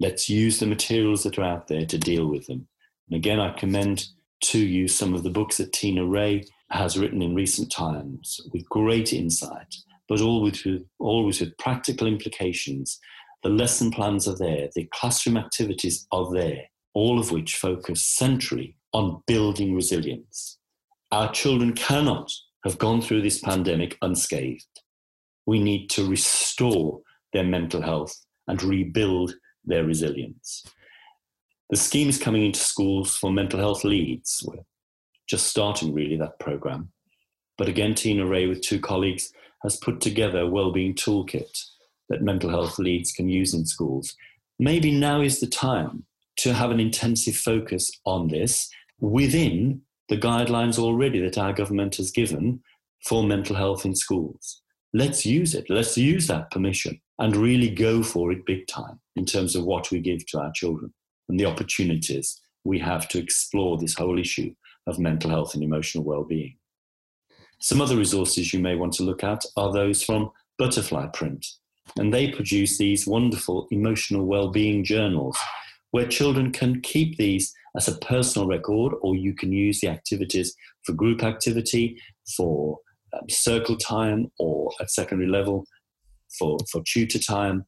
Let's 0.00 0.30
use 0.30 0.60
the 0.60 0.66
materials 0.66 1.24
that 1.24 1.38
are 1.38 1.44
out 1.44 1.68
there 1.68 1.84
to 1.84 1.98
deal 1.98 2.26
with 2.26 2.46
them. 2.46 2.68
And 3.08 3.16
again, 3.16 3.40
I 3.40 3.52
commend 3.52 4.06
to 4.44 4.58
you 4.58 4.88
some 4.88 5.14
of 5.14 5.22
the 5.22 5.30
books 5.30 5.58
that 5.58 5.72
Tina 5.72 6.04
Rae 6.04 6.44
has 6.70 6.98
written 6.98 7.22
in 7.22 7.34
recent 7.34 7.70
times 7.70 8.40
with 8.52 8.68
great 8.68 9.12
insight, 9.12 9.74
but 10.08 10.20
always 10.20 10.64
with, 10.64 10.82
always 10.98 11.40
with 11.40 11.56
practical 11.58 12.06
implications. 12.06 12.98
The 13.42 13.48
lesson 13.48 13.90
plans 13.90 14.26
are 14.26 14.36
there, 14.36 14.68
the 14.74 14.88
classroom 14.92 15.36
activities 15.36 16.06
are 16.10 16.32
there, 16.32 16.64
all 16.94 17.18
of 17.18 17.30
which 17.30 17.56
focus 17.56 18.06
centrally 18.06 18.76
on 18.92 19.22
building 19.26 19.74
resilience. 19.74 20.58
Our 21.12 21.30
children 21.30 21.72
cannot 21.74 22.32
have 22.64 22.78
gone 22.78 23.00
through 23.00 23.22
this 23.22 23.38
pandemic 23.38 23.96
unscathed. 24.02 24.80
We 25.46 25.60
need 25.60 25.88
to 25.90 26.08
restore 26.08 27.00
their 27.32 27.44
mental 27.44 27.80
health 27.80 28.16
and 28.48 28.60
rebuild 28.62 29.34
their 29.64 29.84
resilience. 29.84 30.64
The 31.70 31.76
scheme 31.76 32.08
is 32.08 32.18
coming 32.18 32.44
into 32.44 32.60
schools 32.60 33.16
for 33.16 33.32
mental 33.32 33.58
health 33.58 33.82
leads. 33.82 34.44
We're 34.46 34.62
just 35.28 35.48
starting 35.48 35.92
really 35.92 36.16
that 36.16 36.38
program. 36.38 36.92
But 37.58 37.68
again, 37.68 37.96
Tina 37.96 38.24
Rae 38.24 38.46
with 38.46 38.62
two 38.62 38.78
colleagues 38.78 39.32
has 39.64 39.76
put 39.76 40.00
together 40.00 40.40
a 40.40 40.46
wellbeing 40.46 40.94
toolkit 40.94 41.58
that 42.08 42.22
mental 42.22 42.50
health 42.50 42.78
leads 42.78 43.10
can 43.10 43.28
use 43.28 43.52
in 43.52 43.66
schools. 43.66 44.14
Maybe 44.60 44.92
now 44.92 45.20
is 45.22 45.40
the 45.40 45.48
time 45.48 46.04
to 46.36 46.54
have 46.54 46.70
an 46.70 46.78
intensive 46.78 47.34
focus 47.34 47.90
on 48.04 48.28
this 48.28 48.70
within 49.00 49.80
the 50.08 50.16
guidelines 50.16 50.78
already 50.78 51.20
that 51.20 51.38
our 51.38 51.52
government 51.52 51.96
has 51.96 52.12
given 52.12 52.60
for 53.04 53.24
mental 53.24 53.56
health 53.56 53.84
in 53.84 53.96
schools. 53.96 54.62
Let's 54.92 55.26
use 55.26 55.52
it. 55.52 55.68
Let's 55.68 55.98
use 55.98 56.28
that 56.28 56.52
permission 56.52 57.00
and 57.18 57.34
really 57.34 57.70
go 57.70 58.04
for 58.04 58.30
it 58.30 58.46
big 58.46 58.68
time 58.68 59.00
in 59.16 59.24
terms 59.24 59.56
of 59.56 59.64
what 59.64 59.90
we 59.90 59.98
give 59.98 60.24
to 60.26 60.38
our 60.38 60.52
children 60.52 60.92
and 61.28 61.38
the 61.38 61.46
opportunities 61.46 62.40
we 62.64 62.78
have 62.78 63.08
to 63.08 63.18
explore 63.18 63.78
this 63.78 63.94
whole 63.94 64.18
issue 64.18 64.54
of 64.86 64.98
mental 64.98 65.30
health 65.30 65.54
and 65.54 65.62
emotional 65.62 66.04
well-being. 66.04 66.56
Some 67.60 67.80
other 67.80 67.96
resources 67.96 68.52
you 68.52 68.60
may 68.60 68.74
want 68.76 68.92
to 68.94 69.02
look 69.02 69.24
at 69.24 69.44
are 69.56 69.72
those 69.72 70.02
from 70.02 70.30
Butterfly 70.58 71.06
Print, 71.08 71.46
and 71.98 72.12
they 72.12 72.30
produce 72.30 72.78
these 72.78 73.06
wonderful 73.06 73.66
emotional 73.70 74.26
well-being 74.26 74.84
journals 74.84 75.38
where 75.92 76.06
children 76.06 76.52
can 76.52 76.80
keep 76.80 77.16
these 77.16 77.54
as 77.76 77.88
a 77.88 77.98
personal 77.98 78.48
record, 78.48 78.94
or 79.00 79.14
you 79.14 79.34
can 79.34 79.52
use 79.52 79.80
the 79.80 79.88
activities 79.88 80.54
for 80.84 80.92
group 80.92 81.22
activity, 81.22 82.00
for 82.36 82.78
um, 83.14 83.28
circle 83.28 83.76
time, 83.76 84.30
or 84.38 84.70
at 84.80 84.90
secondary 84.90 85.28
level 85.28 85.64
for, 86.38 86.58
for 86.70 86.82
tutor 86.86 87.18
time. 87.18 87.64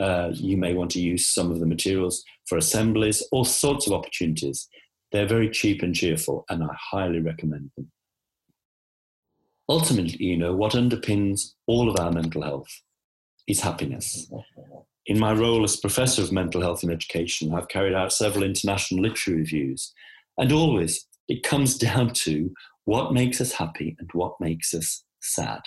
Uh, 0.00 0.30
you 0.32 0.56
may 0.56 0.74
want 0.74 0.90
to 0.90 1.00
use 1.00 1.26
some 1.26 1.50
of 1.50 1.60
the 1.60 1.66
materials 1.66 2.24
for 2.46 2.56
assemblies, 2.56 3.22
all 3.30 3.44
sorts 3.44 3.86
of 3.86 3.92
opportunities. 3.92 4.68
They're 5.10 5.26
very 5.26 5.50
cheap 5.50 5.82
and 5.82 5.94
cheerful, 5.94 6.44
and 6.48 6.62
I 6.64 6.74
highly 6.90 7.20
recommend 7.20 7.70
them. 7.76 7.90
Ultimately, 9.68 10.24
you 10.24 10.36
know, 10.36 10.54
what 10.54 10.72
underpins 10.72 11.52
all 11.66 11.90
of 11.90 12.00
our 12.00 12.10
mental 12.10 12.42
health 12.42 12.68
is 13.46 13.60
happiness. 13.60 14.30
In 15.06 15.18
my 15.18 15.32
role 15.32 15.64
as 15.64 15.76
Professor 15.76 16.22
of 16.22 16.32
Mental 16.32 16.62
Health 16.62 16.82
and 16.82 16.92
Education, 16.92 17.52
I've 17.52 17.68
carried 17.68 17.94
out 17.94 18.12
several 18.12 18.44
international 18.44 19.02
literature 19.02 19.32
reviews, 19.32 19.92
and 20.38 20.52
always 20.52 21.06
it 21.28 21.42
comes 21.42 21.76
down 21.88 22.14
to 22.14 22.52
what 22.84 23.12
makes 23.12 23.40
us 23.40 23.52
happy 23.52 23.94
and 23.98 24.08
what 24.14 24.40
makes 24.40 24.72
us 24.72 25.04
sad. 25.20 25.60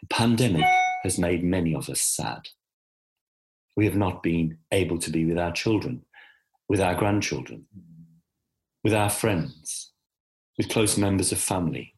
The 0.00 0.08
pandemic 0.08 0.66
has 1.02 1.18
made 1.18 1.42
many 1.44 1.74
of 1.74 1.88
us 1.88 2.00
sad 2.00 2.48
we 3.78 3.84
have 3.84 3.94
not 3.94 4.24
been 4.24 4.58
able 4.72 4.98
to 4.98 5.08
be 5.08 5.24
with 5.24 5.38
our 5.38 5.52
children, 5.52 6.02
with 6.68 6.80
our 6.80 6.96
grandchildren, 6.96 7.64
with 8.82 8.92
our 8.92 9.08
friends, 9.08 9.92
with 10.56 10.68
close 10.68 10.98
members 10.98 11.30
of 11.30 11.38
family. 11.38 11.94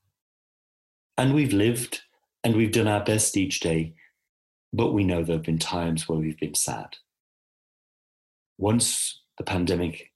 And 1.16 1.32
we've 1.32 1.54
lived 1.54 2.02
and 2.44 2.54
we've 2.54 2.70
done 2.70 2.86
our 2.86 3.02
best 3.02 3.34
each 3.34 3.60
day, 3.60 3.94
but 4.74 4.92
we 4.92 5.04
know 5.04 5.24
there 5.24 5.36
have 5.36 5.46
been 5.46 5.58
times 5.58 6.06
where 6.06 6.18
we've 6.18 6.38
been 6.38 6.54
sad. 6.54 6.98
Once 8.58 9.22
the 9.38 9.44
pandemic 9.44 10.12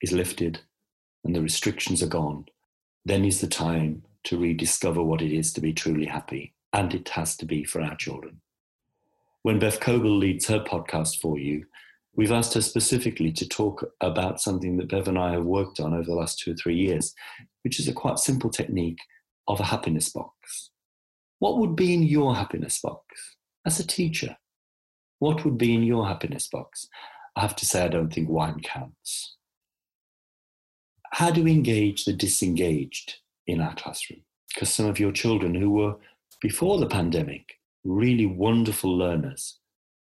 is 0.00 0.10
lifted 0.10 0.60
and 1.22 1.36
the 1.36 1.42
restrictions 1.42 2.02
are 2.02 2.06
gone, 2.06 2.46
then 3.04 3.26
is 3.26 3.42
the 3.42 3.46
time 3.46 4.04
to 4.24 4.38
rediscover 4.38 5.02
what 5.02 5.20
it 5.20 5.36
is 5.36 5.52
to 5.52 5.60
be 5.60 5.74
truly 5.74 6.06
happy. 6.06 6.54
And 6.72 6.94
it 6.94 7.10
has 7.10 7.36
to 7.36 7.44
be 7.44 7.62
for 7.62 7.82
our 7.82 7.94
children 7.94 8.40
when 9.44 9.58
Beth 9.58 9.78
Coble 9.78 10.16
leads 10.16 10.46
her 10.46 10.58
podcast 10.58 11.20
for 11.20 11.38
you, 11.38 11.66
we've 12.16 12.32
asked 12.32 12.54
her 12.54 12.62
specifically 12.62 13.30
to 13.32 13.46
talk 13.46 13.84
about 14.00 14.40
something 14.40 14.78
that 14.78 14.88
Bev 14.88 15.06
and 15.06 15.18
I 15.18 15.32
have 15.32 15.44
worked 15.44 15.80
on 15.80 15.92
over 15.92 16.04
the 16.04 16.14
last 16.14 16.38
two 16.38 16.52
or 16.52 16.54
three 16.54 16.76
years, 16.76 17.14
which 17.62 17.78
is 17.78 17.86
a 17.86 17.92
quite 17.92 18.18
simple 18.18 18.48
technique 18.48 19.00
of 19.46 19.60
a 19.60 19.64
happiness 19.64 20.08
box. 20.08 20.70
What 21.40 21.58
would 21.58 21.76
be 21.76 21.92
in 21.92 22.04
your 22.04 22.34
happiness 22.34 22.80
box 22.80 23.04
as 23.66 23.78
a 23.78 23.86
teacher? 23.86 24.38
What 25.18 25.44
would 25.44 25.58
be 25.58 25.74
in 25.74 25.82
your 25.82 26.08
happiness 26.08 26.48
box? 26.48 26.88
I 27.36 27.42
have 27.42 27.54
to 27.56 27.66
say, 27.66 27.84
I 27.84 27.88
don't 27.88 28.10
think 28.10 28.30
wine 28.30 28.60
counts. 28.60 29.36
How 31.12 31.30
do 31.30 31.44
we 31.44 31.52
engage 31.52 32.06
the 32.06 32.14
disengaged 32.14 33.16
in 33.46 33.60
our 33.60 33.74
classroom? 33.74 34.22
Because 34.54 34.70
some 34.70 34.86
of 34.86 34.98
your 34.98 35.12
children 35.12 35.54
who 35.54 35.68
were 35.68 35.96
before 36.40 36.78
the 36.78 36.86
pandemic 36.86 37.58
really 37.84 38.26
wonderful 38.26 38.96
learners 38.96 39.58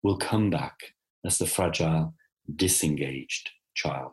will 0.03 0.17
come 0.17 0.49
back 0.49 0.93
as 1.26 1.38
the 1.38 1.47
fragile, 1.47 2.13
disengaged 2.55 3.49
child. 3.74 4.11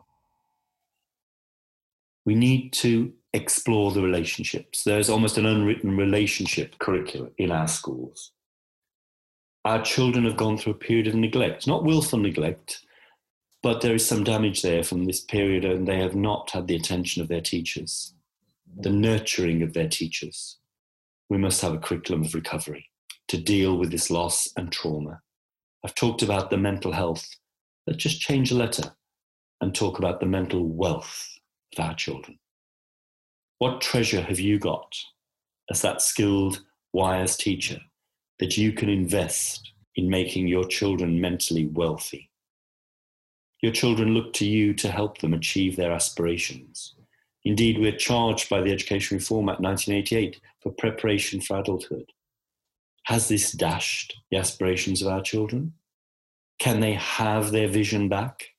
We 2.25 2.35
need 2.35 2.73
to 2.73 3.13
explore 3.33 3.91
the 3.91 4.01
relationships. 4.01 4.83
There's 4.83 5.09
almost 5.09 5.37
an 5.37 5.45
unwritten 5.45 5.97
relationship 5.97 6.77
curriculum 6.79 7.31
in 7.37 7.51
our 7.51 7.67
schools. 7.67 8.31
Our 9.65 9.81
children 9.83 10.25
have 10.25 10.37
gone 10.37 10.57
through 10.57 10.73
a 10.73 10.77
period 10.77 11.07
of 11.07 11.15
neglect, 11.15 11.67
not 11.67 11.83
willful 11.83 12.19
neglect, 12.19 12.81
But 13.63 13.81
there 13.81 13.93
is 13.93 14.05
some 14.05 14.23
damage 14.23 14.61
there 14.61 14.83
from 14.83 15.05
this 15.05 15.21
period, 15.21 15.65
and 15.65 15.87
they 15.87 15.99
have 15.99 16.15
not 16.15 16.49
had 16.51 16.67
the 16.67 16.75
attention 16.75 17.21
of 17.21 17.27
their 17.27 17.41
teachers, 17.41 18.15
the 18.75 18.89
nurturing 18.89 19.61
of 19.61 19.73
their 19.73 19.87
teachers. 19.87 20.57
We 21.29 21.37
must 21.37 21.61
have 21.61 21.73
a 21.73 21.77
curriculum 21.77 22.23
of 22.23 22.33
recovery 22.33 22.90
to 23.31 23.37
deal 23.37 23.77
with 23.77 23.91
this 23.91 24.11
loss 24.11 24.49
and 24.57 24.73
trauma. 24.73 25.21
I've 25.85 25.95
talked 25.95 26.21
about 26.21 26.49
the 26.49 26.57
mental 26.57 26.91
health. 26.91 27.25
Let's 27.87 28.03
just 28.03 28.19
change 28.19 28.51
a 28.51 28.55
letter 28.55 28.91
and 29.61 29.73
talk 29.73 29.99
about 29.99 30.19
the 30.19 30.25
mental 30.25 30.67
wealth 30.67 31.39
of 31.71 31.81
our 31.81 31.95
children. 31.95 32.37
What 33.59 33.79
treasure 33.79 34.21
have 34.21 34.41
you 34.41 34.59
got 34.59 34.97
as 35.69 35.81
that 35.81 36.01
skilled, 36.01 36.61
wise 36.91 37.37
teacher 37.37 37.79
that 38.39 38.57
you 38.57 38.73
can 38.73 38.89
invest 38.89 39.71
in 39.95 40.09
making 40.09 40.49
your 40.49 40.65
children 40.65 41.21
mentally 41.21 41.67
wealthy? 41.67 42.29
Your 43.61 43.71
children 43.71 44.13
look 44.13 44.33
to 44.33 44.45
you 44.45 44.73
to 44.73 44.91
help 44.91 45.19
them 45.19 45.33
achieve 45.33 45.77
their 45.77 45.93
aspirations. 45.93 46.95
Indeed, 47.45 47.79
we're 47.79 47.95
charged 47.95 48.49
by 48.49 48.59
the 48.59 48.73
Education 48.73 49.19
Reform 49.19 49.47
Act 49.47 49.61
1988 49.61 50.41
for 50.61 50.73
preparation 50.73 51.39
for 51.39 51.57
adulthood. 51.57 52.11
Has 53.05 53.27
this 53.27 53.51
dashed 53.51 54.15
the 54.29 54.37
aspirations 54.37 55.01
of 55.01 55.07
our 55.07 55.21
children? 55.21 55.73
Can 56.59 56.79
they 56.79 56.93
have 56.93 57.51
their 57.51 57.67
vision 57.67 58.07
back? 58.09 58.49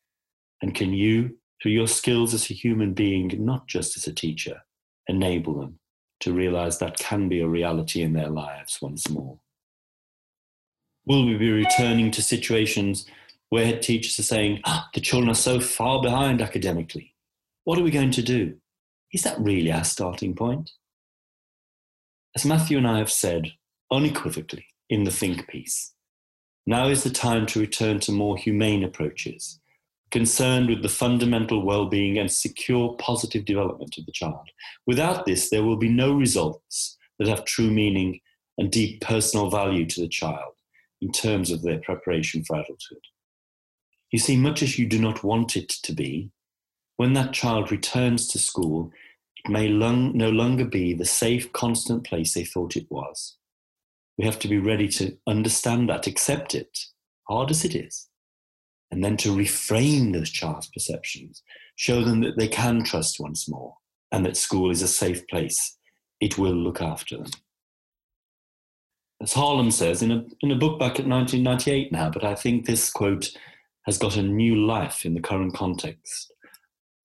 And 0.60 0.74
can 0.74 0.92
you, 0.92 1.38
through 1.62 1.72
your 1.72 1.86
skills 1.86 2.34
as 2.34 2.50
a 2.50 2.54
human 2.54 2.94
being, 2.94 3.32
not 3.44 3.68
just 3.68 3.96
as 3.96 4.06
a 4.06 4.12
teacher, 4.12 4.62
enable 5.08 5.60
them 5.60 5.78
to 6.20 6.32
realize 6.32 6.78
that 6.78 6.98
can 6.98 7.28
be 7.28 7.40
a 7.40 7.48
reality 7.48 8.02
in 8.02 8.12
their 8.12 8.28
lives 8.28 8.78
once 8.80 9.08
more? 9.08 9.38
Will 11.06 11.26
we 11.26 11.36
be 11.36 11.50
returning 11.50 12.10
to 12.12 12.22
situations 12.22 13.06
where 13.48 13.66
head 13.66 13.82
teachers 13.82 14.18
are 14.18 14.24
saying, 14.24 14.60
ah, 14.64 14.88
the 14.94 15.00
children 15.00 15.30
are 15.30 15.34
so 15.34 15.60
far 15.60 16.00
behind 16.00 16.40
academically? 16.40 17.14
What 17.64 17.78
are 17.78 17.82
we 17.82 17.90
going 17.90 18.12
to 18.12 18.22
do? 18.22 18.56
Is 19.12 19.22
that 19.22 19.38
really 19.38 19.70
our 19.72 19.84
starting 19.84 20.34
point? 20.34 20.70
As 22.34 22.44
Matthew 22.46 22.78
and 22.78 22.86
I 22.86 22.98
have 22.98 23.10
said 23.10 23.52
unequivocally 23.92 24.66
in 24.88 25.04
the 25.04 25.10
Think 25.10 25.46
piece, 25.48 25.92
now 26.66 26.88
is 26.88 27.04
the 27.04 27.10
time 27.10 27.46
to 27.46 27.60
return 27.60 28.00
to 28.00 28.12
more 28.12 28.36
humane 28.36 28.84
approaches, 28.84 29.60
concerned 30.10 30.68
with 30.68 30.82
the 30.82 30.88
fundamental 30.88 31.62
well 31.64 31.86
being 31.86 32.18
and 32.18 32.30
secure 32.30 32.96
positive 32.98 33.44
development 33.44 33.96
of 33.98 34.06
the 34.06 34.12
child. 34.12 34.48
Without 34.86 35.26
this, 35.26 35.50
there 35.50 35.64
will 35.64 35.76
be 35.76 35.88
no 35.88 36.12
results 36.12 36.96
that 37.18 37.28
have 37.28 37.44
true 37.44 37.70
meaning 37.70 38.20
and 38.58 38.70
deep 38.70 39.00
personal 39.00 39.50
value 39.50 39.86
to 39.86 40.00
the 40.00 40.08
child 40.08 40.54
in 41.00 41.10
terms 41.10 41.50
of 41.50 41.62
their 41.62 41.78
preparation 41.80 42.44
for 42.44 42.56
adulthood. 42.56 43.06
You 44.12 44.18
see, 44.18 44.36
much 44.36 44.62
as 44.62 44.78
you 44.78 44.86
do 44.86 45.00
not 45.00 45.24
want 45.24 45.56
it 45.56 45.68
to 45.68 45.92
be, 45.92 46.30
when 46.96 47.14
that 47.14 47.32
child 47.32 47.72
returns 47.72 48.28
to 48.28 48.38
school, 48.38 48.92
it 49.44 49.50
may 49.50 49.68
long, 49.68 50.16
no 50.16 50.30
longer 50.30 50.64
be 50.64 50.94
the 50.94 51.04
safe, 51.04 51.52
constant 51.52 52.04
place 52.04 52.34
they 52.34 52.44
thought 52.44 52.76
it 52.76 52.86
was. 52.90 53.36
We 54.18 54.24
have 54.24 54.38
to 54.40 54.48
be 54.48 54.58
ready 54.58 54.88
to 54.88 55.16
understand 55.26 55.88
that, 55.88 56.06
accept 56.06 56.54
it, 56.54 56.78
hard 57.28 57.50
as 57.50 57.64
it 57.64 57.74
is, 57.74 58.08
and 58.90 59.02
then 59.02 59.16
to 59.18 59.34
reframe 59.34 60.12
those 60.12 60.30
child's 60.30 60.68
perceptions, 60.68 61.42
show 61.76 62.04
them 62.04 62.20
that 62.20 62.36
they 62.38 62.48
can 62.48 62.84
trust 62.84 63.18
once 63.18 63.48
more 63.48 63.74
and 64.10 64.26
that 64.26 64.36
school 64.36 64.70
is 64.70 64.82
a 64.82 64.88
safe 64.88 65.26
place. 65.28 65.78
It 66.20 66.36
will 66.36 66.54
look 66.54 66.82
after 66.82 67.16
them. 67.16 67.30
As 69.22 69.32
Harlem 69.32 69.70
says 69.70 70.02
in 70.02 70.10
a, 70.10 70.24
in 70.42 70.50
a 70.50 70.56
book 70.56 70.78
back 70.78 71.00
at 71.00 71.06
1998 71.06 71.92
now, 71.92 72.10
but 72.10 72.24
I 72.24 72.34
think 72.34 72.66
this 72.66 72.90
quote 72.90 73.30
has 73.86 73.96
got 73.96 74.16
a 74.16 74.22
new 74.22 74.66
life 74.66 75.06
in 75.06 75.14
the 75.14 75.20
current 75.20 75.54
context. 75.54 76.32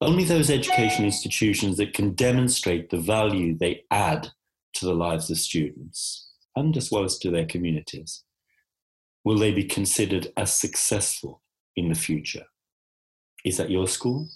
Only 0.02 0.26
those 0.26 0.50
education 0.50 1.06
institutions 1.06 1.78
that 1.78 1.94
can 1.94 2.14
demonstrate 2.14 2.90
the 2.90 2.98
value 2.98 3.58
they 3.58 3.84
add 3.90 4.30
to 4.74 4.86
the 4.86 4.94
lives 4.94 5.32
of 5.32 5.38
students 5.38 6.27
and 6.58 6.76
as 6.76 6.92
well 6.92 7.04
as 7.04 7.18
to 7.20 7.30
their 7.30 7.46
communities, 7.46 8.24
will 9.24 9.38
they 9.38 9.52
be 9.52 9.64
considered 9.64 10.34
as 10.38 10.54
successful 10.54 11.42
in 11.76 11.90
the 11.90 11.96
future? 11.96 12.46
Is 13.46 13.58
that 13.58 13.70
your 13.70 13.88
school? 13.88 14.28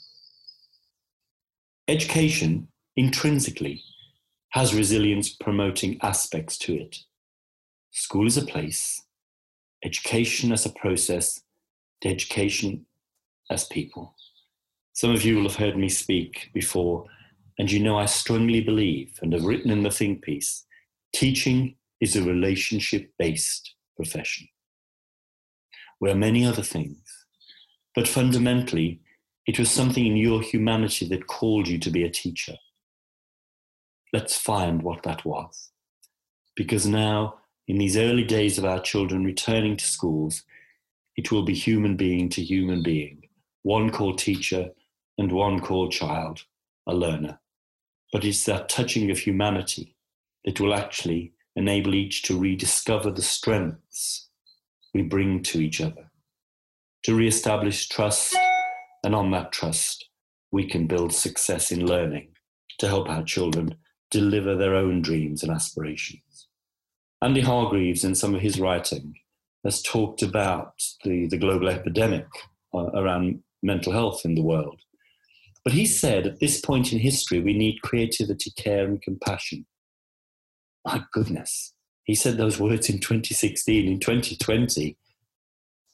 Education 1.87 2.67
intrinsically 2.95 3.83
has 4.49 4.75
resilience 4.75 5.29
promoting 5.29 5.97
aspects 6.03 6.57
to 6.59 6.75
it. 6.75 6.97
School 7.91 8.27
is 8.27 8.37
a 8.37 8.45
place, 8.45 9.01
education 9.83 10.51
as 10.51 10.65
a 10.65 10.69
process, 10.69 11.41
education 12.05 12.85
as 13.49 13.65
people. 13.65 14.15
Some 14.93 15.11
of 15.11 15.23
you 15.23 15.37
will 15.37 15.49
have 15.49 15.55
heard 15.55 15.77
me 15.77 15.89
speak 15.89 16.51
before, 16.53 17.05
and 17.57 17.71
you 17.71 17.79
know 17.79 17.97
I 17.97 18.05
strongly 18.05 18.61
believe 18.61 19.17
and 19.21 19.33
have 19.33 19.43
written 19.43 19.71
in 19.71 19.83
the 19.83 19.91
think 19.91 20.21
piece 20.21 20.65
teaching 21.13 21.75
is 22.01 22.15
a 22.15 22.23
relationship 22.23 23.11
based 23.17 23.75
profession. 23.95 24.47
Where 25.99 26.15
many 26.15 26.45
other 26.45 26.63
things, 26.63 27.03
but 27.93 28.07
fundamentally, 28.07 29.01
it 29.45 29.59
was 29.59 29.69
something 29.69 30.05
in 30.05 30.17
your 30.17 30.41
humanity 30.41 31.07
that 31.09 31.27
called 31.27 31.67
you 31.67 31.77
to 31.79 31.89
be 31.91 32.03
a 32.03 32.09
teacher. 32.09 32.55
Let's 34.13 34.35
find 34.35 34.81
what 34.81 35.03
that 35.03 35.23
was. 35.23 35.71
Because 36.55 36.85
now, 36.85 37.35
in 37.67 37.77
these 37.77 37.97
early 37.97 38.23
days 38.23 38.57
of 38.57 38.65
our 38.65 38.79
children 38.79 39.23
returning 39.23 39.77
to 39.77 39.85
schools, 39.85 40.43
it 41.15 41.31
will 41.31 41.43
be 41.43 41.53
human 41.53 41.95
being 41.95 42.29
to 42.29 42.43
human 42.43 42.81
being, 42.83 43.23
one 43.63 43.91
called 43.91 44.17
teacher 44.17 44.69
and 45.17 45.31
one 45.31 45.59
called 45.59 45.91
child, 45.91 46.43
a 46.87 46.93
learner. 46.93 47.39
But 48.11 48.25
it's 48.25 48.43
that 48.45 48.69
touching 48.69 49.11
of 49.11 49.19
humanity 49.19 49.95
that 50.45 50.59
will 50.59 50.73
actually 50.73 51.33
enable 51.55 51.95
each 51.95 52.23
to 52.23 52.39
rediscover 52.39 53.11
the 53.11 53.21
strengths 53.21 54.29
we 54.93 55.01
bring 55.01 55.43
to 55.43 55.59
each 55.59 55.81
other, 55.81 56.11
to 57.03 57.15
re-establish 57.15 57.87
trust, 57.89 58.35
and 59.03 59.15
on 59.15 59.31
that 59.31 59.51
trust, 59.51 60.09
we 60.51 60.67
can 60.67 60.87
build 60.87 61.13
success 61.13 61.71
in 61.71 61.85
learning 61.85 62.29
to 62.79 62.87
help 62.87 63.09
our 63.09 63.23
children 63.23 63.75
deliver 64.09 64.55
their 64.55 64.75
own 64.75 65.01
dreams 65.01 65.43
and 65.43 65.51
aspirations. 65.51 66.47
Andy 67.21 67.41
Hargreaves, 67.41 68.03
in 68.03 68.15
some 68.15 68.35
of 68.35 68.41
his 68.41 68.59
writing, 68.59 69.13
has 69.63 69.81
talked 69.81 70.21
about 70.23 70.73
the, 71.03 71.27
the 71.27 71.37
global 71.37 71.69
epidemic 71.69 72.25
uh, 72.73 72.89
around 72.93 73.41
mental 73.61 73.93
health 73.93 74.21
in 74.25 74.35
the 74.35 74.41
world. 74.41 74.81
But 75.63 75.73
he 75.73 75.85
said 75.85 76.25
at 76.25 76.39
this 76.39 76.59
point 76.59 76.91
in 76.91 76.99
history, 76.99 77.39
we 77.39 77.53
need 77.53 77.81
creativity, 77.83 78.51
care, 78.57 78.85
and 78.85 79.01
compassion 79.01 79.65
my 80.85 81.03
goodness, 81.11 81.73
he 82.03 82.15
said 82.15 82.37
those 82.37 82.59
words 82.59 82.89
in 82.89 82.99
2016. 82.99 83.87
In 83.87 83.99
2020, 83.99 84.97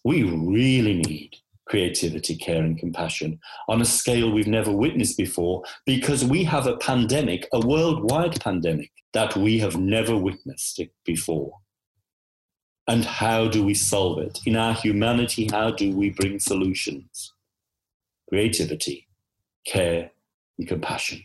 we 0.03 0.23
really 0.23 0.93
need 0.93 1.35
creativity, 1.67 2.35
care, 2.35 2.63
and 2.63 2.77
compassion 2.77 3.39
on 3.67 3.81
a 3.81 3.85
scale 3.85 4.31
we've 4.31 4.47
never 4.47 4.71
witnessed 4.71 5.17
before 5.17 5.63
because 5.85 6.23
we 6.23 6.43
have 6.43 6.65
a 6.65 6.77
pandemic, 6.77 7.47
a 7.53 7.59
worldwide 7.59 8.39
pandemic, 8.39 8.91
that 9.13 9.35
we 9.35 9.59
have 9.59 9.77
never 9.77 10.17
witnessed 10.17 10.79
before. 11.05 11.57
And 12.87 13.03
how 13.03 13.49
do 13.49 13.65
we 13.65 13.73
solve 13.73 14.19
it? 14.19 14.39
In 14.45 14.55
our 14.55 14.73
humanity, 14.73 15.49
how 15.51 15.71
do 15.71 15.91
we 15.91 16.09
bring 16.11 16.39
solutions? 16.39 17.33
Creativity, 18.29 19.07
care, 19.65 20.11
and 20.57 20.67
compassion. 20.67 21.21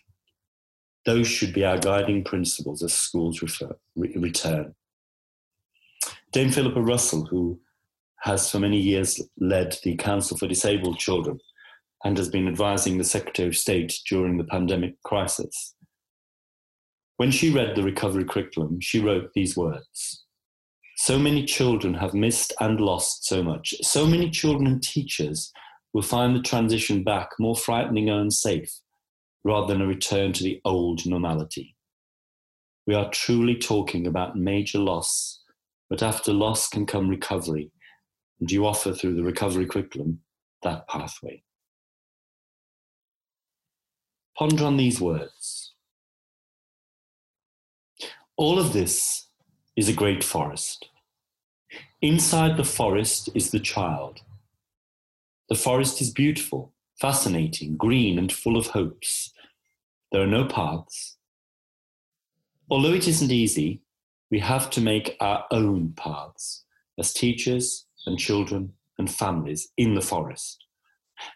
Those 1.05 1.27
should 1.27 1.53
be 1.53 1.65
our 1.65 1.79
guiding 1.79 2.23
principles 2.23 2.83
as 2.83 2.93
schools 2.93 3.43
refer, 3.43 3.77
re- 3.97 4.15
return. 4.17 4.75
Dame 6.31 6.51
Philippa 6.51 6.81
Russell, 6.81 7.27
who 7.27 7.61
has 8.21 8.51
for 8.51 8.61
many 8.61 8.79
years 8.79 9.21
led 9.39 9.77
the 9.83 9.97
Council 9.97 10.37
for 10.37 10.47
Disabled 10.47 10.99
Children 10.99 11.41
and 12.05 12.17
has 12.17 12.29
been 12.29 12.47
advising 12.47 12.99
the 12.99 13.05
Secretary 13.05 13.49
of 13.49 13.57
State 13.57 13.99
during 14.09 14.39
the 14.39 14.45
pandemic 14.45 15.01
crisis. 15.03 15.75
When 17.17 17.31
she 17.31 17.51
read 17.51 17.77
the 17.77 17.83
recovery 17.83 18.25
curriculum, 18.25 18.81
she 18.81 19.01
wrote 19.01 19.31
these 19.35 19.57
words 19.57 20.25
So 20.97 21.19
many 21.19 21.45
children 21.45 21.95
have 21.95 22.15
missed 22.15 22.53
and 22.61 22.81
lost 22.81 23.25
so 23.27 23.43
much. 23.43 23.75
So 23.83 24.07
many 24.07 24.31
children 24.31 24.67
and 24.67 24.83
teachers 24.83 25.53
will 25.93 26.03
find 26.03 26.35
the 26.35 26.43
transition 26.43 27.03
back 27.03 27.31
more 27.39 27.57
frightening 27.57 28.09
and 28.09 28.21
unsafe 28.21 28.73
rather 29.45 29.73
than 29.73 29.83
a 29.83 29.87
return 29.87 30.33
to 30.33 30.45
the 30.45 30.61
old 30.65 31.05
normality. 31.07 31.77
We 32.87 32.95
are 32.95 33.11
truly 33.11 33.57
talking 33.57 34.07
about 34.07 34.37
major 34.37 34.79
loss, 34.79 35.43
but 35.89 36.03
after 36.03 36.33
loss 36.33 36.69
can 36.69 36.87
come 36.87 37.09
recovery, 37.09 37.71
and 38.41 38.51
you 38.51 38.67
offer 38.67 38.93
through 38.93 39.15
the 39.15 39.23
recovery 39.23 39.67
curriculum 39.67 40.21
that 40.63 40.89
pathway. 40.89 41.43
Ponder 44.37 44.65
on 44.65 44.77
these 44.77 45.01
words. 45.01 45.75
All 48.37 48.59
of 48.59 48.73
this 48.73 49.29
is 49.77 49.89
a 49.89 49.93
great 49.93 50.25
forest. 50.25 50.89
Inside 52.01 52.57
the 52.57 52.65
forest 52.65 53.29
is 53.35 53.51
the 53.51 53.61
child. 53.61 54.23
The 55.49 55.55
forest 55.55 56.01
is 56.01 56.11
beautiful, 56.11 56.72
fascinating, 57.03 57.77
green, 57.77 58.17
and 58.17 58.31
full 58.31 58.57
of 58.57 58.69
hopes. 58.69 59.33
There 60.13 60.23
are 60.23 60.37
no 60.39 60.45
paths. 60.45 61.17
Although 62.71 62.93
it 62.93 63.09
isn't 63.09 63.33
easy, 63.33 63.83
we 64.31 64.39
have 64.39 64.71
to 64.71 64.81
make 64.81 65.17
our 65.21 65.45
own 65.51 65.95
paths 65.97 66.65
as 66.97 67.13
teachers 67.13 67.87
and 68.07 68.21
children 68.21 68.75
and 68.99 69.11
families 69.13 69.69
in 69.77 69.97
the 69.97 70.01
forest. 70.01 70.65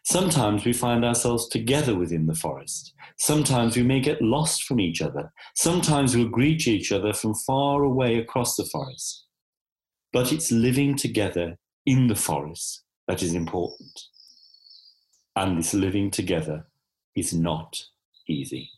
Sometimes 0.05 0.65
we 0.65 0.73
find 0.73 1.05
ourselves 1.05 1.49
together 1.49 1.97
within 1.97 2.29
the 2.29 2.35
forest. 2.35 2.95
Sometimes 3.19 3.77
we 3.77 3.83
may 3.83 3.99
get 3.99 4.23
lost 4.23 4.63
from 4.63 4.79
each 4.79 5.03
other. 5.03 5.33
Sometimes 5.57 6.17
we'll 6.17 6.29
greet 6.29 6.69
each 6.69 6.93
other 6.93 7.13
from 7.13 7.35
far 7.35 7.83
away 7.83 8.19
across 8.19 8.55
the 8.55 8.67
forest. 8.67 9.27
But 10.13 10.33
it's 10.33 10.53
living 10.53 10.97
together 10.97 11.59
in 11.85 12.07
the 12.07 12.15
forest 12.15 12.85
that 13.09 13.21
is 13.21 13.35
important. 13.35 14.01
And 15.37 15.59
this 15.59 15.75
living 15.75 16.11
together 16.11 16.67
is 17.15 17.35
not 17.35 17.85
easy. 18.27 18.71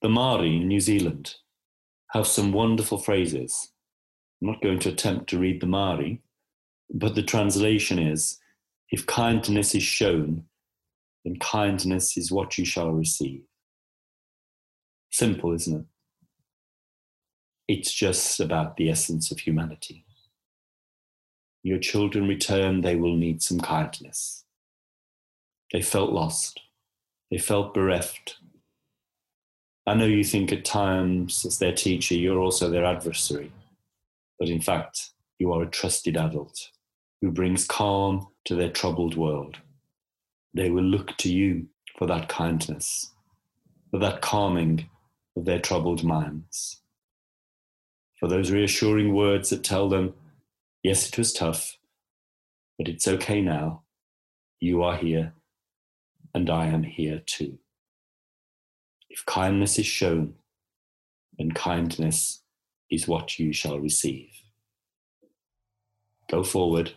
The 0.00 0.08
Maori 0.08 0.56
in 0.56 0.68
New 0.68 0.80
Zealand 0.80 1.34
have 2.12 2.26
some 2.26 2.52
wonderful 2.52 2.96
phrases. 2.96 3.72
I'm 4.40 4.48
not 4.48 4.62
going 4.62 4.78
to 4.80 4.88
attempt 4.88 5.28
to 5.30 5.38
read 5.38 5.60
the 5.60 5.66
Maori, 5.66 6.22
but 6.92 7.14
the 7.14 7.22
translation 7.22 7.98
is 7.98 8.38
if 8.90 9.06
kindness 9.06 9.74
is 9.74 9.82
shown, 9.82 10.44
then 11.24 11.38
kindness 11.38 12.16
is 12.16 12.32
what 12.32 12.56
you 12.56 12.64
shall 12.64 12.90
receive. 12.90 13.42
Simple, 15.10 15.52
isn't 15.52 15.80
it? 15.80 15.86
It's 17.68 17.92
just 17.92 18.40
about 18.40 18.76
the 18.78 18.90
essence 18.90 19.30
of 19.30 19.40
humanity. 19.40 20.06
Your 21.62 21.78
children 21.78 22.26
return, 22.26 22.80
they 22.80 22.96
will 22.96 23.16
need 23.16 23.42
some 23.42 23.60
kindness. 23.60 24.44
They 25.72 25.82
felt 25.82 26.10
lost. 26.10 26.60
They 27.30 27.38
felt 27.38 27.74
bereft. 27.74 28.38
I 29.86 29.94
know 29.94 30.06
you 30.06 30.24
think 30.24 30.52
at 30.52 30.64
times, 30.64 31.44
as 31.44 31.58
their 31.58 31.74
teacher, 31.74 32.14
you're 32.14 32.38
also 32.38 32.70
their 32.70 32.84
adversary. 32.84 33.52
But 34.38 34.48
in 34.48 34.60
fact, 34.60 35.10
you 35.38 35.52
are 35.52 35.62
a 35.62 35.66
trusted 35.66 36.16
adult 36.16 36.70
who 37.20 37.30
brings 37.30 37.66
calm 37.66 38.28
to 38.46 38.54
their 38.54 38.70
troubled 38.70 39.16
world. 39.16 39.58
They 40.54 40.70
will 40.70 40.84
look 40.84 41.16
to 41.18 41.32
you 41.32 41.66
for 41.98 42.06
that 42.06 42.28
kindness, 42.28 43.12
for 43.90 43.98
that 43.98 44.22
calming 44.22 44.88
of 45.36 45.44
their 45.44 45.60
troubled 45.60 46.02
minds, 46.02 46.80
for 48.18 48.28
those 48.28 48.50
reassuring 48.50 49.14
words 49.14 49.50
that 49.50 49.62
tell 49.62 49.88
them, 49.88 50.14
yes, 50.82 51.08
it 51.08 51.18
was 51.18 51.32
tough, 51.32 51.76
but 52.78 52.88
it's 52.88 53.08
okay 53.08 53.40
now. 53.40 53.82
You 54.60 54.82
are 54.82 54.96
here, 54.96 55.34
and 56.34 56.50
I 56.50 56.66
am 56.66 56.82
here 56.82 57.22
too. 57.24 57.58
If 59.08 59.24
kindness 59.26 59.78
is 59.78 59.86
shown, 59.86 60.34
then 61.38 61.52
kindness 61.52 62.42
is 62.90 63.08
what 63.08 63.38
you 63.38 63.52
shall 63.52 63.78
receive. 63.78 64.30
Go 66.30 66.44
forward 66.44 66.92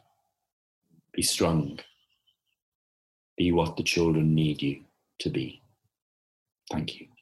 be 1.14 1.22
strong. 1.22 1.80
Be 3.38 3.52
what 3.52 3.78
the 3.78 3.84
children 3.84 4.34
need 4.34 4.62
you 4.62 4.84
to 5.20 5.30
be. 5.30 5.62
Thank 6.72 7.00
you. 7.00 7.13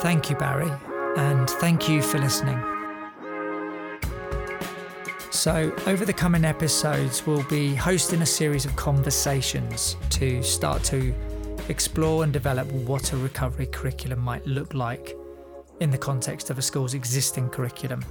Thank 0.00 0.28
you, 0.28 0.36
Barry, 0.36 0.70
and 1.16 1.48
thank 1.48 1.88
you 1.88 2.02
for 2.02 2.18
listening. 2.18 2.58
So, 5.30 5.74
over 5.86 6.04
the 6.04 6.12
coming 6.12 6.44
episodes, 6.44 7.26
we'll 7.26 7.42
be 7.44 7.74
hosting 7.74 8.22
a 8.22 8.26
series 8.26 8.64
of 8.64 8.74
conversations 8.76 9.96
to 10.10 10.42
start 10.42 10.82
to 10.84 11.14
explore 11.68 12.24
and 12.24 12.32
develop 12.32 12.70
what 12.72 13.12
a 13.12 13.16
recovery 13.16 13.66
curriculum 13.66 14.20
might 14.20 14.46
look 14.46 14.74
like 14.74 15.16
in 15.80 15.90
the 15.90 15.98
context 15.98 16.50
of 16.50 16.58
a 16.58 16.62
school's 16.62 16.94
existing 16.94 17.48
curriculum. 17.48 18.04